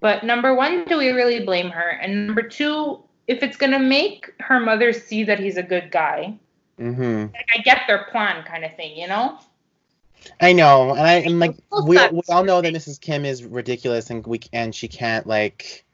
But 0.00 0.24
number 0.24 0.54
one, 0.54 0.84
do 0.84 0.98
we 0.98 1.10
really 1.10 1.44
blame 1.44 1.70
her? 1.70 1.88
And 1.88 2.26
number 2.26 2.42
two, 2.42 3.02
if 3.26 3.42
it's 3.42 3.56
gonna 3.56 3.78
make 3.78 4.32
her 4.40 4.60
mother 4.60 4.92
see 4.92 5.24
that 5.24 5.38
he's 5.38 5.56
a 5.56 5.62
good 5.62 5.90
guy, 5.90 6.34
Mhm. 6.78 7.32
like 7.32 7.46
I 7.54 7.58
get 7.62 7.82
their 7.86 8.04
plan 8.04 8.44
kind 8.44 8.64
of 8.64 8.74
thing, 8.76 8.96
you 8.96 9.08
know? 9.08 9.38
I 10.40 10.52
know, 10.52 10.90
and 10.90 11.00
I 11.00 11.14
and 11.14 11.40
like 11.40 11.56
we 11.84 11.98
we 12.08 12.22
all 12.28 12.44
know 12.44 12.60
that 12.60 12.72
Mrs. 12.74 13.00
Kim 13.00 13.24
is 13.24 13.44
ridiculous 13.44 14.10
and 14.10 14.26
we 14.26 14.40
and 14.52 14.74
she 14.74 14.88
can't 14.88 15.26
like 15.26 15.84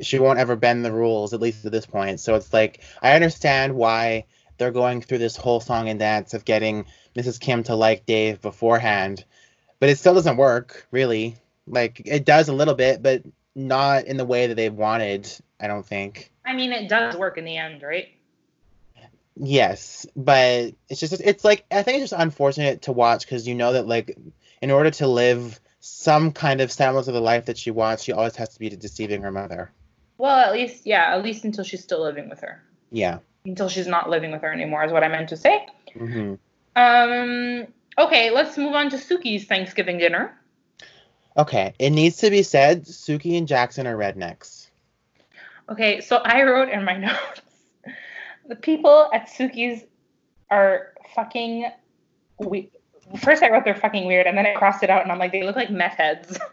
she 0.00 0.18
won't 0.18 0.38
ever 0.38 0.56
bend 0.56 0.84
the 0.84 0.92
rules 0.92 1.32
at 1.32 1.40
least 1.40 1.64
at 1.64 1.72
this 1.72 1.86
point. 1.86 2.20
So 2.20 2.34
it's 2.34 2.52
like 2.52 2.80
I 3.02 3.12
understand 3.12 3.74
why 3.74 4.24
they're 4.58 4.70
going 4.72 5.00
through 5.00 5.18
this 5.18 5.36
whole 5.36 5.60
song 5.60 5.88
and 5.88 5.98
dance 5.98 6.34
of 6.34 6.44
getting 6.44 6.84
Mrs. 7.16 7.40
Kim 7.40 7.62
to 7.64 7.74
like 7.74 8.06
Dave 8.06 8.40
beforehand, 8.40 9.24
but 9.80 9.88
it 9.88 9.98
still 9.98 10.14
doesn't 10.14 10.36
work 10.36 10.86
really. 10.90 11.36
Like 11.66 12.02
it 12.04 12.24
does 12.24 12.48
a 12.48 12.54
little 12.54 12.74
bit, 12.74 13.02
but 13.02 13.22
not 13.54 14.04
in 14.06 14.16
the 14.16 14.24
way 14.24 14.46
that 14.46 14.54
they 14.56 14.70
wanted. 14.70 15.30
I 15.60 15.66
don't 15.66 15.86
think. 15.86 16.31
I 16.44 16.54
mean, 16.54 16.72
it 16.72 16.88
does 16.88 17.16
work 17.16 17.38
in 17.38 17.44
the 17.44 17.56
end, 17.56 17.82
right? 17.82 18.08
Yes, 19.36 20.06
but 20.14 20.74
it's 20.88 21.00
just 21.00 21.20
it's 21.20 21.44
like 21.44 21.64
I 21.70 21.82
think 21.82 22.02
it's 22.02 22.10
just 22.10 22.20
unfortunate 22.20 22.82
to 22.82 22.92
watch 22.92 23.24
because 23.24 23.48
you 23.48 23.54
know 23.54 23.72
that 23.72 23.86
like 23.86 24.16
in 24.60 24.70
order 24.70 24.90
to 24.90 25.06
live 25.06 25.58
some 25.80 26.32
kind 26.32 26.60
of 26.60 26.70
semblance 26.70 27.08
of 27.08 27.14
the 27.14 27.20
life 27.20 27.46
that 27.46 27.58
she 27.58 27.70
wants, 27.70 28.02
she 28.02 28.12
always 28.12 28.36
has 28.36 28.50
to 28.50 28.58
be 28.58 28.68
deceiving 28.68 29.22
her 29.22 29.32
mother. 29.32 29.72
Well, 30.18 30.38
at 30.38 30.52
least, 30.52 30.86
yeah, 30.86 31.14
at 31.14 31.24
least 31.24 31.44
until 31.44 31.64
she's 31.64 31.82
still 31.82 32.02
living 32.02 32.28
with 32.28 32.40
her. 32.40 32.62
Yeah. 32.90 33.18
Until 33.44 33.68
she's 33.68 33.88
not 33.88 34.08
living 34.08 34.30
with 34.30 34.42
her 34.42 34.52
anymore, 34.52 34.84
is 34.84 34.92
what 34.92 35.02
I 35.02 35.08
meant 35.08 35.30
to 35.30 35.36
say. 35.36 35.66
Mm-hmm. 35.96 36.34
Um. 36.76 37.66
Okay, 37.98 38.30
let's 38.30 38.56
move 38.56 38.74
on 38.74 38.90
to 38.90 38.96
Sookie's 38.96 39.44
Thanksgiving 39.44 39.98
dinner. 39.98 40.38
Okay, 41.36 41.74
it 41.78 41.90
needs 41.90 42.18
to 42.18 42.30
be 42.30 42.42
said, 42.42 42.84
Sookie 42.84 43.36
and 43.36 43.48
Jackson 43.48 43.86
are 43.86 43.96
rednecks. 43.96 44.61
Okay, 45.72 46.00
so 46.00 46.16
I 46.16 46.42
wrote 46.44 46.68
in 46.68 46.84
my 46.84 46.96
notes 46.98 47.40
the 48.48 48.56
people 48.56 49.08
at 49.12 49.28
Sookie's 49.28 49.84
are 50.50 50.92
fucking. 51.14 51.70
We- 52.38 52.70
First, 53.20 53.42
I 53.42 53.50
wrote 53.50 53.64
they're 53.64 53.74
fucking 53.74 54.06
weird, 54.06 54.26
and 54.26 54.38
then 54.38 54.46
I 54.46 54.54
crossed 54.54 54.82
it 54.82 54.88
out, 54.88 55.02
and 55.02 55.12
I'm 55.12 55.18
like, 55.18 55.32
they 55.32 55.42
look 55.42 55.56
like 55.56 55.70
meth 55.70 55.94
heads. 55.94 56.38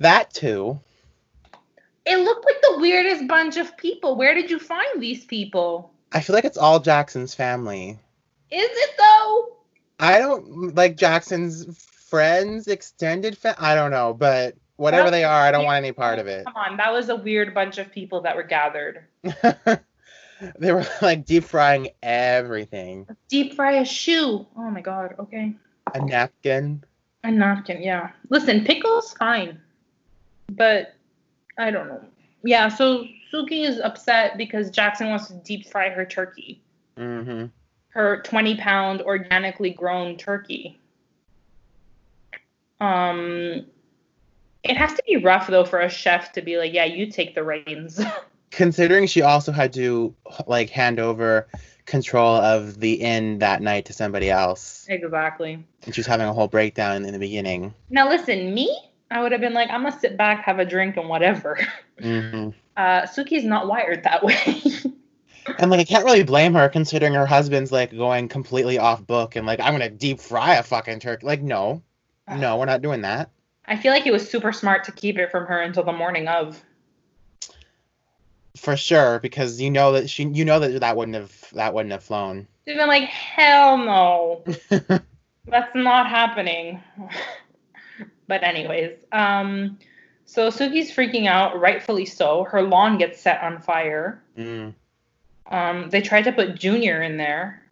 That 0.00 0.32
too. 0.32 0.78
it 2.06 2.18
looked 2.18 2.44
like 2.44 2.60
the 2.62 2.78
weirdest 2.78 3.26
bunch 3.26 3.56
of 3.56 3.76
people. 3.76 4.14
Where 4.16 4.32
did 4.34 4.48
you 4.48 4.58
find 4.60 5.00
these 5.02 5.24
people? 5.24 5.92
I 6.12 6.20
feel 6.20 6.34
like 6.34 6.44
it's 6.44 6.58
all 6.58 6.78
Jackson's 6.78 7.34
family. 7.34 7.98
Is 8.50 8.68
it 8.70 8.90
though? 8.96 9.56
I 9.98 10.18
don't 10.18 10.74
like 10.76 10.96
Jackson's 10.96 11.76
friends, 12.08 12.68
extended 12.68 13.36
fa- 13.36 13.56
I 13.58 13.74
don't 13.74 13.90
know, 13.90 14.14
but 14.14 14.54
whatever 14.78 15.10
they 15.10 15.24
are, 15.24 15.42
I 15.42 15.50
don't 15.52 15.64
want 15.66 15.76
any 15.76 15.92
part 15.92 16.18
of 16.18 16.26
it. 16.26 16.46
Come 16.46 16.56
on, 16.56 16.76
that 16.78 16.90
was 16.90 17.10
a 17.10 17.16
weird 17.16 17.52
bunch 17.52 17.76
of 17.78 17.92
people 17.92 18.22
that 18.22 18.34
were 18.34 18.42
gathered. 18.42 19.04
they 20.58 20.72
were 20.72 20.86
like 21.02 21.26
deep 21.26 21.44
frying 21.44 21.88
everything. 22.02 23.06
Deep 23.28 23.54
fry 23.54 23.72
a 23.72 23.84
shoe. 23.84 24.46
Oh 24.56 24.70
my 24.70 24.80
god. 24.80 25.14
Okay. 25.18 25.54
A 25.94 26.00
napkin. 26.04 26.82
A 27.24 27.30
napkin. 27.30 27.82
Yeah. 27.82 28.10
Listen, 28.30 28.64
pickles 28.64 29.12
fine, 29.14 29.60
but 30.52 30.94
I 31.58 31.70
don't 31.70 31.88
know. 31.88 32.04
Yeah. 32.44 32.68
So 32.68 33.04
Sookie 33.32 33.68
is 33.68 33.80
upset 33.80 34.38
because 34.38 34.70
Jackson 34.70 35.10
wants 35.10 35.28
to 35.28 35.34
deep 35.34 35.68
fry 35.68 35.90
her 35.90 36.06
turkey, 36.06 36.62
Mm-hmm. 36.96 37.46
her 37.90 38.22
20 38.22 38.56
pound 38.56 39.02
organically 39.02 39.70
grown 39.70 40.16
turkey. 40.16 40.78
Um, 42.80 43.66
it 44.68 44.76
has 44.76 44.92
to 44.94 45.02
be 45.06 45.16
rough 45.16 45.46
though 45.46 45.64
for 45.64 45.80
a 45.80 45.88
chef 45.88 46.32
to 46.32 46.42
be 46.42 46.58
like, 46.58 46.72
yeah, 46.72 46.84
you 46.84 47.10
take 47.10 47.34
the 47.34 47.42
reins. 47.42 48.00
Considering 48.50 49.06
she 49.06 49.22
also 49.22 49.52
had 49.52 49.72
to 49.74 50.14
like 50.46 50.70
hand 50.70 50.98
over 50.98 51.48
control 51.84 52.36
of 52.36 52.80
the 52.80 52.94
inn 52.94 53.38
that 53.38 53.62
night 53.62 53.86
to 53.86 53.92
somebody 53.92 54.30
else, 54.30 54.86
exactly. 54.88 55.64
and 55.84 55.94
she 55.94 56.00
was 56.00 56.06
having 56.06 56.26
a 56.26 56.32
whole 56.32 56.48
breakdown 56.48 57.04
in 57.04 57.12
the 57.12 57.18
beginning. 57.18 57.74
Now 57.90 58.08
listen, 58.08 58.54
me, 58.54 58.76
I 59.10 59.22
would 59.22 59.32
have 59.32 59.40
been 59.40 59.54
like, 59.54 59.70
I'm 59.70 59.82
gonna 59.82 59.98
sit 59.98 60.16
back, 60.16 60.44
have 60.44 60.58
a 60.58 60.64
drink, 60.64 60.96
and 60.96 61.08
whatever. 61.08 61.58
hmm 62.00 62.50
Uh, 62.76 63.04
Sookie's 63.08 63.42
not 63.42 63.66
wired 63.66 64.04
that 64.04 64.22
way. 64.22 64.62
And 65.58 65.70
like 65.70 65.80
I 65.80 65.84
can't 65.84 66.04
really 66.04 66.22
blame 66.22 66.54
her 66.54 66.68
considering 66.68 67.14
her 67.14 67.26
husband's 67.26 67.72
like 67.72 67.96
going 67.96 68.28
completely 68.28 68.78
off 68.78 69.06
book 69.06 69.34
and 69.36 69.46
like 69.46 69.60
I'm 69.60 69.72
gonna 69.72 69.88
deep 69.88 70.20
fry 70.20 70.54
a 70.56 70.62
fucking 70.62 71.00
turkey. 71.00 71.26
Like 71.26 71.42
no, 71.42 71.82
no, 72.30 72.56
we're 72.58 72.66
not 72.66 72.82
doing 72.82 73.02
that. 73.02 73.30
I 73.68 73.76
feel 73.76 73.92
like 73.92 74.06
it 74.06 74.12
was 74.12 74.28
super 74.28 74.50
smart 74.50 74.84
to 74.84 74.92
keep 74.92 75.18
it 75.18 75.30
from 75.30 75.46
her 75.46 75.60
until 75.60 75.84
the 75.84 75.92
morning 75.92 76.26
of. 76.26 76.62
For 78.56 78.76
sure, 78.76 79.20
because 79.20 79.60
you 79.60 79.70
know 79.70 79.92
that 79.92 80.08
she, 80.10 80.24
you 80.24 80.44
know 80.44 80.58
that 80.58 80.80
that 80.80 80.96
wouldn't 80.96 81.16
have 81.16 81.50
that 81.52 81.74
wouldn't 81.74 81.92
have 81.92 82.02
flown. 82.02 82.48
She's 82.66 82.76
been 82.76 82.88
like, 82.88 83.04
hell 83.04 83.76
no, 83.76 84.42
that's 85.46 85.74
not 85.74 86.08
happening. 86.08 86.82
but 88.26 88.42
anyways, 88.42 88.98
um, 89.12 89.78
so 90.24 90.50
Sookie's 90.50 90.90
freaking 90.90 91.26
out, 91.26 91.60
rightfully 91.60 92.06
so. 92.06 92.44
Her 92.44 92.62
lawn 92.62 92.98
gets 92.98 93.20
set 93.20 93.42
on 93.42 93.60
fire. 93.60 94.22
Mm. 94.36 94.74
Um, 95.50 95.90
they 95.90 96.00
tried 96.00 96.24
to 96.24 96.32
put 96.32 96.56
Junior 96.58 97.02
in 97.02 97.16
there. 97.16 97.62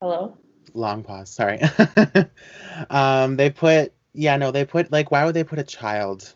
Hello. 0.00 0.36
Long 0.74 1.02
pause. 1.02 1.30
Sorry. 1.30 1.60
um, 2.90 3.36
they 3.36 3.50
put 3.50 3.92
yeah 4.14 4.36
no 4.36 4.50
they 4.50 4.64
put 4.64 4.92
like 4.92 5.10
why 5.10 5.24
would 5.24 5.34
they 5.34 5.44
put 5.44 5.58
a 5.58 5.64
child 5.64 6.34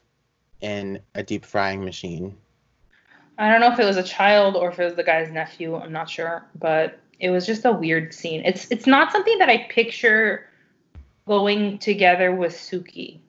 in 0.60 1.00
a 1.14 1.22
deep 1.22 1.44
frying 1.44 1.84
machine? 1.84 2.36
I 3.38 3.50
don't 3.50 3.60
know 3.60 3.72
if 3.72 3.78
it 3.78 3.84
was 3.84 3.96
a 3.96 4.02
child 4.02 4.56
or 4.56 4.70
if 4.70 4.78
it 4.78 4.84
was 4.84 4.94
the 4.94 5.04
guy's 5.04 5.30
nephew. 5.30 5.76
I'm 5.76 5.92
not 5.92 6.08
sure, 6.08 6.46
but 6.58 6.98
it 7.18 7.30
was 7.30 7.46
just 7.46 7.64
a 7.64 7.72
weird 7.72 8.14
scene. 8.14 8.42
It's 8.44 8.70
it's 8.70 8.86
not 8.86 9.12
something 9.12 9.38
that 9.38 9.48
I 9.48 9.66
picture 9.68 10.48
going 11.26 11.78
together 11.78 12.34
with 12.34 12.54
Sookie. 12.54 13.20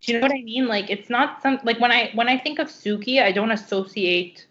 Do 0.00 0.12
you 0.12 0.18
know 0.18 0.26
what 0.26 0.32
I 0.32 0.42
mean? 0.42 0.66
Like 0.66 0.90
it's 0.90 1.10
not 1.10 1.42
some 1.42 1.60
like 1.62 1.78
when 1.78 1.92
I 1.92 2.10
when 2.14 2.28
I 2.28 2.38
think 2.38 2.58
of 2.58 2.68
Sookie, 2.68 3.22
I 3.22 3.32
don't 3.32 3.50
associate 3.50 4.46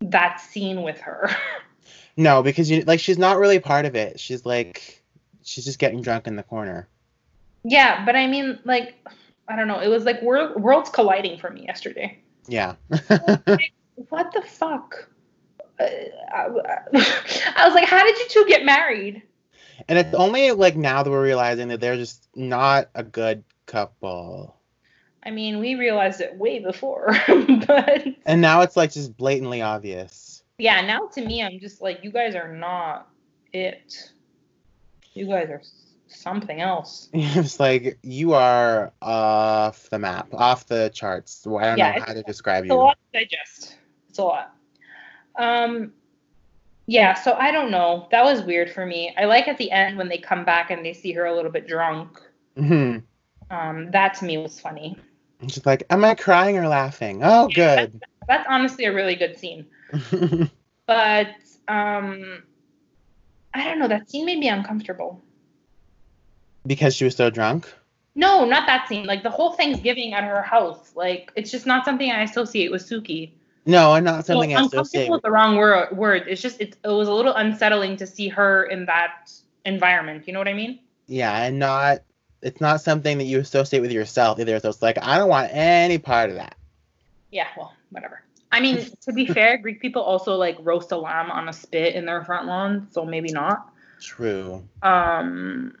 that 0.00 0.40
scene 0.40 0.82
with 0.82 1.00
her. 1.00 1.30
No, 2.18 2.42
because 2.42 2.68
you 2.70 2.82
like 2.82 2.98
she's 3.00 3.16
not 3.16 3.38
really 3.38 3.60
part 3.60 3.86
of 3.86 3.94
it. 3.94 4.18
She's 4.18 4.44
like 4.44 5.02
she's 5.44 5.64
just 5.64 5.78
getting 5.78 6.02
drunk 6.02 6.26
in 6.26 6.36
the 6.36 6.42
corner. 6.42 6.88
yeah, 7.64 8.04
but 8.04 8.16
I 8.16 8.26
mean 8.26 8.58
like 8.64 8.96
I 9.46 9.56
don't 9.56 9.68
know. 9.68 9.78
It 9.78 9.88
was 9.88 10.04
like 10.04 10.20
world, 10.20 10.60
worlds 10.60 10.90
colliding 10.90 11.38
for 11.38 11.48
me 11.48 11.64
yesterday. 11.64 12.18
Yeah. 12.48 12.74
What 14.10 14.32
the 14.32 14.42
fuck? 14.42 15.08
Uh, 15.80 15.84
I, 16.32 16.46
I 17.56 17.66
was 17.66 17.74
like, 17.74 17.88
how 17.88 18.04
did 18.04 18.16
you 18.16 18.26
two 18.28 18.44
get 18.48 18.64
married? 18.64 19.22
and 19.88 19.98
it's 19.98 20.14
only 20.14 20.52
like 20.52 20.76
now 20.76 21.02
that 21.02 21.10
we're 21.10 21.22
realizing 21.22 21.68
that 21.68 21.80
they're 21.80 21.96
just 21.96 22.28
not 22.34 22.90
a 22.94 23.02
good 23.02 23.42
couple. 23.66 24.56
I 25.24 25.30
mean, 25.30 25.58
we 25.58 25.74
realized 25.74 26.20
it 26.20 26.36
way 26.36 26.60
before, 26.60 27.12
but 27.66 28.06
And 28.24 28.40
now 28.40 28.62
it's 28.62 28.76
like 28.76 28.92
just 28.92 29.16
blatantly 29.16 29.62
obvious. 29.62 30.37
Yeah, 30.58 30.80
now 30.82 31.06
to 31.14 31.24
me, 31.24 31.42
I'm 31.42 31.58
just 31.60 31.80
like, 31.80 32.00
you 32.02 32.10
guys 32.12 32.34
are 32.34 32.52
not 32.52 33.08
it. 33.52 34.12
You 35.14 35.26
guys 35.26 35.48
are 35.50 35.62
something 36.08 36.60
else. 36.60 37.08
It's 37.12 37.60
like 37.60 37.98
you 38.02 38.34
are 38.34 38.92
off 39.00 39.88
the 39.90 39.98
map, 39.98 40.34
off 40.34 40.66
the 40.66 40.90
charts. 40.94 41.46
I 41.46 41.50
don't 41.66 41.78
Yeah, 41.78 41.94
know 41.96 42.00
how 42.04 42.12
to 42.12 42.22
describe 42.22 42.64
It's 42.64 42.70
a 42.70 42.74
lot 42.74 42.96
to 43.12 43.20
digest. 43.20 43.78
It's 44.08 44.18
a 44.18 44.24
lot. 44.24 44.54
Um, 45.38 45.92
yeah, 46.86 47.14
so 47.14 47.34
I 47.34 47.50
don't 47.52 47.70
know. 47.70 48.08
That 48.10 48.24
was 48.24 48.42
weird 48.42 48.70
for 48.70 48.84
me. 48.86 49.14
I 49.16 49.24
like 49.24 49.48
at 49.48 49.58
the 49.58 49.70
end 49.70 49.96
when 49.98 50.08
they 50.08 50.18
come 50.18 50.44
back 50.44 50.70
and 50.70 50.84
they 50.84 50.92
see 50.92 51.12
her 51.12 51.26
a 51.26 51.34
little 51.34 51.50
bit 51.52 51.66
drunk. 51.68 52.18
hmm 52.56 52.98
Um, 53.50 53.90
that 53.92 54.14
to 54.14 54.24
me 54.24 54.38
was 54.38 54.60
funny. 54.60 54.96
She's 55.48 55.64
like, 55.66 55.84
am 55.90 56.04
I 56.04 56.14
crying 56.14 56.56
or 56.58 56.68
laughing? 56.68 57.20
Oh, 57.22 57.48
good. 57.48 58.02
That's 58.28 58.46
honestly 58.48 58.84
a 58.84 58.92
really 58.94 59.14
good 59.16 59.38
scene. 59.38 59.66
But 60.86 61.34
um, 61.68 62.42
I 63.52 63.64
don't 63.64 63.78
know. 63.78 63.88
That 63.88 64.10
scene 64.10 64.24
made 64.24 64.38
me 64.38 64.48
uncomfortable. 64.48 65.22
because 66.66 66.94
she 66.96 67.04
was 67.04 67.14
so 67.14 67.28
drunk. 67.28 67.72
No, 68.14 68.46
not 68.46 68.66
that 68.66 68.88
scene. 68.88 69.04
Like 69.04 69.22
the 69.22 69.30
whole 69.30 69.52
Thanksgiving 69.52 70.14
at 70.14 70.24
her 70.24 70.42
house. 70.42 70.92
Like 70.96 71.30
it's 71.36 71.50
just 71.50 71.66
not 71.66 71.84
something 71.84 72.10
I 72.10 72.22
associate 72.22 72.70
with 72.72 72.82
Sookie. 72.88 73.32
No, 73.66 73.92
and 73.94 74.04
not 74.06 74.24
something 74.24 74.50
well, 74.50 74.62
I 74.62 74.64
associate. 74.64 75.10
with 75.10 75.20
the 75.22 75.30
wrong 75.30 75.56
word. 75.56 75.94
Word. 75.94 76.24
It's 76.26 76.40
just 76.40 76.58
it, 76.58 76.76
it 76.82 76.88
was 76.88 77.06
a 77.06 77.12
little 77.12 77.34
unsettling 77.34 77.96
to 77.98 78.06
see 78.06 78.28
her 78.28 78.64
in 78.64 78.86
that 78.86 79.30
environment. 79.66 80.26
You 80.26 80.32
know 80.32 80.38
what 80.38 80.48
I 80.48 80.54
mean? 80.54 80.80
Yeah, 81.06 81.36
and 81.42 81.58
not. 81.58 81.98
It's 82.40 82.62
not 82.62 82.80
something 82.80 83.18
that 83.18 83.24
you 83.24 83.40
associate 83.40 83.80
with 83.80 83.92
yourself 83.92 84.38
either. 84.40 84.58
So 84.60 84.70
it's 84.70 84.80
like 84.80 84.96
I 85.02 85.18
don't 85.18 85.28
want 85.28 85.50
any 85.52 85.98
part 85.98 86.30
of 86.30 86.36
that. 86.36 86.56
Yeah. 87.30 87.48
Well, 87.58 87.74
whatever. 87.90 88.22
I 88.50 88.60
mean, 88.60 88.86
to 89.02 89.12
be 89.12 89.26
fair, 89.26 89.58
Greek 89.58 89.80
people 89.80 90.02
also 90.02 90.34
like 90.36 90.56
roast 90.60 90.92
a 90.92 90.96
lamb 90.96 91.30
on 91.30 91.48
a 91.48 91.52
spit 91.52 91.94
in 91.94 92.06
their 92.06 92.24
front 92.24 92.46
lawn, 92.46 92.88
so 92.90 93.04
maybe 93.04 93.30
not. 93.30 93.70
True. 94.00 94.66
Um, 94.82 95.76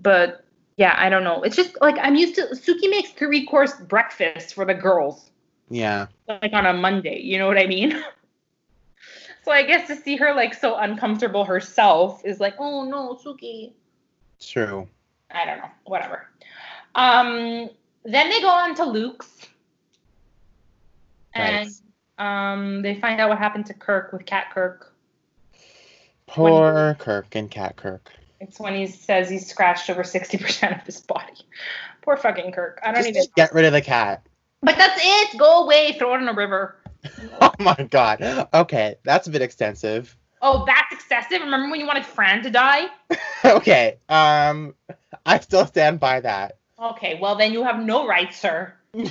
but 0.00 0.44
yeah, 0.76 0.94
I 0.98 1.08
don't 1.08 1.24
know. 1.24 1.42
It's 1.42 1.56
just 1.56 1.80
like 1.80 1.96
I'm 2.00 2.16
used 2.16 2.34
to. 2.36 2.42
Sookie 2.52 2.90
makes 2.90 3.10
three 3.10 3.46
course 3.46 3.74
breakfast 3.74 4.54
for 4.54 4.64
the 4.64 4.74
girls, 4.74 5.30
Yeah. 5.70 6.06
like 6.28 6.52
on 6.52 6.66
a 6.66 6.72
Monday. 6.72 7.20
You 7.20 7.38
know 7.38 7.46
what 7.46 7.58
I 7.58 7.66
mean? 7.66 7.92
so 9.44 9.52
I 9.52 9.62
guess 9.62 9.86
to 9.88 9.96
see 9.96 10.16
her 10.16 10.34
like 10.34 10.54
so 10.54 10.76
uncomfortable 10.76 11.44
herself 11.44 12.22
is 12.24 12.40
like, 12.40 12.54
oh 12.58 12.84
no, 12.84 13.18
Sookie. 13.22 13.72
True. 14.40 14.88
I 15.30 15.44
don't 15.44 15.58
know. 15.58 15.70
Whatever. 15.84 16.26
Um, 16.94 17.70
then 18.04 18.28
they 18.30 18.40
go 18.40 18.48
on 18.48 18.74
to 18.76 18.84
Luke's, 18.84 19.46
and 21.34 21.70
um, 22.18 22.82
they 22.82 22.94
find 22.94 23.20
out 23.20 23.28
what 23.28 23.38
happened 23.38 23.66
to 23.66 23.74
Kirk 23.74 24.12
with 24.12 24.26
Cat 24.26 24.50
Kirk. 24.52 24.92
Poor 26.26 26.96
Kirk 26.98 27.34
and 27.34 27.50
Cat 27.50 27.76
Kirk. 27.76 28.10
It's 28.40 28.58
when 28.58 28.74
he 28.74 28.86
says 28.86 29.30
he's 29.30 29.46
scratched 29.48 29.88
over 29.88 30.02
60% 30.02 30.80
of 30.80 30.84
his 30.84 31.00
body. 31.00 31.34
Poor 32.02 32.16
fucking 32.16 32.52
Kirk. 32.52 32.80
I 32.82 32.92
don't 32.92 32.96
Just 32.96 33.08
even. 33.10 33.22
get 33.36 33.54
rid 33.54 33.64
of 33.64 33.72
the 33.72 33.80
cat. 33.80 34.26
But 34.62 34.76
that's 34.76 35.00
it. 35.02 35.38
Go 35.38 35.64
away. 35.64 35.96
Throw 35.98 36.14
it 36.14 36.22
in 36.22 36.28
a 36.28 36.34
river. 36.34 36.76
Oh 37.40 37.50
my 37.58 37.74
god. 37.90 38.48
Okay, 38.54 38.94
that's 39.04 39.26
a 39.26 39.30
bit 39.30 39.42
extensive. 39.42 40.16
Oh, 40.40 40.64
that's 40.64 40.92
excessive. 40.92 41.40
Remember 41.40 41.68
when 41.68 41.80
you 41.80 41.86
wanted 41.86 42.06
Fran 42.06 42.42
to 42.44 42.50
die? 42.50 42.86
okay. 43.44 43.98
Um, 44.08 44.74
I 45.26 45.40
still 45.40 45.66
stand 45.66 45.98
by 45.98 46.20
that. 46.20 46.58
Okay, 46.80 47.18
well 47.20 47.34
then 47.36 47.52
you 47.52 47.64
have 47.64 47.84
no 47.84 48.06
rights, 48.06 48.40
sir. 48.40 48.74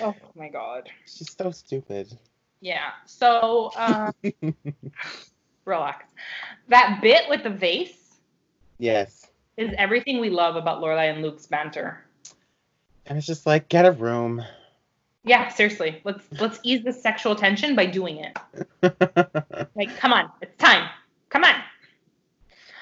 Oh 0.00 0.14
my 0.34 0.48
god. 0.48 0.90
She's 1.06 1.34
so 1.36 1.50
stupid. 1.50 2.16
Yeah. 2.60 2.90
So, 3.06 3.70
um, 3.76 4.12
relax. 5.64 6.06
That 6.68 7.00
bit 7.02 7.28
with 7.28 7.42
the 7.42 7.50
vase 7.50 8.16
Yes. 8.78 9.26
is 9.56 9.70
everything 9.78 10.20
we 10.20 10.30
love 10.30 10.56
about 10.56 10.82
Lorelai 10.82 11.12
and 11.12 11.22
Luke's 11.22 11.46
banter. 11.46 12.04
And 13.06 13.16
it's 13.16 13.26
just 13.26 13.46
like, 13.46 13.68
get 13.68 13.84
a 13.86 13.92
room. 13.92 14.42
Yeah, 15.24 15.48
seriously. 15.48 16.00
Let's 16.04 16.24
let's 16.40 16.60
ease 16.62 16.84
the 16.84 16.92
sexual 16.92 17.34
tension 17.34 17.74
by 17.74 17.86
doing 17.86 18.18
it. 18.18 18.38
Like, 19.74 19.94
come 19.98 20.12
on, 20.12 20.30
it's 20.40 20.56
time. 20.56 20.88
Come 21.28 21.44
on. 21.44 21.54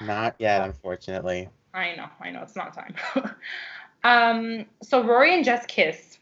Not 0.01 0.35
yet, 0.39 0.61
unfortunately. 0.61 1.49
I 1.73 1.95
know, 1.95 2.07
I 2.21 2.29
know, 2.31 2.41
it's 2.41 2.55
not 2.55 2.73
time. 2.73 2.95
um, 4.03 4.65
so 4.81 5.03
Rory 5.03 5.33
and 5.33 5.43
Jess 5.43 5.65
kiss. 5.67 6.19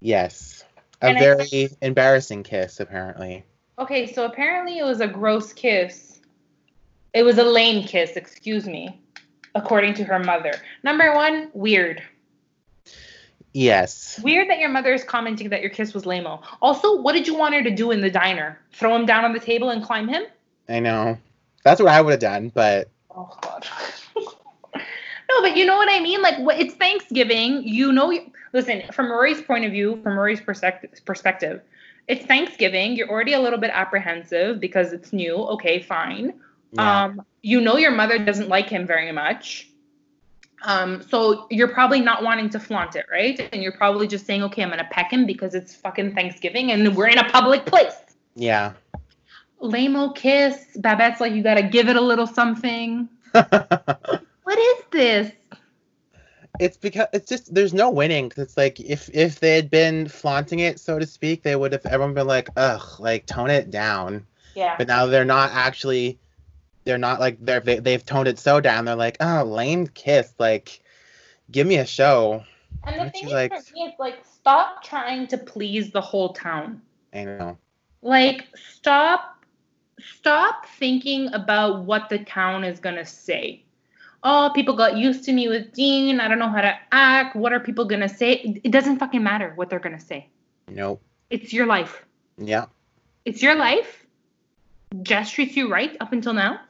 Yes. 0.00 0.64
A 1.02 1.06
And 1.06 1.18
I- 1.18 1.20
very 1.20 1.70
embarrassing 1.82 2.42
kiss, 2.42 2.80
apparently. 2.80 3.44
Okay, 3.78 4.12
so 4.12 4.24
apparently 4.24 4.78
it 4.78 4.84
was 4.84 5.00
a 5.00 5.06
gross 5.06 5.52
kiss. 5.52 6.20
It 7.14 7.22
was 7.22 7.38
a 7.38 7.44
lame 7.44 7.84
kiss, 7.84 8.16
excuse 8.16 8.66
me, 8.66 9.00
according 9.54 9.94
to 9.94 10.04
her 10.04 10.18
mother. 10.18 10.52
Number 10.82 11.14
one, 11.14 11.50
weird. 11.52 12.02
Yes. 13.54 14.20
Weird 14.22 14.48
that 14.50 14.58
your 14.58 14.68
mother 14.68 14.92
is 14.92 15.04
commenting 15.04 15.48
that 15.50 15.62
your 15.62 15.70
kiss 15.70 15.94
was 15.94 16.06
lame 16.06 16.26
Also, 16.60 17.00
what 17.00 17.12
did 17.12 17.26
you 17.26 17.34
want 17.34 17.54
her 17.54 17.62
to 17.62 17.70
do 17.70 17.92
in 17.92 18.00
the 18.00 18.10
diner? 18.10 18.60
Throw 18.72 18.94
him 18.94 19.06
down 19.06 19.24
on 19.24 19.32
the 19.32 19.40
table 19.40 19.70
and 19.70 19.82
climb 19.82 20.06
him? 20.06 20.24
I 20.68 20.80
know. 20.80 21.16
That's 21.64 21.80
what 21.80 21.90
I 21.90 22.00
would 22.00 22.12
have 22.12 22.20
done, 22.20 22.50
but 22.54 22.90
Oh 23.10 23.36
God. 23.40 23.66
no, 24.76 25.40
but 25.40 25.56
you 25.56 25.64
know 25.64 25.76
what 25.76 25.88
I 25.90 26.00
mean. 26.00 26.22
Like, 26.22 26.38
what, 26.38 26.58
it's 26.58 26.74
Thanksgiving. 26.74 27.62
You 27.64 27.90
know, 27.90 28.12
listen. 28.52 28.82
From 28.92 29.10
Rory's 29.10 29.40
point 29.42 29.64
of 29.64 29.72
view, 29.72 30.00
from 30.02 30.18
Rory's 30.18 30.40
perspective, 30.40 30.90
perspective, 31.04 31.62
it's 32.06 32.24
Thanksgiving. 32.26 32.96
You're 32.96 33.10
already 33.10 33.34
a 33.34 33.40
little 33.40 33.58
bit 33.58 33.70
apprehensive 33.72 34.60
because 34.60 34.92
it's 34.92 35.12
new. 35.12 35.34
Okay, 35.34 35.80
fine. 35.82 36.34
yeah. 36.72 37.04
Um, 37.04 37.22
you 37.42 37.60
know 37.60 37.76
your 37.76 37.92
mother 37.92 38.18
doesn't 38.18 38.48
like 38.48 38.68
him 38.68 38.86
very 38.86 39.12
much. 39.12 39.68
Um, 40.62 41.02
so 41.02 41.46
you're 41.50 41.68
probably 41.68 42.00
not 42.00 42.24
wanting 42.24 42.50
to 42.50 42.58
flaunt 42.60 42.96
it, 42.96 43.06
right? 43.12 43.48
And 43.52 43.62
you're 43.62 43.72
probably 43.72 44.08
just 44.08 44.26
saying, 44.26 44.42
okay, 44.44 44.62
I'm 44.62 44.70
gonna 44.70 44.88
peck 44.90 45.12
him 45.12 45.24
because 45.24 45.54
it's 45.54 45.74
fucking 45.74 46.14
Thanksgiving 46.14 46.72
and 46.72 46.96
we're 46.96 47.08
in 47.08 47.18
a 47.18 47.30
public 47.30 47.64
place. 47.64 47.94
yeah. 48.34 48.72
Lame 49.60 50.12
kiss. 50.14 50.66
Babette's 50.76 51.20
like, 51.20 51.32
you 51.32 51.42
gotta 51.42 51.62
give 51.62 51.88
it 51.88 51.96
a 51.96 52.00
little 52.00 52.26
something. 52.26 53.08
What 54.48 54.58
is 54.58 54.84
this? 54.90 55.32
It's 56.58 56.76
because 56.76 57.06
it's 57.12 57.28
just 57.28 57.54
there's 57.54 57.72
no 57.74 57.90
winning 57.90 58.30
it's 58.36 58.56
like 58.56 58.80
if 58.80 59.08
if 59.12 59.40
they 59.40 59.54
had 59.54 59.70
been 59.70 60.08
flaunting 60.08 60.58
it 60.60 60.78
so 60.80 60.98
to 60.98 61.06
speak 61.06 61.42
they 61.42 61.56
would 61.56 61.72
have 61.72 61.84
everyone 61.86 62.14
been 62.14 62.26
like 62.26 62.48
ugh 62.56 62.82
like 63.00 63.26
tone 63.26 63.50
it 63.50 63.70
down 63.70 64.26
Yeah. 64.54 64.74
but 64.76 64.88
now 64.88 65.06
they're 65.06 65.24
not 65.24 65.50
actually 65.52 66.18
they're 66.84 66.98
not 66.98 67.20
like 67.20 67.38
they're 67.40 67.60
they, 67.60 67.78
they've 67.78 68.04
toned 68.04 68.28
it 68.28 68.38
so 68.38 68.60
down 68.60 68.84
they're 68.84 68.96
like 68.96 69.16
oh 69.20 69.44
lame 69.44 69.86
kiss 69.86 70.34
like 70.38 70.80
give 71.50 71.66
me 71.66 71.76
a 71.76 71.86
show 71.86 72.44
And 72.84 72.96
the 72.96 73.00
Aren't 73.00 73.12
thing 73.12 73.24
is, 73.26 73.32
like- 73.32 73.52
for 73.52 73.74
me, 73.74 73.84
it's 73.86 73.98
like, 73.98 74.24
stop 74.24 74.82
trying 74.82 75.26
to 75.28 75.38
please 75.38 75.90
the 75.90 76.00
whole 76.00 76.32
town. 76.32 76.80
i 77.12 77.24
know 77.24 77.58
Like, 78.02 78.46
stop, 78.56 79.44
stop 80.00 80.66
thinking 80.78 81.32
about 81.32 81.84
what 81.84 82.08
the 82.08 82.18
town 82.20 82.64
is 82.64 82.78
gonna 82.80 83.04
say. 83.04 83.64
Oh, 84.22 84.50
people 84.54 84.74
got 84.74 84.96
used 84.96 85.24
to 85.24 85.32
me 85.32 85.48
with 85.48 85.72
Dean. 85.72 86.18
I 86.20 86.26
don't 86.28 86.38
know 86.38 86.48
how 86.48 86.60
to 86.60 86.74
act. 86.90 87.36
What 87.36 87.52
are 87.52 87.60
people 87.60 87.84
gonna 87.84 88.08
say? 88.08 88.60
It 88.64 88.72
doesn't 88.72 88.98
fucking 88.98 89.22
matter 89.22 89.52
what 89.54 89.70
they're 89.70 89.78
gonna 89.78 90.00
say. 90.00 90.28
nope 90.68 91.00
It's 91.30 91.52
your 91.52 91.66
life. 91.66 92.04
yeah 92.36 92.66
It's 93.24 93.42
your 93.42 93.54
life. 93.54 94.06
Jess 95.02 95.30
treats 95.30 95.56
you 95.56 95.70
right 95.70 95.96
up 96.00 96.12
until 96.12 96.32
now. 96.34 96.60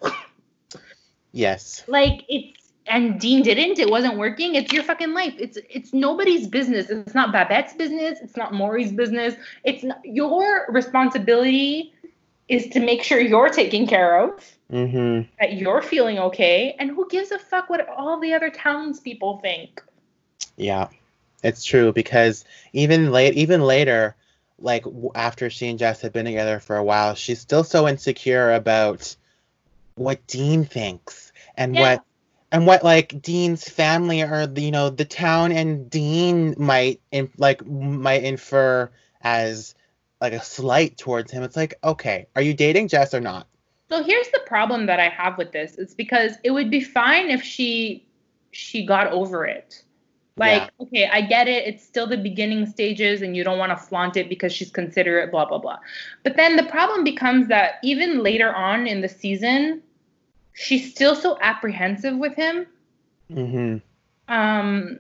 yes 1.32 1.84
like 1.88 2.24
it's 2.28 2.59
and 2.90 3.20
Dean 3.20 3.42
didn't. 3.42 3.78
It 3.78 3.90
wasn't 3.90 4.16
working. 4.16 4.55
It's 4.55 4.72
your 4.72 4.82
fucking 4.82 5.12
life. 5.12 5.34
It's 5.38 5.59
it's 5.68 5.92
nobody's 5.92 6.46
business. 6.46 6.88
It's 6.90 7.14
not 7.14 7.32
Babette's 7.32 7.74
business. 7.74 8.18
It's 8.22 8.36
not 8.36 8.55
Morey's 8.55 8.92
business. 8.92 9.34
It's 9.64 9.84
not, 9.84 10.01
your 10.05 10.66
responsibility 10.70 11.92
is 12.49 12.68
to 12.68 12.80
make 12.80 13.03
sure 13.03 13.20
you're 13.20 13.51
taken 13.51 13.86
care 13.86 14.20
of, 14.20 14.44
Mm-hmm. 14.72 15.28
that 15.40 15.55
you're 15.55 15.82
feeling 15.82 16.18
okay, 16.18 16.76
and 16.78 16.90
who 16.90 17.09
gives 17.09 17.30
a 17.30 17.38
fuck 17.38 17.70
what 17.70 17.88
all 17.88 18.20
the 18.20 18.34
other 18.34 18.51
townspeople 18.51 19.38
think? 19.38 19.82
Yeah, 20.57 20.88
it's 21.42 21.64
true 21.64 21.92
because 21.92 22.44
even 22.72 23.12
late, 23.12 23.34
even 23.34 23.62
later, 23.62 24.16
like 24.59 24.84
w- 24.84 25.11
after 25.14 25.49
she 25.51 25.68
and 25.68 25.78
Jess 25.78 26.01
had 26.03 26.12
been 26.12 26.26
together 26.26 26.61
for 26.61 26.76
a 26.76 26.84
while, 26.84 27.14
she's 27.14 27.40
still 27.40 27.64
so 27.64 27.88
insecure 27.88 28.53
about 28.53 29.16
what 29.94 30.26
Dean 30.26 30.64
thinks 30.64 31.32
and 31.57 31.74
Yeah. 31.74 31.80
what 31.80 32.05
and 32.53 32.66
what 32.66 32.82
like 32.84 33.20
Dean's 33.22 33.68
family 33.68 34.22
or 34.22 34.49
you 34.57 34.70
know 34.70 34.90
the 34.90 35.05
town 35.05 35.53
and 35.53 35.90
Dean 35.90 36.55
might 36.59 37.01
in, 37.11 37.30
like 37.36 37.64
might 37.66 38.24
infer 38.24 38.90
as 39.22 39.74
like 40.21 40.33
a 40.33 40.43
slight 40.43 40.97
towards 40.97 41.31
him. 41.31 41.43
It's 41.43 41.57
like, 41.57 41.79
okay, 41.83 42.27
are 42.35 42.43
you 42.43 42.55
dating 42.55 42.89
Jess 42.89 43.14
or 43.14 43.21
not? 43.21 43.47
So 43.89 44.03
here's 44.03 44.29
the 44.29 44.41
problem 44.47 44.87
that 44.87 45.01
I 45.01 45.09
have 45.09 45.39
with 45.39 45.53
this. 45.53 45.77
It's 45.77 45.95
because 45.95 46.33
it 46.45 46.51
would 46.51 46.71
be 46.71 46.81
fine 46.81 47.31
if 47.31 47.43
she 47.43 48.07
she 48.51 48.85
got 48.85 49.09
over 49.12 49.47
it. 49.47 49.83
Like, 50.37 50.62
Yeah. 50.62 50.87
okay, 50.87 51.09
I 51.09 51.21
get 51.23 51.49
it. 51.49 51.66
It's 51.66 51.85
still 51.85 52.07
the 52.07 52.16
beginning 52.16 52.66
stages 52.66 53.23
and 53.23 53.37
you 53.37 53.45
don't 53.45 53.59
want 53.59 53.71
to 53.71 53.77
flaunt 53.77 54.16
it 54.16 54.29
because 54.29 54.53
she's 54.53 54.71
considerate, 54.71 55.31
blah, 55.31 55.45
blah, 55.47 55.59
blah. 55.59 55.79
But 56.23 56.37
then 56.37 56.57
the 56.57 56.62
problem 56.64 57.03
becomes 57.03 57.49
that 57.49 57.75
even 57.83 58.23
later 58.23 58.55
on 58.55 58.87
in 58.87 59.01
the 59.01 59.09
season, 59.09 59.83
she's 60.53 60.91
still 60.93 61.16
so 61.16 61.39
apprehensive 61.41 62.16
with 62.16 62.35
him. 62.35 62.66
Mm-hmm. 63.33 64.33
Um 64.33 64.99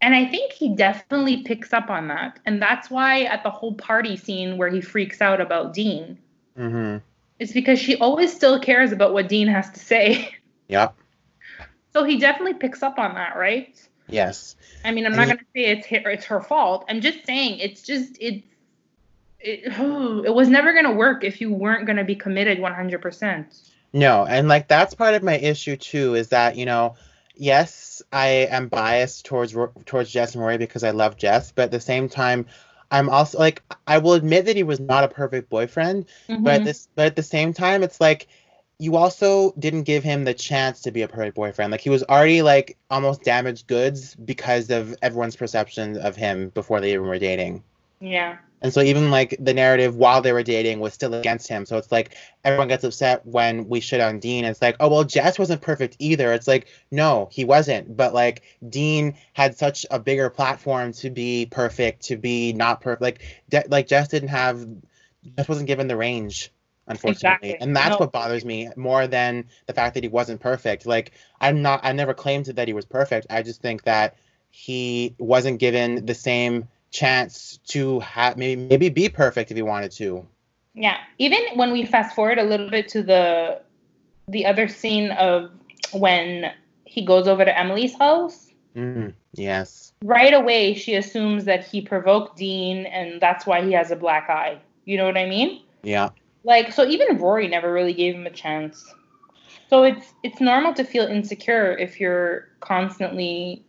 and 0.00 0.14
I 0.14 0.24
think 0.26 0.52
he 0.52 0.74
definitely 0.74 1.42
picks 1.42 1.72
up 1.72 1.90
on 1.90 2.08
that. 2.08 2.38
And 2.46 2.60
that's 2.62 2.90
why 2.90 3.22
at 3.22 3.42
the 3.42 3.50
whole 3.50 3.74
party 3.74 4.16
scene 4.16 4.56
where 4.56 4.68
he 4.70 4.80
freaks 4.80 5.20
out 5.20 5.40
about 5.40 5.74
Dean, 5.74 6.18
Mm-hmm. 6.58 6.98
it's 7.38 7.52
because 7.52 7.78
she 7.78 7.96
always 7.96 8.32
still 8.34 8.58
cares 8.60 8.90
about 8.92 9.12
what 9.12 9.28
Dean 9.28 9.48
has 9.48 9.70
to 9.70 9.78
say. 9.80 10.34
Yep. 10.68 10.94
So 11.94 12.04
he 12.04 12.18
definitely 12.18 12.52
picks 12.54 12.82
up 12.82 12.98
on 12.98 13.14
that, 13.14 13.36
right? 13.36 13.74
Yes. 14.06 14.54
I 14.84 14.90
mean, 14.92 15.06
I'm 15.06 15.12
And 15.12 15.16
not 15.16 15.26
he- 15.28 15.32
gonna 15.32 15.46
say 15.54 15.64
it's 15.64 15.86
her, 15.86 16.10
it's 16.10 16.24
her 16.26 16.40
fault. 16.42 16.84
I'm 16.90 17.00
just 17.00 17.24
saying 17.24 17.58
it's 17.60 17.82
just 17.82 18.18
it's 18.20 18.44
it, 19.40 19.60
it 20.26 20.34
was 20.34 20.48
never 20.48 20.74
gonna 20.74 20.92
work 20.92 21.24
if 21.24 21.40
you 21.40 21.52
weren't 21.52 21.86
gonna 21.86 22.04
be 22.04 22.14
committed 22.16 22.58
100%. 22.58 23.70
No, 23.94 24.26
and 24.26 24.48
like 24.48 24.68
that's 24.68 24.92
part 24.94 25.14
of 25.14 25.22
my 25.22 25.38
issue 25.38 25.76
too 25.76 26.14
is 26.14 26.28
that, 26.28 26.56
you 26.56 26.66
know, 26.66 26.96
yes, 27.38 28.02
I 28.12 28.28
am 28.50 28.68
biased 28.68 29.26
towards 29.26 29.54
towards 29.86 30.10
Jess 30.10 30.34
and 30.34 30.42
Rory 30.42 30.58
because 30.58 30.84
I 30.84 30.90
love 30.90 31.16
Jess, 31.16 31.52
but 31.52 31.64
at 31.64 31.70
the 31.72 31.80
same 31.80 32.08
time, 32.08 32.46
I'm 32.90 33.08
also 33.10 33.38
like 33.38 33.62
I 33.86 33.98
will 33.98 34.14
admit 34.14 34.46
that 34.46 34.56
he 34.56 34.62
was 34.64 34.80
not 34.80 35.04
a 35.04 35.08
perfect 35.08 35.48
boyfriend, 35.50 36.06
but 36.42 36.52
Mhm. 36.52 36.54
at 36.56 36.64
this 36.64 36.88
but 36.94 37.06
at 37.06 37.16
the 37.16 37.22
same 37.22 37.52
time, 37.54 37.82
it's 37.82 38.00
like 38.00 38.28
you 38.78 38.96
also 38.96 39.52
didn't 39.58 39.84
give 39.84 40.04
him 40.04 40.24
the 40.24 40.34
chance 40.34 40.82
to 40.82 40.90
be 40.92 41.02
a 41.02 41.08
perfect 41.08 41.36
boyfriend. 41.36 41.72
Like 41.72 41.80
he 41.80 41.90
was 41.90 42.04
already 42.04 42.42
like 42.42 42.78
almost 42.90 43.24
damaged 43.24 43.66
goods 43.66 44.14
because 44.16 44.70
of 44.70 44.94
everyone's 45.02 45.36
perception 45.36 45.98
of 45.98 46.16
him 46.16 46.50
before 46.50 46.80
they 46.80 46.92
even 46.94 47.06
were 47.06 47.18
dating. 47.18 47.64
Yeah, 48.00 48.38
And 48.62 48.72
so 48.72 48.80
even 48.80 49.10
like 49.10 49.36
the 49.40 49.54
narrative 49.54 49.96
while 49.96 50.20
they 50.22 50.32
were 50.32 50.42
dating 50.42 50.80
was 50.80 50.92
still 50.94 51.14
against 51.14 51.48
him. 51.48 51.64
So 51.66 51.76
it's 51.78 51.92
like 51.92 52.14
everyone 52.44 52.68
gets 52.68 52.84
upset 52.84 53.24
when 53.26 53.68
we 53.68 53.80
shit 53.80 54.00
on 54.00 54.18
Dean. 54.20 54.44
It's 54.44 54.60
like, 54.62 54.76
oh 54.80 54.88
well, 54.88 55.04
Jess 55.04 55.38
wasn't 55.38 55.62
perfect 55.62 55.96
either. 55.98 56.32
It's 56.32 56.48
like, 56.48 56.66
no, 56.90 57.28
he 57.32 57.44
wasn't. 57.44 57.96
But 57.96 58.14
like 58.14 58.42
Dean 58.68 59.14
had 59.32 59.56
such 59.56 59.86
a 59.90 59.98
bigger 59.98 60.28
platform 60.30 60.92
to 60.94 61.10
be 61.10 61.46
perfect, 61.46 62.02
to 62.06 62.16
be 62.16 62.52
not 62.52 62.80
perfect. 62.80 63.02
Like 63.02 63.20
de- 63.48 63.64
like 63.68 63.86
Jess 63.88 64.08
didn't 64.08 64.28
have, 64.30 64.66
Jess 65.36 65.48
wasn't 65.48 65.66
given 65.68 65.86
the 65.88 65.96
range, 65.96 66.50
unfortunately. 66.86 67.50
Exactly. 67.50 67.60
And 67.60 67.76
that's 67.76 67.90
No. 67.90 67.98
what 67.98 68.12
bothers 68.12 68.44
me 68.44 68.70
more 68.76 69.06
than 69.06 69.46
the 69.66 69.72
fact 69.72 69.94
that 69.94 70.02
he 70.04 70.08
wasn't 70.08 70.40
perfect. 70.40 70.86
Like 70.86 71.12
I'm 71.40 71.62
not, 71.62 71.80
I 71.84 71.92
never 71.92 72.14
claimed 72.14 72.46
that 72.46 72.68
he 72.68 72.74
was 72.74 72.84
perfect. 72.86 73.26
I 73.30 73.42
just 73.42 73.60
think 73.62 73.84
that 73.84 74.16
he 74.50 75.14
wasn't 75.18 75.58
given 75.60 76.06
the 76.06 76.14
same 76.14 76.68
chance 76.90 77.58
to 77.68 78.00
have 78.00 78.36
maybe 78.36 78.62
maybe 78.68 78.88
be 78.88 79.08
perfect 79.08 79.50
if 79.50 79.56
he 79.56 79.62
wanted 79.62 79.90
to. 79.92 80.26
yeah. 80.74 80.98
Even 81.18 81.40
when 81.54 81.72
we 81.72 81.84
fast 81.84 82.14
forward 82.14 82.38
a 82.38 82.44
little 82.44 82.70
bit 82.70 82.88
to 82.88 83.02
the 83.02 83.60
the 84.28 84.46
other 84.46 84.68
scene 84.68 85.10
of 85.12 85.50
when 85.92 86.52
he 86.84 87.04
goes 87.04 87.26
over 87.28 87.44
to 87.44 87.58
Emily's 87.58 87.94
house, 87.98 88.44
Mm, 88.76 89.12
yes. 89.32 89.92
right 90.04 90.32
away 90.34 90.74
she 90.74 90.94
assumes 90.94 91.44
that 91.46 91.64
he 91.64 91.80
provoked 91.80 92.36
Dean 92.36 92.86
and 92.86 93.20
that's 93.20 93.44
why 93.46 93.64
he 93.64 93.72
has 93.72 93.90
a 93.90 93.96
black 93.96 94.28
eye. 94.30 94.58
You 94.84 94.96
know 94.98 95.06
what 95.06 95.16
I 95.18 95.26
mean? 95.26 95.62
Yeah. 95.82 96.10
Like 96.44 96.72
so 96.72 96.84
even 96.86 97.18
Rory 97.18 97.48
never 97.48 97.72
really 97.72 97.94
gave 97.94 98.14
him 98.14 98.26
a 98.26 98.30
chance. 98.30 98.84
So 99.68 99.82
it's 99.84 100.14
it's 100.22 100.40
normal 100.40 100.72
to 100.74 100.84
feel 100.84 101.04
insecure 101.06 101.76
if 101.76 101.98
you're 102.00 102.48
constantly 102.60 103.64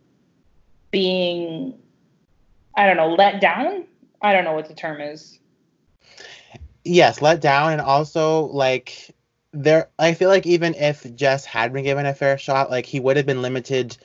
being 0.91 1.73
I 2.79 2.85
don't 2.85 2.95
know, 2.95 3.09
let 3.09 3.41
down? 3.41 3.83
I 4.21 4.31
don't 4.31 4.45
know 4.45 4.53
what 4.53 4.69
the 4.69 4.73
term 4.73 5.01
is. 5.01 5.37
Yes, 6.85 7.21
let 7.21 7.41
down 7.41 7.73
and 7.73 7.81
also 7.81 8.43
like 8.45 9.13
there 9.51 9.89
I 9.99 10.13
feel 10.13 10.29
like 10.29 10.45
even 10.45 10.75
if 10.75 11.13
Jess 11.13 11.43
had 11.43 11.73
been 11.73 11.83
given 11.83 12.05
a 12.05 12.13
fair 12.13 12.37
shot, 12.37 12.71
like 12.71 12.85
he 12.85 13.01
would 13.01 13.17
have 13.17 13.25
been 13.25 13.41
limited 13.41 13.97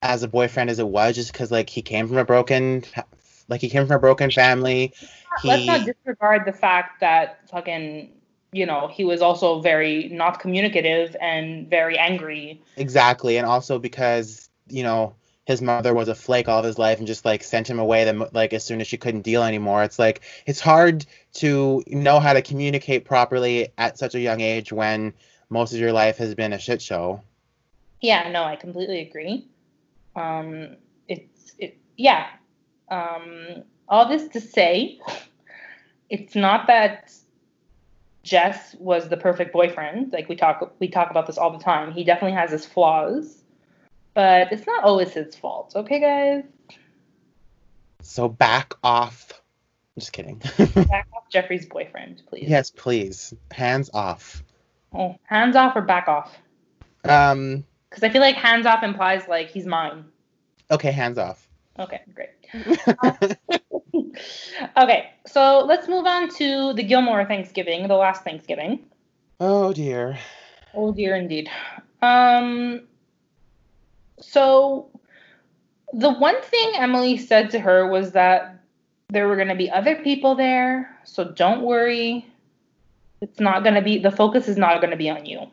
as 0.00 0.22
a 0.22 0.28
boyfriend 0.28 0.70
as 0.70 0.78
it 0.78 0.88
was 0.88 1.16
just 1.16 1.32
because 1.32 1.50
like 1.50 1.68
he 1.68 1.82
came 1.82 2.08
from 2.08 2.16
a 2.16 2.24
broken 2.24 2.82
like 3.48 3.60
he 3.60 3.68
came 3.68 3.86
from 3.86 3.96
a 3.96 4.00
broken 4.00 4.30
family. 4.30 4.94
Let's 5.44 5.60
He 5.60 5.66
not 5.66 5.84
disregard 5.84 6.46
the 6.46 6.52
fact 6.54 7.00
that 7.00 7.46
fucking 7.50 8.10
you 8.52 8.64
know, 8.64 8.88
he 8.88 9.04
was 9.04 9.20
also 9.20 9.60
very 9.60 10.08
not 10.08 10.40
communicative 10.40 11.14
and 11.20 11.68
very 11.68 11.98
angry. 11.98 12.62
Exactly, 12.78 13.36
and 13.36 13.46
also 13.46 13.78
because 13.78 14.48
you 14.70 14.82
know 14.82 15.14
his 15.48 15.62
mother 15.62 15.94
was 15.94 16.08
a 16.08 16.14
flake 16.14 16.46
all 16.46 16.58
of 16.58 16.64
his 16.66 16.78
life 16.78 16.98
and 16.98 17.06
just 17.06 17.24
like 17.24 17.42
sent 17.42 17.70
him 17.70 17.78
away. 17.78 18.04
Then 18.04 18.22
like 18.32 18.52
as 18.52 18.62
soon 18.62 18.82
as 18.82 18.86
she 18.86 18.98
couldn't 18.98 19.22
deal 19.22 19.42
anymore, 19.42 19.82
it's 19.82 19.98
like 19.98 20.20
it's 20.44 20.60
hard 20.60 21.06
to 21.36 21.82
know 21.86 22.20
how 22.20 22.34
to 22.34 22.42
communicate 22.42 23.06
properly 23.06 23.68
at 23.78 23.98
such 23.98 24.14
a 24.14 24.20
young 24.20 24.42
age 24.42 24.74
when 24.74 25.14
most 25.48 25.72
of 25.72 25.80
your 25.80 25.94
life 25.94 26.18
has 26.18 26.34
been 26.34 26.52
a 26.52 26.58
shit 26.58 26.82
show. 26.82 27.22
Yeah, 28.02 28.30
no, 28.30 28.44
I 28.44 28.56
completely 28.56 29.00
agree. 29.00 29.48
Um, 30.14 30.76
it's 31.08 31.52
it, 31.58 31.78
yeah. 31.96 32.26
Um, 32.90 33.64
all 33.88 34.06
this 34.06 34.28
to 34.28 34.42
say, 34.42 35.00
it's 36.10 36.34
not 36.34 36.66
that 36.66 37.10
Jess 38.22 38.76
was 38.78 39.08
the 39.08 39.16
perfect 39.16 39.54
boyfriend. 39.54 40.12
Like 40.12 40.28
we 40.28 40.36
talk, 40.36 40.74
we 40.78 40.88
talk 40.88 41.10
about 41.10 41.26
this 41.26 41.38
all 41.38 41.56
the 41.56 41.64
time. 41.64 41.92
He 41.92 42.04
definitely 42.04 42.36
has 42.36 42.50
his 42.50 42.66
flaws, 42.66 43.44
but 44.18 44.50
it's 44.50 44.66
not 44.66 44.82
always 44.82 45.12
his 45.12 45.36
fault. 45.36 45.74
Okay, 45.76 46.00
guys, 46.00 46.42
So 48.02 48.28
back 48.28 48.74
off. 48.82 49.28
I'm 49.30 50.00
just 50.00 50.12
kidding. 50.12 50.38
back 50.88 51.06
off 51.14 51.28
Jeffrey's 51.30 51.66
boyfriend, 51.66 52.22
please. 52.28 52.48
yes, 52.48 52.68
please. 52.68 53.32
Hands 53.52 53.88
off. 53.94 54.42
Oh, 54.92 55.16
hands 55.22 55.54
off 55.54 55.76
or 55.76 55.82
back 55.82 56.08
off? 56.08 56.36
Um. 57.04 57.64
Because 57.88 58.02
I 58.02 58.08
feel 58.08 58.20
like 58.20 58.34
hands 58.34 58.66
off 58.66 58.82
implies 58.82 59.28
like 59.28 59.50
he's 59.50 59.66
mine. 59.66 60.04
Okay, 60.68 60.90
hands 60.90 61.16
off. 61.16 61.48
Okay, 61.78 62.00
great. 62.12 62.30
okay, 64.76 65.10
so 65.28 65.64
let's 65.64 65.86
move 65.86 66.06
on 66.06 66.28
to 66.30 66.72
the 66.72 66.82
Gilmore 66.82 67.24
Thanksgiving, 67.24 67.86
the 67.86 67.94
last 67.94 68.24
Thanksgiving. 68.24 68.80
oh 69.38 69.72
dear. 69.72 70.18
Oh 70.74 70.90
dear, 70.90 71.14
indeed. 71.14 71.48
Um, 72.02 72.88
so 74.20 74.90
the 75.92 76.10
one 76.10 76.40
thing 76.42 76.72
Emily 76.76 77.16
said 77.16 77.50
to 77.50 77.60
her 77.60 77.86
was 77.88 78.12
that 78.12 78.62
there 79.08 79.26
were 79.26 79.36
going 79.36 79.48
to 79.48 79.54
be 79.54 79.70
other 79.70 79.96
people 79.96 80.34
there, 80.34 80.96
so 81.04 81.24
don't 81.24 81.62
worry. 81.62 82.26
It's 83.20 83.40
not 83.40 83.62
going 83.62 83.74
to 83.74 83.82
be 83.82 83.98
the 83.98 84.10
focus 84.10 84.48
is 84.48 84.56
not 84.56 84.80
going 84.80 84.90
to 84.90 84.96
be 84.96 85.10
on 85.10 85.26
you. 85.26 85.46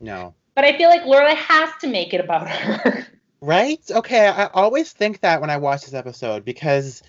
No. 0.00 0.34
But 0.54 0.64
I 0.64 0.76
feel 0.76 0.88
like 0.88 1.02
Lorelai 1.02 1.34
has 1.34 1.70
to 1.80 1.88
make 1.88 2.14
it 2.14 2.20
about 2.20 2.48
her. 2.48 3.06
Right? 3.40 3.82
Okay, 3.90 4.26
I 4.26 4.46
always 4.46 4.90
think 4.90 5.20
that 5.20 5.42
when 5.42 5.50
I 5.50 5.58
watch 5.58 5.82
this 5.82 5.92
episode 5.92 6.46
because 6.46 7.02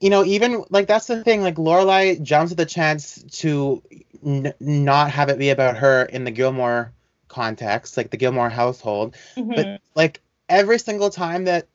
you 0.00 0.08
know, 0.08 0.24
even 0.24 0.64
like 0.70 0.86
that's 0.86 1.06
the 1.06 1.22
thing, 1.22 1.42
like 1.42 1.56
Lorelai 1.56 2.22
jumps 2.22 2.52
at 2.52 2.56
the 2.56 2.64
chance 2.64 3.22
to 3.40 3.82
n- 4.24 4.54
not 4.58 5.10
have 5.10 5.28
it 5.28 5.38
be 5.38 5.50
about 5.50 5.76
her 5.76 6.04
in 6.04 6.24
the 6.24 6.30
Gilmore 6.30 6.92
context, 7.28 7.96
like 7.96 8.10
the 8.10 8.16
Gilmore 8.16 8.50
household. 8.50 9.16
Mhm. 9.36 9.56
But 9.56 9.80
like 9.94 10.20
every 10.48 10.78
single 10.78 11.10
time 11.10 11.44
that 11.44 11.68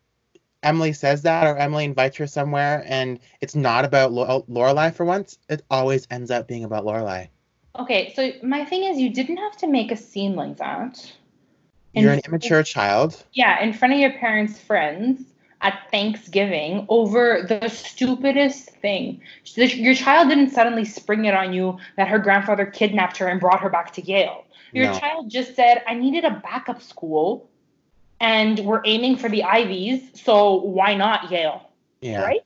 Emily 0.62 0.94
says 0.94 1.22
that 1.24 1.46
or 1.46 1.58
Emily 1.58 1.86
invites 1.86 2.18
her 2.18 2.28
somewhere 2.28 2.84
and 2.88 3.20
it's 3.42 3.56
not 3.56 3.86
about 3.86 4.12
Lo- 4.12 4.46
Lorelai 4.50 4.94
for 4.94 5.06
once, 5.06 5.38
it 5.50 5.64
always 5.70 6.08
ends 6.10 6.32
up 6.32 6.48
being 6.48 6.64
about 6.64 6.86
Lorelai. 6.86 7.28
Okay, 7.78 8.14
so 8.16 8.32
my 8.48 8.64
thing 8.66 8.84
is, 8.84 9.00
you 9.00 9.10
didn't 9.10 9.38
have 9.38 9.58
to 9.58 9.68
make 9.68 9.92
a 9.92 9.98
scene 9.98 10.36
like 10.36 10.58
that. 10.58 11.12
In- 11.94 12.04
You're 12.04 12.14
an 12.14 12.22
immature 12.26 12.64
child. 12.64 13.24
Yeah, 13.34 13.62
in 13.62 13.74
front 13.74 13.94
of 13.94 14.00
your 14.00 14.14
parents' 14.14 14.60
friends. 14.60 15.22
at 15.64 15.80
Thanksgiving 15.92 16.86
over 16.90 17.46
the 17.48 17.70
stupidest 17.70 18.70
thing. 18.82 19.22
Your 19.56 19.96
child 19.96 20.28
didn't 20.28 20.50
suddenly 20.50 20.84
spring 20.84 21.24
it 21.24 21.34
on 21.34 21.54
you 21.54 21.78
that 21.96 22.10
her 22.10 22.20
grandfather 22.20 22.66
kidnapped 22.66 23.16
her 23.16 23.28
and 23.28 23.40
brought 23.40 23.62
her 23.62 23.70
back 23.70 23.94
to 23.94 24.02
Yale. 24.02 24.44
Your 24.74 24.88
No. 24.88 25.00
child 25.00 25.30
just 25.30 25.56
said, 25.56 25.84
I 25.88 25.96
needed 25.96 26.26
a 26.26 26.32
backup 26.32 26.82
school 26.82 27.50
and 28.20 28.60
we're 28.60 28.82
aiming 28.86 29.18
for 29.18 29.30
the 29.30 29.44
Ivies, 29.44 30.22
so 30.22 30.56
why 30.56 30.96
not 30.96 31.32
Yale? 31.32 31.70
Yeah. 32.02 32.22
Right? 32.22 32.42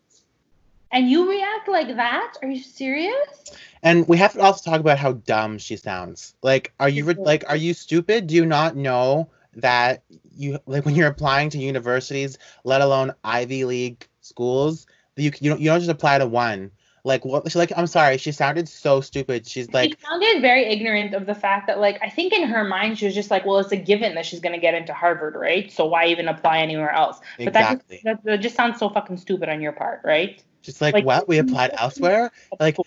And 0.91 1.09
you 1.09 1.29
react 1.29 1.67
like 1.67 1.95
that? 1.95 2.33
Are 2.41 2.49
you 2.49 2.61
serious? 2.61 3.57
And 3.83 4.07
we 4.07 4.17
have 4.17 4.33
to 4.33 4.41
also 4.41 4.69
talk 4.69 4.79
about 4.79 4.97
how 4.99 5.13
dumb 5.13 5.57
she 5.57 5.75
sounds. 5.77 6.35
Like, 6.41 6.73
are 6.79 6.89
you 6.89 7.05
Mhm. 7.05 7.25
like, 7.25 7.43
are 7.47 7.55
you 7.55 7.73
stupid? 7.73 8.27
Do 8.27 8.35
you 8.35 8.45
not 8.45 8.75
know 8.75 9.29
that 9.55 10.03
you 10.35 10.59
like 10.65 10.85
when 10.85 10.95
you're 10.95 11.07
applying 11.07 11.49
to 11.51 11.57
universities, 11.59 12.37
let 12.63 12.81
alone 12.81 13.13
Ivy 13.23 13.65
League 13.65 14.07
schools, 14.21 14.87
you 15.15 15.31
you 15.39 15.49
don't 15.51 15.59
you 15.61 15.69
don't 15.69 15.79
just 15.79 15.91
apply 15.91 16.19
to 16.19 16.27
one. 16.27 16.71
Like 17.03 17.23
what? 17.23 17.45
She's 17.45 17.55
like, 17.55 17.71
I'm 17.75 17.87
sorry, 17.87 18.17
she 18.17 18.31
sounded 18.31 18.67
so 18.67 19.01
stupid. 19.01 19.47
She's 19.47 19.71
like, 19.71 19.91
she 19.91 20.05
sounded 20.05 20.41
very 20.41 20.65
ignorant 20.65 21.13
of 21.13 21.25
the 21.25 21.35
fact 21.35 21.67
that, 21.67 21.79
like, 21.79 21.99
I 22.01 22.09
think 22.09 22.33
in 22.33 22.43
her 22.43 22.63
mind 22.63 22.99
she 22.99 23.05
was 23.05 23.15
just 23.15 23.31
like, 23.31 23.45
well, 23.45 23.59
it's 23.59 23.71
a 23.71 23.77
given 23.77 24.15
that 24.15 24.25
she's 24.25 24.39
gonna 24.39 24.59
get 24.59 24.73
into 24.73 24.93
Harvard, 24.93 25.35
right? 25.35 25.71
So 25.71 25.85
why 25.85 26.07
even 26.07 26.27
apply 26.27 26.59
anywhere 26.59 26.91
else? 26.91 27.19
But 27.37 27.47
exactly. 27.49 28.01
that, 28.03 28.15
just, 28.15 28.23
that, 28.23 28.23
that 28.23 28.41
just 28.41 28.55
sounds 28.55 28.79
so 28.79 28.89
fucking 28.89 29.17
stupid 29.17 29.49
on 29.49 29.61
your 29.61 29.71
part, 29.71 30.01
right? 30.03 30.43
She's 30.61 30.81
like, 30.81 30.93
like- 30.93 31.05
what? 31.05 31.27
We 31.27 31.37
applied 31.37 31.71
elsewhere? 31.73 32.31
Like, 32.59 32.77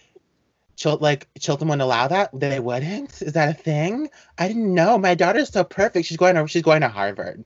Chil- 0.80 0.98
like 1.00 1.28
Chilton 1.38 1.68
wouldn't 1.68 1.82
allow 1.82 2.08
that? 2.08 2.30
They 2.32 2.58
wouldn't? 2.58 3.20
Is 3.20 3.34
that 3.34 3.50
a 3.50 3.54
thing? 3.54 4.08
I 4.38 4.48
didn't 4.48 4.74
know. 4.74 4.96
My 4.96 5.14
daughter's 5.14 5.50
so 5.50 5.62
perfect. 5.62 6.06
She's 6.06 6.16
going 6.16 6.36
to 6.36 6.46
she's 6.48 6.62
going 6.62 6.80
to 6.80 6.88
Harvard. 6.88 7.44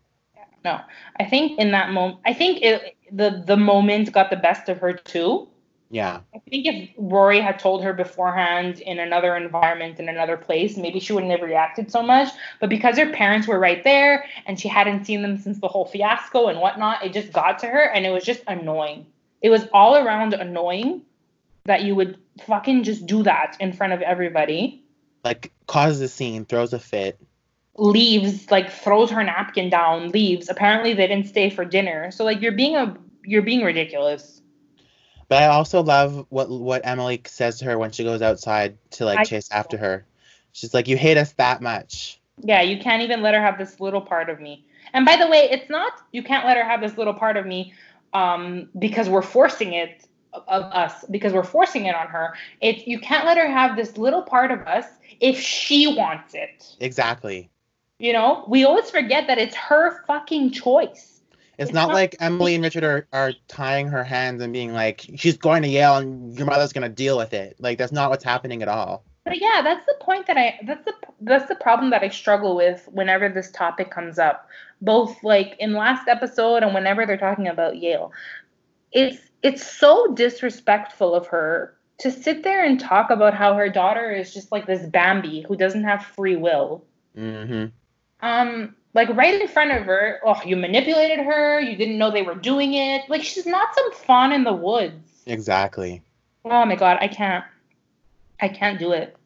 No, 0.65 0.81
I 1.19 1.25
think 1.25 1.59
in 1.59 1.73
that 1.73 1.91
moment, 1.91 2.21
I 2.25 2.33
think 2.33 2.63
it, 2.63 2.97
the 3.11 3.43
the 3.45 3.57
moment 3.57 4.13
got 4.13 4.31
the 4.31 4.37
best 4.37 4.69
of 4.69 4.79
her 4.79 4.93
too. 4.93 5.49
Yeah. 5.95 6.23
I 6.35 6.41
think 6.51 6.67
if 6.67 6.91
Rory 6.99 7.41
had 7.41 7.61
told 7.61 7.85
her 7.85 7.93
beforehand 7.93 8.81
in 8.81 8.99
another 8.99 9.37
environment, 9.37 10.01
in 10.01 10.09
another 10.09 10.37
place, 10.37 10.77
maybe 10.77 10.99
she 10.99 11.13
wouldn't 11.13 11.31
have 11.31 11.41
reacted 11.41 11.89
so 11.89 12.03
much. 12.03 12.31
But 12.59 12.69
because 12.69 12.99
her 12.99 13.13
parents 13.13 13.47
were 13.47 13.61
right 13.61 13.85
there 13.85 14.25
and 14.47 14.59
she 14.59 14.67
hadn't 14.67 15.05
seen 15.05 15.23
them 15.23 15.39
since 15.39 15.61
the 15.61 15.69
whole 15.69 15.85
fiasco 15.85 16.49
and 16.49 16.59
whatnot, 16.59 17.05
it 17.05 17.13
just 17.13 17.33
got 17.33 17.61
to 17.61 17.69
her 17.69 17.91
and 17.91 18.05
it 18.05 18.11
was 18.11 18.25
just 18.25 18.43
annoying. 18.49 19.07
It 19.41 19.51
was 19.51 19.69
all 19.73 19.97
around 19.97 20.35
annoying 20.35 21.03
that 21.63 21.85
you 21.85 21.95
would 21.95 22.19
fucking 22.45 22.83
just 22.83 23.07
do 23.07 23.23
that 23.23 23.57
in 23.61 23.73
front 23.73 23.93
of 23.93 24.03
everybody. 24.03 24.83
Like 25.23 25.53
causes 25.69 26.01
a 26.01 26.09
scene, 26.09 26.45
throws 26.45 26.73
a 26.73 26.81
fit. 26.81 27.21
Leaves, 27.77 28.51
like 28.51 28.69
throws 28.69 29.13
her 29.13 29.23
napkin 29.23 29.71
down, 29.71 30.11
leaves. 30.11 30.49
Apparently 30.49 30.93
they 30.93 31.07
didn't 31.07 31.29
stay 31.29 31.51
for 31.51 31.65
dinner. 31.65 32.11
So 32.11 32.25
like 32.25 32.41
you're 32.41 32.51
being 32.51 32.75
a 32.75 32.97
you're 33.25 33.43
being 33.43 33.63
ridiculous. 33.63 34.41
But 35.29 35.43
I 35.43 35.47
also 35.47 35.83
love 35.83 36.27
what 36.29 36.49
what 36.51 36.83
Emily 36.85 37.23
says 37.27 37.59
to 37.59 37.65
her 37.67 37.79
when 37.79 37.91
she 37.91 38.05
goes 38.05 38.23
outside 38.23 38.79
to 38.93 39.05
like 39.05 39.21
I- 39.21 39.25
chase 39.25 39.49
after 39.51 39.77
her. 39.77 40.07
She's 40.53 40.75
like, 40.75 40.87
"You 40.87 40.97
hate 40.97 41.17
us 41.17 41.33
that 41.33 41.63
much." 41.63 42.21
Yeah, 42.43 42.63
you 42.63 42.79
can't 42.79 43.03
even 43.03 43.23
let 43.23 43.35
her 43.35 43.41
have 43.41 43.59
this 43.59 43.81
little 43.81 44.01
part 44.01 44.29
of 44.29 44.41
me. 44.41 44.67
And 44.93 45.07
by 45.07 45.17
the 45.17 45.29
way, 45.29 45.49
it's 45.51 45.71
not 45.71 45.93
you 46.13 46.23
can't 46.23 46.47
let 46.47 46.57
her 46.57 46.65
have 46.65 46.81
this 46.81 46.97
little 46.97 47.15
part 47.15 47.37
of 47.37 47.47
me 47.47 47.73
um, 48.13 48.69
because 48.79 49.09
we're 49.09 49.23
forcing 49.23 49.73
it 49.73 50.07
of 50.49 50.63
us 50.65 51.05
because 51.11 51.33
we're 51.33 51.45
forcing 51.45 51.87
it 51.87 51.95
on 51.95 52.09
her. 52.09 52.35
It's 52.61 52.87
you 52.87 52.99
can't 52.99 53.25
let 53.25 53.37
her 53.37 53.49
have 53.49 53.77
this 53.77 53.97
little 53.97 54.23
part 54.23 54.51
of 54.51 54.61
us 54.61 54.87
if 55.21 55.39
she 55.39 55.87
wants 55.87 56.35
it. 56.35 56.77
Exactly. 56.81 57.51
You 57.99 58.13
know, 58.13 58.45
we 58.49 58.65
always 58.65 58.91
forget 58.91 59.29
that 59.29 59.39
it's 59.39 59.55
her 59.55 60.05
fucking 60.07 60.51
choice. 60.51 61.14
It's, 61.59 61.69
It's 61.71 61.75
not, 61.75 61.89
not- 61.89 61.95
like 61.95 62.17
Emily 62.21 62.55
and 62.55 62.65
Richard 62.65 62.85
are, 62.85 63.07
are 63.13 63.33
tying 63.49 63.89
her 63.89 64.03
hands 64.05 64.43
and 64.43 64.53
being 64.53 64.73
like, 64.73 65.09
"She's 65.17 65.37
going 65.37 65.63
to 65.63 65.69
Yale 65.69 65.97
and 65.99 66.37
your 66.37 66.47
mother's 66.47 66.73
gonna 66.73 66.89
deal 66.89 67.17
with 67.17 67.33
it." 67.33 67.57
Like 67.61 67.79
that's 67.79 67.93
not 67.93 68.11
what's 68.11 68.25
happening 68.25 68.63
at 68.63 68.69
all. 68.69 69.05
But 69.25 69.41
yeah, 69.41 69.63
that's 69.63 69.87
the 69.87 69.95
point 70.01 70.27
that 70.27 70.37
I 70.37 70.59
that's 70.67 70.85
the 70.85 70.95
that's 71.21 71.49
the 71.49 71.55
problem 71.55 71.91
that 71.91 72.03
I 72.03 72.09
struggle 72.09 72.57
with 72.57 72.89
whenever 72.93 73.29
this 73.29 73.51
topic 73.51 73.91
comes 73.91 74.19
up. 74.19 74.49
Both 74.83 75.23
like 75.23 75.57
in 75.61 75.73
last 75.73 76.09
episode 76.09 76.63
and 76.63 76.75
whenever 76.75 77.07
they're 77.07 77.17
talking 77.17 77.49
about 77.49 77.79
Yale. 77.79 78.13
It's 78.93 79.19
it's 79.43 79.67
so 79.67 80.13
disrespectful 80.15 81.15
of 81.15 81.27
her 81.29 81.77
to 82.01 82.11
sit 82.11 82.43
there 82.43 82.65
and 82.65 82.79
talk 82.81 83.11
about 83.11 83.35
how 83.35 83.55
her 83.55 83.69
daughter 83.69 84.11
is 84.11 84.35
just 84.35 84.51
like 84.51 84.67
this 84.67 84.85
Bambi 84.87 85.43
who 85.47 85.57
doesn't 85.57 85.85
have 85.85 86.05
free 86.05 86.37
will. 86.37 86.85
hmm 87.15 87.67
Um 88.21 88.75
like 88.95 89.09
right 89.11 89.41
in 89.41 89.49
front 89.49 89.73
of 89.73 89.85
her, 89.85 90.21
oh, 90.25 90.41
you 90.45 90.57
manipulated 90.57 91.19
her, 91.19 91.61
you 91.61 91.77
didn't 91.77 91.99
know 91.99 92.11
they 92.11 92.23
were 92.23 92.37
doing 92.37 92.75
it. 92.75 93.03
Like 93.09 93.23
she's 93.23 93.47
not 93.47 93.75
some 93.75 93.93
fawn 93.93 94.33
in 94.33 94.45
the 94.45 94.53
woods. 94.53 95.23
Exactly. 95.27 96.03
Oh 96.45 96.65
my 96.65 96.77
god, 96.77 96.99
I 97.01 97.09
can't. 97.09 97.45
I 98.41 98.49
can't 98.49 98.79
do 98.79 98.93
it. 98.93 99.17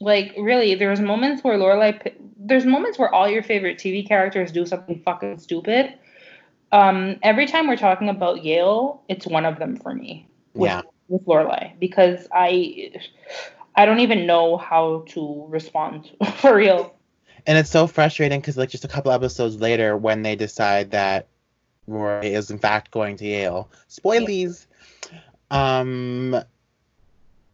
Like 0.00 0.34
really, 0.38 0.74
there's 0.74 1.00
moments 1.00 1.44
where 1.44 1.58
Lorelai. 1.58 2.14
There's 2.36 2.64
moments 2.64 2.98
where 2.98 3.12
all 3.12 3.28
your 3.28 3.42
favorite 3.42 3.78
TV 3.78 4.06
characters 4.06 4.52
do 4.52 4.64
something 4.64 5.02
fucking 5.04 5.38
stupid. 5.38 5.94
Um, 6.70 7.16
every 7.22 7.46
time 7.46 7.66
we're 7.66 7.76
talking 7.76 8.08
about 8.08 8.44
Yale, 8.44 9.02
it's 9.08 9.26
one 9.26 9.44
of 9.44 9.58
them 9.58 9.76
for 9.76 9.94
me. 9.94 10.26
With, 10.54 10.68
Yeah. 10.68 10.82
With 11.08 11.24
Lorelai, 11.24 11.78
because 11.78 12.28
I, 12.32 12.92
I 13.74 13.86
don't 13.86 14.00
even 14.00 14.26
know 14.26 14.56
how 14.58 15.04
to 15.08 15.46
respond 15.48 16.10
for 16.36 16.54
real. 16.54 16.94
And 17.48 17.56
it's 17.56 17.70
so 17.70 17.86
frustrating 17.86 18.40
because 18.40 18.56
like 18.58 18.68
just 18.68 18.84
a 18.84 18.88
couple 18.88 19.10
episodes 19.10 19.56
later, 19.58 19.96
when 19.96 20.22
they 20.22 20.36
decide 20.36 20.90
that 20.92 21.28
Rory 21.86 22.34
is 22.34 22.50
in 22.50 22.58
fact 22.58 22.90
going 22.90 23.16
to 23.16 23.26
Yale, 23.26 23.70
spoilies. 23.88 24.66
Um, 25.50 26.36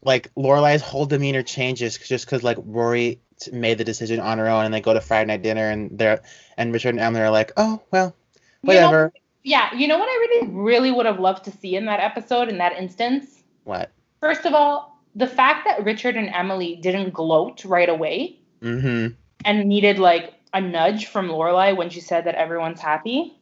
like 0.03 0.35
Lorelai's 0.35 0.83
whole 0.83 1.07
demeanor 1.07 1.43
changes 1.43 1.97
just 1.97 2.27
because 2.27 2.43
like 2.43 2.59
Rory 2.61 3.21
t- 3.41 3.53
made 3.53 3.79
the 3.79 3.85
decision 3.85 4.19
on 4.21 4.39
her 4.39 4.49
own, 4.49 4.65
and 4.65 4.75
they 4.75 4.81
go 4.81 4.93
to 4.93 5.01
Friday 5.01 5.29
night 5.29 5.43
dinner, 5.43 5.71
and 5.71 5.97
they're 5.97 6.21
and 6.57 6.73
Richard 6.73 6.91
and 6.91 7.01
Emily 7.01 7.23
are 7.23 7.31
like, 7.31 7.53
oh 7.57 7.81
well, 7.93 8.15
You 8.63 8.75
know- 8.75 8.87
whatever. 8.87 9.13
yeah, 9.45 9.73
you 9.75 9.87
know 9.87 9.99
what 9.99 10.09
I 10.09 10.27
really, 10.43 10.49
really 10.49 10.91
would 10.91 11.07
have 11.07 11.21
loved 11.21 11.45
to 11.45 11.53
see 11.53 11.77
in 11.77 11.87
that 11.87 12.01
episode, 12.01 12.49
in 12.49 12.59
that 12.59 12.73
instance. 12.73 13.45
What? 13.63 13.91
First 14.21 14.45
of 14.45 14.55
all, 14.55 15.01
the 15.15 15.29
fact 15.29 15.67
that 15.67 15.85
Richard 15.85 16.17
and 16.17 16.29
Emily 16.31 16.77
didn't 16.83 17.15
gloat 17.15 17.65
right 17.65 17.89
away. 17.89 18.41
Mm-hmm. 18.61 19.15
And 19.45 19.69
needed 19.69 19.99
like 19.99 20.35
a 20.53 20.61
nudge 20.61 21.07
from 21.07 21.29
Lorelai 21.29 21.77
when 21.77 21.91
she 21.91 22.01
said 22.01 22.25
that 22.25 22.35
everyone's 22.35 22.81
happy. 22.81 23.37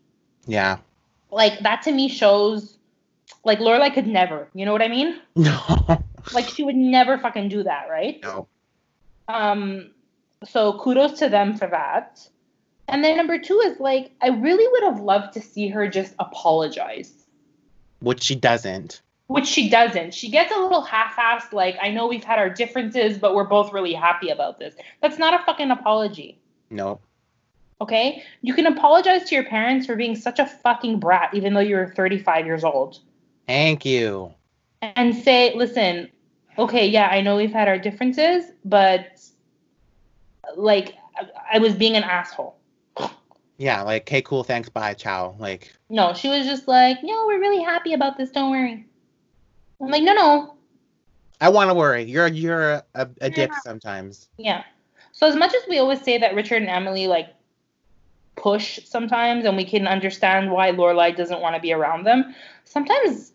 Yeah. 0.47 0.79
Like 1.31 1.61
that 1.61 1.83
to 1.83 1.93
me 1.93 2.09
shows 2.09 2.79
like 3.45 3.59
Lorelai 3.59 3.93
could 3.93 4.07
never, 4.07 4.49
you 4.55 4.65
know 4.65 4.73
what 4.73 4.83
I 4.83 4.89
mean? 4.89 5.21
No. 5.37 5.61
Like 6.33 6.49
she 6.49 6.63
would 6.63 6.77
never 6.77 7.19
fucking 7.19 7.49
do 7.49 7.65
that, 7.65 7.89
right? 7.91 8.21
no. 8.23 8.47
Um 9.29 9.91
so 10.45 10.79
kudos 10.79 11.19
to 11.19 11.29
them 11.29 11.57
for 11.57 11.67
that. 11.69 12.29
And 12.89 13.03
then 13.03 13.17
number 13.17 13.39
2 13.39 13.61
is 13.61 13.81
like 13.81 14.13
I 14.21 14.29
really 14.29 14.67
would 14.71 14.95
have 14.95 15.03
loved 15.03 15.35
to 15.35 15.41
see 15.41 15.69
her 15.69 15.89
just 15.89 16.15
apologize. 16.19 17.13
Which 18.01 18.23
she 18.23 18.35
doesn't. 18.35 19.01
Which 19.29 19.47
she 19.47 19.71
doesn't. 19.71 20.13
She 20.13 20.31
gets 20.31 20.55
a 20.55 20.59
little 20.59 20.83
half-assed 20.83 21.53
like 21.53 21.77
I 21.81 21.91
know 21.91 22.07
we've 22.07 22.25
had 22.25 22.39
our 22.39 22.51
differences 22.51 23.19
but 23.19 23.35
we're 23.35 23.45
both 23.45 23.73
really 23.73 23.95
happy 23.95 24.29
about 24.29 24.59
this. 24.59 24.75
That's 25.01 25.19
not 25.19 25.33
a 25.33 25.45
fucking 25.45 25.71
apology. 25.71 26.41
No. 26.71 27.01
Okay? 27.81 28.23
You 28.43 28.55
can 28.55 28.67
apologize 28.67 29.29
to 29.29 29.35
your 29.35 29.45
parents 29.45 29.87
for 29.87 29.97
being 29.97 30.15
such 30.15 30.39
a 30.39 30.47
fucking 30.47 31.01
brat, 31.01 31.35
even 31.35 31.55
though 31.55 31.61
you're 31.61 31.89
35 31.95 32.47
years 32.47 32.63
old, 32.63 33.01
Thank 33.49 33.85
you. 33.85 34.33
and 34.83 35.15
say, 35.15 35.53
listen, 35.55 36.09
okay, 36.59 36.87
yeah, 36.87 37.09
I 37.09 37.21
know 37.23 37.37
we've 37.37 37.53
had 37.53 37.67
our 37.67 37.79
differences, 37.79 38.45
but 38.65 39.21
like, 40.57 40.95
I, 41.17 41.55
I 41.55 41.59
was 41.59 41.75
being 41.75 41.97
an 41.97 42.05
asshole. 42.05 42.57
Yeah, 43.59 43.83
like, 43.83 44.09
hey, 44.09 44.23
cool, 44.23 44.45
thanks, 44.45 44.69
bye, 44.69 44.95
ciao. 44.95 45.35
Like, 45.39 45.73
No, 45.89 46.15
she 46.15 46.29
was 46.29 46.47
just 46.47 46.69
like, 46.69 46.99
no, 47.03 47.27
we're 47.27 47.41
really 47.41 47.63
happy 47.63 47.95
about 47.95 48.17
this, 48.17 48.31
don't 48.31 48.51
worry. 48.51 48.87
I'm 49.83 49.91
like, 49.91 50.03
no, 50.03 50.15
no, 50.15 50.55
I 51.41 51.49
want 51.49 51.71
to 51.71 51.75
worry. 51.75 52.05
You're 52.05 52.29
you're 52.29 52.71
a, 52.73 52.85
a, 52.95 53.09
a 53.21 53.31
dick 53.31 53.51
Yeah. 53.53 53.59
sometimes. 53.61 54.29
yeah. 54.39 54.63
So, 55.13 55.27
as 55.27 55.37
much 55.37 55.53
as 55.55 55.63
we 55.69 55.79
always 55.79 56.01
say 56.01 56.19
that 56.19 56.35
Richard 56.35 56.63
and 56.63 56.71
Emily, 56.71 57.07
like, 57.07 57.29
push 58.37 58.81
sometimes, 58.87 59.45
and 59.45 59.57
we 59.57 59.65
can 59.65 59.87
understand 59.87 60.51
why 60.51 60.71
Lorelai 60.73 61.15
doesn't 61.15 61.41
want 61.41 61.55
to 61.55 61.61
be 61.61 61.73
around 61.73 62.05
them, 62.05 62.35
sometimes 62.65 63.33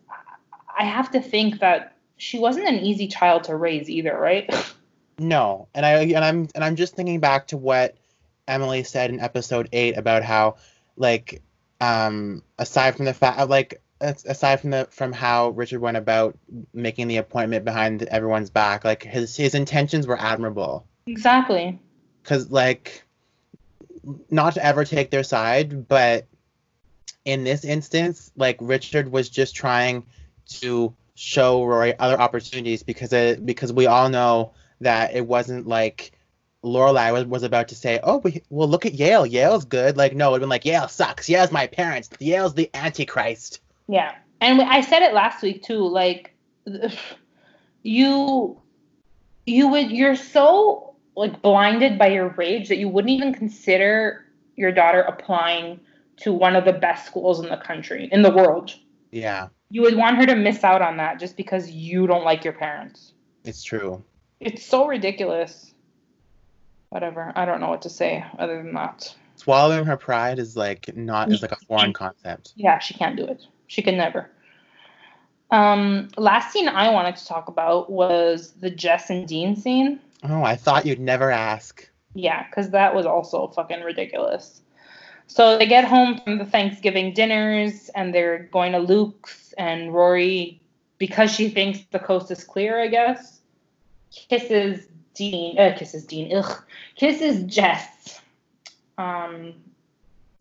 I 0.76 0.84
have 0.84 1.10
to 1.12 1.20
think 1.20 1.60
that 1.60 1.96
she 2.16 2.38
wasn't 2.38 2.66
an 2.66 2.76
easy 2.80 3.06
child 3.06 3.44
to 3.44 3.54
raise 3.56 3.88
either, 3.90 4.18
right? 4.18 4.52
No, 5.20 5.66
and 5.74 5.84
I 5.84 5.94
and 6.04 6.24
I'm 6.24 6.48
and 6.54 6.62
I'm 6.62 6.76
just 6.76 6.94
thinking 6.94 7.18
back 7.18 7.48
to 7.48 7.56
what 7.56 7.96
Emily 8.46 8.84
said 8.84 9.10
in 9.10 9.18
episode 9.18 9.68
eight 9.72 9.96
about 9.96 10.22
how, 10.22 10.58
like, 10.96 11.42
um, 11.80 12.44
aside 12.56 12.94
from 12.94 13.04
the 13.04 13.12
fact, 13.12 13.48
like, 13.50 13.82
aside 14.00 14.60
from 14.60 14.70
the 14.70 14.88
from 14.90 15.12
how 15.12 15.50
Richard 15.50 15.80
went 15.80 15.96
about 15.96 16.36
making 16.72 17.08
the 17.08 17.16
appointment 17.16 17.64
behind 17.64 18.02
everyone's 18.04 18.50
back, 18.50 18.84
like 18.84 19.02
his 19.02 19.36
his 19.36 19.54
intentions 19.54 20.06
were 20.06 20.18
admirable. 20.18 20.86
Exactly. 21.06 21.78
Cause 22.24 22.50
like, 22.50 23.02
not 24.30 24.54
to 24.54 24.64
ever 24.64 24.84
take 24.84 25.10
their 25.10 25.22
side, 25.22 25.88
but 25.88 26.26
in 27.24 27.44
this 27.44 27.64
instance, 27.64 28.30
like 28.36 28.56
Richard 28.60 29.10
was 29.10 29.28
just 29.28 29.54
trying 29.54 30.04
to 30.46 30.94
show 31.14 31.64
Rory 31.64 31.98
other 31.98 32.20
opportunities 32.20 32.82
because 32.82 33.12
it 33.12 33.44
because 33.44 33.72
we 33.72 33.86
all 33.86 34.08
know 34.08 34.52
that 34.80 35.14
it 35.14 35.26
wasn't 35.26 35.66
like 35.66 36.12
Lorelai 36.62 37.12
was, 37.12 37.24
was 37.24 37.42
about 37.42 37.68
to 37.68 37.74
say, 37.74 38.00
"Oh, 38.02 38.18
we, 38.18 38.42
well, 38.50 38.68
look 38.68 38.86
at 38.86 38.94
Yale. 38.94 39.26
Yale's 39.26 39.64
good." 39.64 39.96
Like, 39.96 40.14
no, 40.14 40.30
it'd 40.30 40.40
been 40.40 40.48
like, 40.48 40.64
"Yale 40.64 40.88
sucks. 40.88 41.28
Yale's 41.28 41.52
my 41.52 41.66
parents. 41.66 42.10
Yale's 42.18 42.54
the 42.54 42.70
Antichrist." 42.74 43.60
Yeah, 43.88 44.14
and 44.40 44.60
I 44.60 44.82
said 44.82 45.02
it 45.02 45.14
last 45.14 45.42
week 45.42 45.62
too. 45.62 45.86
Like, 45.86 46.34
you, 47.82 48.60
you 49.46 49.68
would, 49.68 49.90
you're 49.90 50.16
so 50.16 50.94
like 51.16 51.42
blinded 51.42 51.98
by 51.98 52.08
your 52.08 52.28
rage 52.30 52.68
that 52.68 52.78
you 52.78 52.88
wouldn't 52.88 53.10
even 53.10 53.34
consider 53.34 54.24
your 54.56 54.70
daughter 54.72 55.00
applying 55.00 55.80
to 56.18 56.32
one 56.32 56.54
of 56.56 56.64
the 56.64 56.72
best 56.72 57.06
schools 57.06 57.40
in 57.40 57.48
the 57.48 57.56
country, 57.56 58.08
in 58.12 58.22
the 58.22 58.30
world. 58.30 58.74
Yeah, 59.10 59.48
You 59.70 59.82
would 59.82 59.96
want 59.96 60.16
her 60.16 60.26
to 60.26 60.36
miss 60.36 60.62
out 60.64 60.82
on 60.82 60.98
that 60.98 61.18
just 61.18 61.36
because 61.36 61.70
you 61.70 62.06
don't 62.06 62.24
like 62.24 62.44
your 62.44 62.52
parents. 62.52 63.14
it's 63.44 63.62
true. 63.62 64.02
It's 64.40 64.64
so 64.64 64.86
ridiculous. 64.86 65.74
Whatever. 66.90 67.32
I 67.34 67.44
don't 67.44 67.60
know 67.60 67.68
what 67.68 67.82
to 67.82 67.90
say 67.90 68.24
other 68.38 68.62
than 68.62 68.74
that. 68.74 69.14
Swallowing 69.36 69.84
her 69.84 69.96
pride 69.96 70.38
is 70.38 70.56
like 70.56 70.94
not 70.96 71.30
is 71.30 71.42
like 71.42 71.52
a 71.52 71.56
foreign 71.56 71.92
concept. 71.92 72.52
Yeah, 72.56 72.78
she 72.78 72.94
can't 72.94 73.16
do 73.16 73.24
it. 73.24 73.46
She 73.68 73.82
could 73.82 73.94
never. 73.94 74.28
Um, 75.50 76.08
last 76.16 76.52
scene 76.52 76.68
I 76.68 76.90
wanted 76.90 77.16
to 77.16 77.26
talk 77.26 77.48
about 77.48 77.90
was 77.90 78.52
the 78.60 78.70
Jess 78.70 79.08
and 79.08 79.26
Dean 79.26 79.56
scene. 79.56 80.00
Oh, 80.24 80.42
I 80.42 80.56
thought 80.56 80.84
you'd 80.84 81.00
never 81.00 81.30
ask. 81.30 81.88
Yeah, 82.14 82.46
because 82.48 82.70
that 82.70 82.94
was 82.94 83.06
also 83.06 83.48
fucking 83.48 83.82
ridiculous. 83.82 84.62
So 85.26 85.58
they 85.58 85.66
get 85.66 85.84
home 85.84 86.20
from 86.24 86.38
the 86.38 86.44
Thanksgiving 86.44 87.12
dinners 87.12 87.90
and 87.94 88.14
they're 88.14 88.48
going 88.50 88.72
to 88.72 88.78
Luke's 88.78 89.54
and 89.58 89.92
Rory, 89.92 90.60
because 90.98 91.30
she 91.30 91.48
thinks 91.48 91.80
the 91.90 91.98
coast 91.98 92.30
is 92.30 92.44
clear, 92.44 92.80
I 92.80 92.88
guess, 92.88 93.40
kisses 94.10 94.86
Dean, 95.14 95.58
uh, 95.58 95.74
kisses 95.76 96.04
Dean, 96.06 96.34
ugh, 96.34 96.64
kisses 96.96 97.42
Jess. 97.44 98.20
Um, 98.96 99.54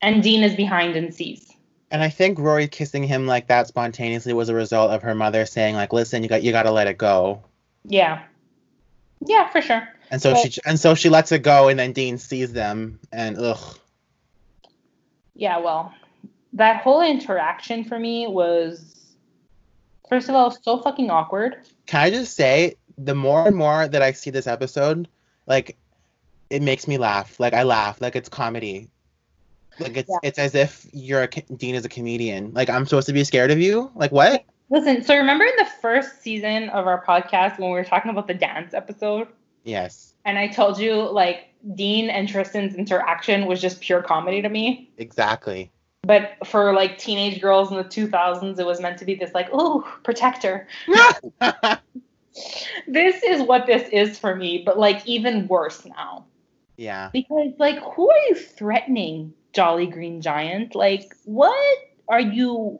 and 0.01 0.23
Dean 0.23 0.43
is 0.43 0.55
behind 0.55 0.95
and 0.95 1.13
sees. 1.13 1.51
And 1.89 2.03
I 2.03 2.09
think 2.09 2.37
Rory 2.37 2.67
kissing 2.67 3.03
him 3.03 3.27
like 3.27 3.47
that 3.47 3.67
spontaneously 3.67 4.33
was 4.33 4.49
a 4.49 4.55
result 4.55 4.91
of 4.91 5.01
her 5.03 5.15
mother 5.15 5.45
saying 5.45 5.75
like, 5.75 5.93
"Listen, 5.93 6.21
you 6.21 6.29
got 6.29 6.43
you 6.43 6.51
got 6.51 6.63
to 6.63 6.71
let 6.71 6.87
it 6.87 6.97
go." 6.97 7.43
Yeah. 7.85 8.23
Yeah, 9.25 9.47
for 9.49 9.61
sure. 9.61 9.87
And 10.11 10.21
so 10.21 10.33
Well- 10.33 10.45
she 10.45 10.59
and 10.65 10.79
so 10.79 10.95
she 10.95 11.09
lets 11.09 11.31
it 11.31 11.43
go, 11.43 11.69
and 11.69 11.79
then 11.79 11.93
Dean 11.93 12.17
sees 12.17 12.53
them, 12.53 12.99
and 13.11 13.37
ugh. 13.37 13.79
Yeah, 15.33 15.59
well, 15.59 15.93
that 16.53 16.81
whole 16.81 17.01
interaction 17.01 17.83
for 17.83 17.99
me 17.99 18.27
was, 18.27 19.13
first 20.09 20.29
of 20.29 20.35
all, 20.35 20.51
so 20.51 20.81
fucking 20.81 21.09
awkward. 21.11 21.57
Can 21.85 22.01
I 22.01 22.09
just 22.09 22.35
say, 22.35 22.75
the 22.97 23.13
more 23.13 23.47
and 23.47 23.55
more 23.55 23.87
that 23.87 24.01
I 24.01 24.11
see 24.13 24.31
this 24.31 24.47
episode, 24.47 25.07
like, 25.45 25.77
it 26.49 26.61
makes 26.63 26.87
me 26.87 26.97
laugh. 26.97 27.39
Like 27.39 27.53
I 27.53 27.63
laugh, 27.63 28.01
like 28.01 28.15
it's 28.15 28.29
comedy. 28.29 28.89
Like 29.79 29.97
it's 29.97 30.09
Yeah. 30.09 30.17
it's 30.23 30.39
as 30.39 30.55
if 30.55 30.85
you're 30.93 31.23
a 31.23 31.27
Dean 31.27 31.75
is 31.75 31.85
a 31.85 31.89
comedian. 31.89 32.53
Like 32.53 32.69
I'm 32.69 32.85
supposed 32.85 33.07
to 33.07 33.13
be 33.13 33.23
scared 33.23 33.51
of 33.51 33.59
you. 33.59 33.91
Like 33.95 34.11
what? 34.11 34.43
Listen, 34.69 35.01
so 35.03 35.15
remember 35.15 35.45
in 35.45 35.55
the 35.57 35.67
first 35.81 36.21
season 36.21 36.69
of 36.69 36.87
our 36.87 37.03
podcast 37.05 37.57
when 37.59 37.69
we 37.69 37.75
were 37.75 37.83
talking 37.85 38.11
about 38.11 38.27
the 38.27 38.33
dance 38.33 38.73
episode, 38.73 39.27
Yes, 39.63 40.13
and 40.25 40.37
I 40.37 40.47
told 40.47 40.77
you 40.79 40.93
like 41.09 41.53
Dean 41.75 42.09
and 42.09 42.27
Tristan's 42.27 42.75
interaction 42.75 43.45
was 43.45 43.61
just 43.61 43.79
pure 43.81 44.01
comedy 44.01 44.41
to 44.41 44.49
me. 44.49 44.89
exactly. 44.97 45.71
But 46.03 46.33
for 46.45 46.73
like 46.73 46.97
teenage 46.97 47.41
girls 47.41 47.69
in 47.71 47.75
the 47.77 47.83
2000s, 47.83 48.57
it 48.59 48.65
was 48.65 48.79
meant 48.79 48.97
to 48.99 49.05
be 49.05 49.15
this 49.15 49.33
like, 49.33 49.53
ooh, 49.53 49.83
protector. 50.03 50.67
This 52.87 53.23
is 53.23 53.41
what 53.41 53.65
this 53.65 53.89
is 53.89 54.19
for 54.19 54.35
me, 54.35 54.61
but 54.63 54.77
like 54.77 55.05
even 55.07 55.47
worse 55.47 55.85
now. 55.85 56.25
yeah. 56.77 57.09
Because 57.11 57.51
like 57.57 57.79
who 57.79 58.09
are 58.11 58.17
you 58.29 58.35
threatening, 58.35 59.33
Jolly 59.53 59.87
Green 59.87 60.21
Giant? 60.21 60.75
Like 60.75 61.15
what 61.25 61.77
are 62.07 62.21
you 62.21 62.79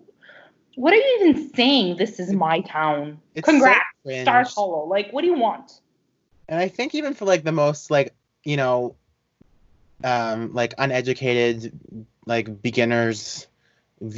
what 0.75 0.93
are 0.93 0.97
you 0.97 1.17
even 1.21 1.53
saying? 1.55 1.97
This 1.97 2.19
is 2.19 2.31
my 2.31 2.61
town. 2.61 3.19
It's 3.35 3.45
Congrats, 3.45 3.85
cringe. 4.03 4.23
Stars 4.23 4.53
Hollow. 4.53 4.85
Like 4.85 5.11
what 5.11 5.21
do 5.21 5.27
you 5.27 5.35
want? 5.35 5.81
And 6.47 6.59
I 6.59 6.67
think 6.67 6.95
even 6.95 7.13
for 7.13 7.25
like 7.25 7.43
the 7.43 7.51
most 7.51 7.89
like 7.91 8.13
you 8.43 8.57
know, 8.57 8.95
um, 10.03 10.53
like 10.53 10.73
uneducated 10.77 11.73
like 12.25 12.61
beginners, 12.61 13.47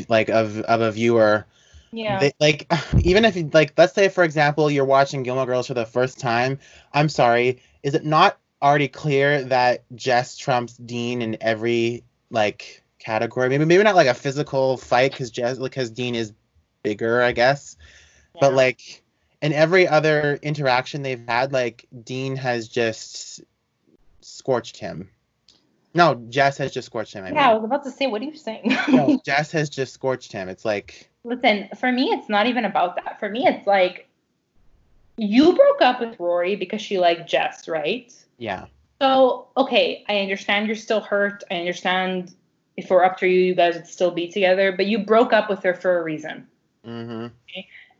like 0.07 0.29
of 0.29 0.59
of 0.59 0.81
a 0.81 0.91
viewer, 0.91 1.45
Yeah. 1.91 2.19
they, 2.19 2.33
like 2.39 2.71
even 3.03 3.25
if 3.25 3.53
like 3.53 3.73
let's 3.77 3.93
say 3.93 4.09
for 4.09 4.23
example 4.23 4.69
you're 4.69 4.85
watching 4.85 5.23
Gilmore 5.23 5.45
Girls 5.45 5.67
for 5.67 5.73
the 5.73 5.85
first 5.85 6.19
time, 6.19 6.59
I'm 6.93 7.09
sorry, 7.09 7.61
is 7.83 7.95
it 7.95 8.05
not 8.05 8.37
already 8.61 8.89
clear 8.89 9.43
that 9.45 9.83
Jess 9.95 10.37
trumps 10.37 10.75
Dean 10.75 11.21
in 11.21 11.37
every 11.39 12.03
like 12.29 12.83
category? 12.99 13.49
Maybe 13.49 13.65
maybe 13.65 13.83
not 13.83 13.95
like 13.95 14.07
a 14.07 14.13
physical 14.13 14.77
fight 14.77 15.11
because 15.11 15.31
Jess 15.31 15.57
because 15.57 15.91
Dean 15.91 16.15
is 16.15 16.33
bigger, 16.83 17.21
I 17.21 17.31
guess. 17.31 17.77
But 18.39 18.53
like 18.53 19.03
in 19.41 19.53
every 19.53 19.87
other 19.87 20.39
interaction 20.41 21.01
they've 21.01 21.23
had, 21.27 21.53
like 21.53 21.85
Dean 22.03 22.35
has 22.35 22.67
just 22.67 23.41
scorched 24.21 24.77
him. 24.77 25.09
No, 25.93 26.15
Jess 26.29 26.57
has 26.57 26.71
just 26.71 26.85
scorched 26.85 27.13
him. 27.13 27.25
I 27.25 27.31
yeah, 27.31 27.49
I 27.49 27.53
was 27.55 27.63
about 27.63 27.83
to 27.83 27.91
say, 27.91 28.07
what 28.07 28.21
are 28.21 28.25
you 28.25 28.35
saying? 28.35 28.77
no, 28.89 29.19
Jess 29.25 29.51
has 29.51 29.69
just 29.69 29.93
scorched 29.93 30.31
him. 30.31 30.47
It's 30.47 30.63
like 30.63 31.09
Listen, 31.23 31.69
for 31.77 31.91
me, 31.91 32.05
it's 32.11 32.29
not 32.29 32.47
even 32.47 32.65
about 32.65 32.95
that. 32.95 33.19
For 33.19 33.29
me, 33.29 33.45
it's 33.45 33.67
like 33.67 34.07
you 35.17 35.53
broke 35.53 35.81
up 35.81 35.99
with 35.99 36.19
Rory 36.19 36.55
because 36.55 36.81
she 36.81 36.99
liked 36.99 37.29
Jess, 37.29 37.67
right? 37.67 38.13
yeah, 38.37 38.65
So, 39.01 39.47
okay, 39.55 40.03
I 40.09 40.19
understand 40.19 40.67
you're 40.67 40.75
still 40.75 40.99
hurt. 40.99 41.43
I 41.49 41.55
understand 41.55 42.33
if 42.75 42.89
were 42.89 43.03
up 43.03 43.17
to 43.19 43.27
you, 43.27 43.41
you 43.41 43.55
guys 43.55 43.75
would 43.75 43.87
still 43.87 44.11
be 44.11 44.29
together, 44.29 44.71
but 44.71 44.87
you 44.87 44.99
broke 44.99 45.33
up 45.33 45.49
with 45.49 45.63
her 45.63 45.73
for 45.73 45.99
a 45.99 46.03
reason. 46.03 46.47
hmm 46.83 47.27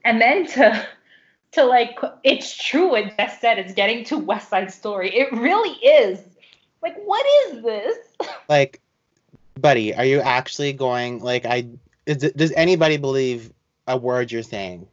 And 0.04 0.22
then 0.22 0.46
to 0.48 0.88
to 1.52 1.64
like 1.66 2.00
it's 2.24 2.56
true 2.56 2.90
what 2.92 3.16
Jess 3.18 3.42
said, 3.42 3.60
it's 3.60 3.74
getting 3.74 4.04
to 4.06 4.18
West 4.18 4.50
Side 4.50 4.72
Story. 4.72 5.16
It 5.16 5.32
really 5.32 5.72
is. 5.72 6.20
Like, 6.82 6.96
what 7.04 7.26
is 7.48 7.64
this? 7.64 7.98
like, 8.50 8.82
buddy, 9.60 9.94
are 9.94 10.06
you 10.06 10.22
actually 10.22 10.74
going? 10.74 11.20
Like, 11.20 11.46
I 11.46 11.68
is 12.06 12.24
it, 12.24 12.38
does 12.38 12.52
anybody 12.54 12.98
believe 12.98 13.54
a 13.88 13.98
word 13.98 14.32
you're 14.32 14.44
saying? 14.44 14.88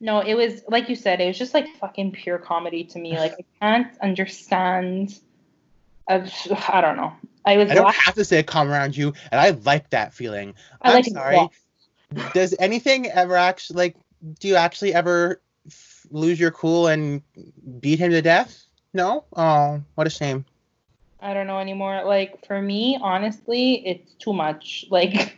No, 0.00 0.20
it 0.20 0.34
was 0.34 0.62
like 0.68 0.88
you 0.88 0.94
said, 0.94 1.20
it 1.20 1.26
was 1.26 1.38
just 1.38 1.54
like 1.54 1.66
fucking 1.80 2.12
pure 2.12 2.38
comedy 2.38 2.84
to 2.84 2.98
me. 2.98 3.18
Like 3.18 3.32
I 3.32 3.44
can't 3.60 3.98
understand. 4.00 5.18
Of, 6.08 6.32
I 6.68 6.80
don't 6.80 6.96
know. 6.96 7.12
I 7.44 7.56
was. 7.56 7.70
I 7.70 7.74
don't 7.74 7.84
watching- 7.84 8.00
have 8.04 8.14
to 8.14 8.24
say 8.24 8.42
come 8.42 8.68
around 8.70 8.96
you, 8.96 9.12
and 9.30 9.40
I 9.40 9.50
like 9.50 9.90
that 9.90 10.12
feeling. 10.14 10.54
I 10.82 10.88
I'm 10.90 10.94
like 10.94 11.04
sorry. 11.06 11.48
Does 12.34 12.54
anything 12.58 13.06
ever 13.06 13.36
actually 13.36 13.76
like? 13.76 13.96
Do 14.40 14.48
you 14.48 14.56
actually 14.56 14.94
ever 14.94 15.40
f- 15.66 16.06
lose 16.10 16.40
your 16.40 16.50
cool 16.50 16.86
and 16.88 17.22
beat 17.80 17.98
him 17.98 18.10
to 18.10 18.22
death? 18.22 18.64
No. 18.94 19.24
Oh, 19.36 19.82
what 19.94 20.06
a 20.06 20.10
shame. 20.10 20.44
I 21.20 21.34
don't 21.34 21.46
know 21.46 21.58
anymore. 21.58 22.04
Like 22.04 22.46
for 22.46 22.62
me, 22.62 22.98
honestly, 23.00 23.86
it's 23.86 24.14
too 24.14 24.32
much. 24.32 24.86
Like 24.90 25.36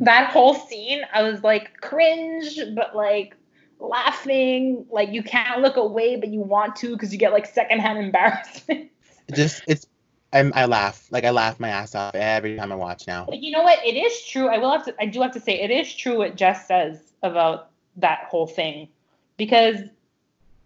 that 0.00 0.30
whole 0.30 0.54
scene, 0.54 1.02
I 1.12 1.22
was 1.22 1.42
like 1.42 1.80
cringe, 1.80 2.58
but 2.74 2.96
like 2.96 3.36
laughing. 3.78 4.86
Like 4.90 5.10
you 5.10 5.22
can't 5.22 5.60
look 5.60 5.76
away, 5.76 6.16
but 6.16 6.30
you 6.30 6.40
want 6.40 6.76
to 6.76 6.90
because 6.92 7.12
you 7.12 7.18
get 7.18 7.32
like 7.32 7.46
secondhand 7.46 7.98
embarrassment. 8.04 8.90
Just 9.32 9.62
it's. 9.66 9.86
I'm, 10.32 10.52
I 10.56 10.64
laugh 10.64 11.06
like 11.12 11.22
I 11.22 11.30
laugh 11.30 11.60
my 11.60 11.68
ass 11.68 11.94
off 11.94 12.14
every 12.16 12.56
time 12.56 12.72
I 12.72 12.74
watch 12.74 13.06
now. 13.06 13.24
But 13.26 13.40
you 13.40 13.52
know 13.52 13.62
what? 13.62 13.78
It 13.86 13.94
is 13.96 14.24
true. 14.26 14.48
I 14.48 14.58
will 14.58 14.72
have 14.72 14.84
to. 14.86 14.94
I 15.00 15.06
do 15.06 15.22
have 15.22 15.32
to 15.32 15.40
say 15.40 15.60
it 15.60 15.70
is 15.70 15.94
true 15.94 16.18
what 16.18 16.36
Jess 16.36 16.66
says 16.66 17.12
about 17.22 17.70
that 17.96 18.26
whole 18.30 18.48
thing, 18.48 18.88
because 19.36 19.78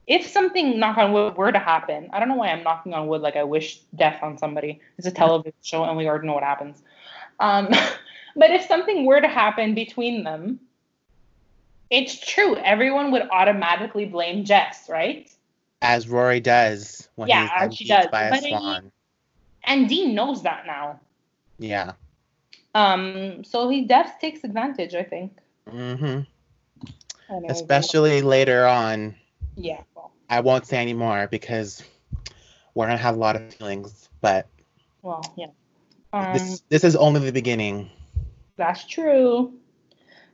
if 0.08 0.26
something 0.26 0.78
knock 0.78 0.96
on 0.96 1.12
wood 1.12 1.36
were 1.36 1.52
to 1.52 1.58
happen, 1.58 2.08
I 2.12 2.18
don't 2.18 2.28
know 2.28 2.36
why 2.36 2.48
I'm 2.48 2.64
knocking 2.64 2.94
on 2.94 3.08
wood 3.08 3.20
like 3.20 3.36
I 3.36 3.44
wish 3.44 3.80
death 3.94 4.22
on 4.22 4.38
somebody. 4.38 4.80
It's 4.96 5.06
a 5.06 5.10
television 5.10 5.52
show 5.62 5.84
and 5.84 5.98
we 5.98 6.08
already 6.08 6.26
know 6.26 6.32
what 6.32 6.42
happens. 6.42 6.82
Um, 7.38 7.68
but 8.36 8.50
if 8.50 8.64
something 8.64 9.04
were 9.04 9.20
to 9.20 9.28
happen 9.28 9.74
between 9.74 10.24
them, 10.24 10.60
it's 11.90 12.18
true. 12.18 12.56
Everyone 12.56 13.12
would 13.12 13.28
automatically 13.30 14.06
blame 14.06 14.44
Jess, 14.44 14.88
right? 14.88 15.30
As 15.80 16.08
Rory 16.08 16.40
does 16.40 17.08
when 17.14 17.28
Yeah, 17.28 17.68
he's 17.68 17.76
she 17.76 17.86
does. 17.86 18.06
by 18.08 18.24
a 18.24 18.30
But 18.30 18.44
I- 18.44 18.48
swan. 18.48 18.92
And 19.64 19.88
Dean 19.88 20.14
knows 20.14 20.42
that 20.42 20.66
now. 20.66 20.98
Yeah. 21.58 21.92
Um, 22.74 23.44
so 23.44 23.68
he 23.68 23.82
Death 23.84 24.16
takes 24.20 24.44
advantage, 24.44 24.94
I 24.94 25.02
think. 25.02 25.32
hmm 25.68 26.20
Anyways, 27.30 27.50
Especially 27.50 28.22
later 28.22 28.66
on. 28.66 29.14
Yeah. 29.56 29.82
Well, 29.94 30.12
I 30.30 30.40
won't 30.40 30.66
say 30.66 30.80
anymore 30.80 31.28
because 31.30 31.82
we're 32.74 32.86
gonna 32.86 32.96
have 32.96 33.16
a 33.16 33.18
lot 33.18 33.36
of 33.36 33.52
feelings. 33.54 34.08
But 34.20 34.46
well 35.02 35.22
yeah. 35.36 35.48
Um, 36.12 36.32
this 36.32 36.62
this 36.70 36.84
is 36.84 36.96
only 36.96 37.20
the 37.20 37.32
beginning. 37.32 37.90
That's 38.56 38.86
true. 38.86 39.52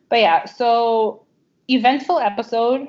But 0.08 0.20
yeah, 0.20 0.44
so 0.44 1.24
eventful 1.68 2.18
episode, 2.20 2.88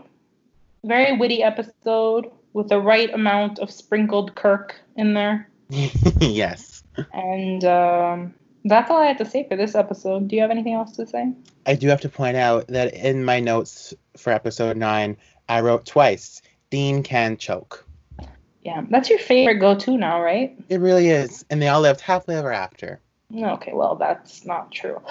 very 0.84 1.18
witty 1.18 1.42
episode 1.42 2.30
with 2.56 2.70
the 2.70 2.80
right 2.80 3.14
amount 3.14 3.60
of 3.60 3.70
sprinkled 3.70 4.34
Kirk 4.34 4.76
in 4.96 5.14
there. 5.14 5.50
yes. 5.70 6.84
And 7.12 7.66
um, 7.66 8.34
that's 8.64 8.90
all 8.90 8.98
I 8.98 9.08
had 9.08 9.18
to 9.18 9.26
say 9.26 9.46
for 9.48 9.58
this 9.58 9.76
episode. 9.76 10.30
Do 10.30 10.38
you 10.38 10.42
have 10.42 10.52
anything 10.52 10.74
else 10.74 10.94
to 10.94 11.06
say? 11.06 11.34
I 11.66 11.76
do 11.76 11.90
have 11.90 12.00
to 12.02 12.10
point 12.10 12.38
out 12.38 12.68
that 12.68 12.94
in 12.94 13.26
my 13.26 13.42
notes 13.42 13.94
for 14.16 14.32
episode 14.32 14.78
nine, 14.78 15.18
I 15.50 15.60
wrote 15.60 15.86
twice 15.86 16.42
Dean 16.70 17.04
can 17.04 17.36
choke. 17.36 17.86
Yeah, 18.64 18.84
that's 18.90 19.10
your 19.10 19.20
favorite 19.20 19.56
go 19.56 19.76
to 19.76 19.98
now, 19.98 20.22
right? 20.22 20.58
It 20.70 20.80
really 20.80 21.10
is. 21.10 21.44
And 21.50 21.62
they 21.62 21.68
all 21.68 21.82
lived 21.82 22.00
happily 22.00 22.38
ever 22.38 22.54
after. 22.54 23.02
Okay, 23.36 23.74
well, 23.74 23.96
that's 23.96 24.46
not 24.46 24.72
true. 24.72 25.02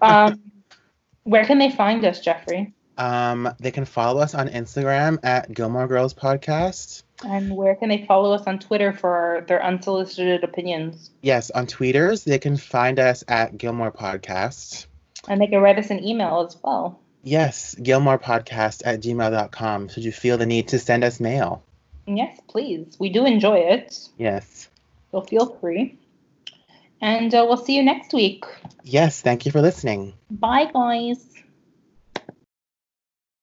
Um, 0.00 0.40
where 1.24 1.44
can 1.44 1.58
they 1.58 1.70
find 1.70 2.04
us, 2.04 2.20
Jeffrey? 2.20 2.72
Um, 2.98 3.54
they 3.58 3.70
can 3.70 3.84
follow 3.84 4.20
us 4.20 4.34
on 4.34 4.48
Instagram 4.48 5.18
at 5.22 5.52
Gilmore 5.52 5.88
Girls 5.88 6.14
Podcast. 6.14 7.02
And 7.24 7.56
where 7.56 7.74
can 7.74 7.88
they 7.88 8.04
follow 8.06 8.32
us 8.32 8.46
on 8.46 8.58
Twitter 8.58 8.92
for 8.92 9.44
their 9.48 9.64
unsolicited 9.64 10.44
opinions? 10.44 11.10
Yes, 11.22 11.50
on 11.50 11.66
tweeters, 11.66 12.24
they 12.24 12.38
can 12.38 12.56
find 12.56 12.98
us 12.98 13.24
at 13.28 13.56
Gilmore 13.56 13.92
Podcast. 13.92 14.86
And 15.28 15.40
they 15.40 15.46
can 15.46 15.60
write 15.60 15.78
us 15.78 15.90
an 15.90 16.04
email 16.04 16.44
as 16.46 16.56
well. 16.62 17.00
Yes, 17.22 17.76
gilmorepodcast 17.76 18.82
at 18.84 19.00
gmail.com. 19.00 19.88
Should 19.88 20.04
you 20.04 20.12
feel 20.12 20.36
the 20.36 20.46
need 20.46 20.68
to 20.68 20.78
send 20.78 21.04
us 21.04 21.20
mail? 21.20 21.62
Yes, 22.06 22.40
please. 22.48 22.96
We 22.98 23.10
do 23.10 23.24
enjoy 23.24 23.58
it. 23.58 23.96
Yes. 24.18 24.68
So 25.12 25.20
feel 25.20 25.46
free. 25.60 25.98
And 27.00 27.32
uh, 27.34 27.44
we'll 27.48 27.56
see 27.56 27.76
you 27.76 27.82
next 27.82 28.12
week. 28.12 28.44
Yes, 28.82 29.20
thank 29.20 29.46
you 29.46 29.52
for 29.52 29.60
listening. 29.60 30.14
Bye, 30.30 30.70
guys. 30.72 31.31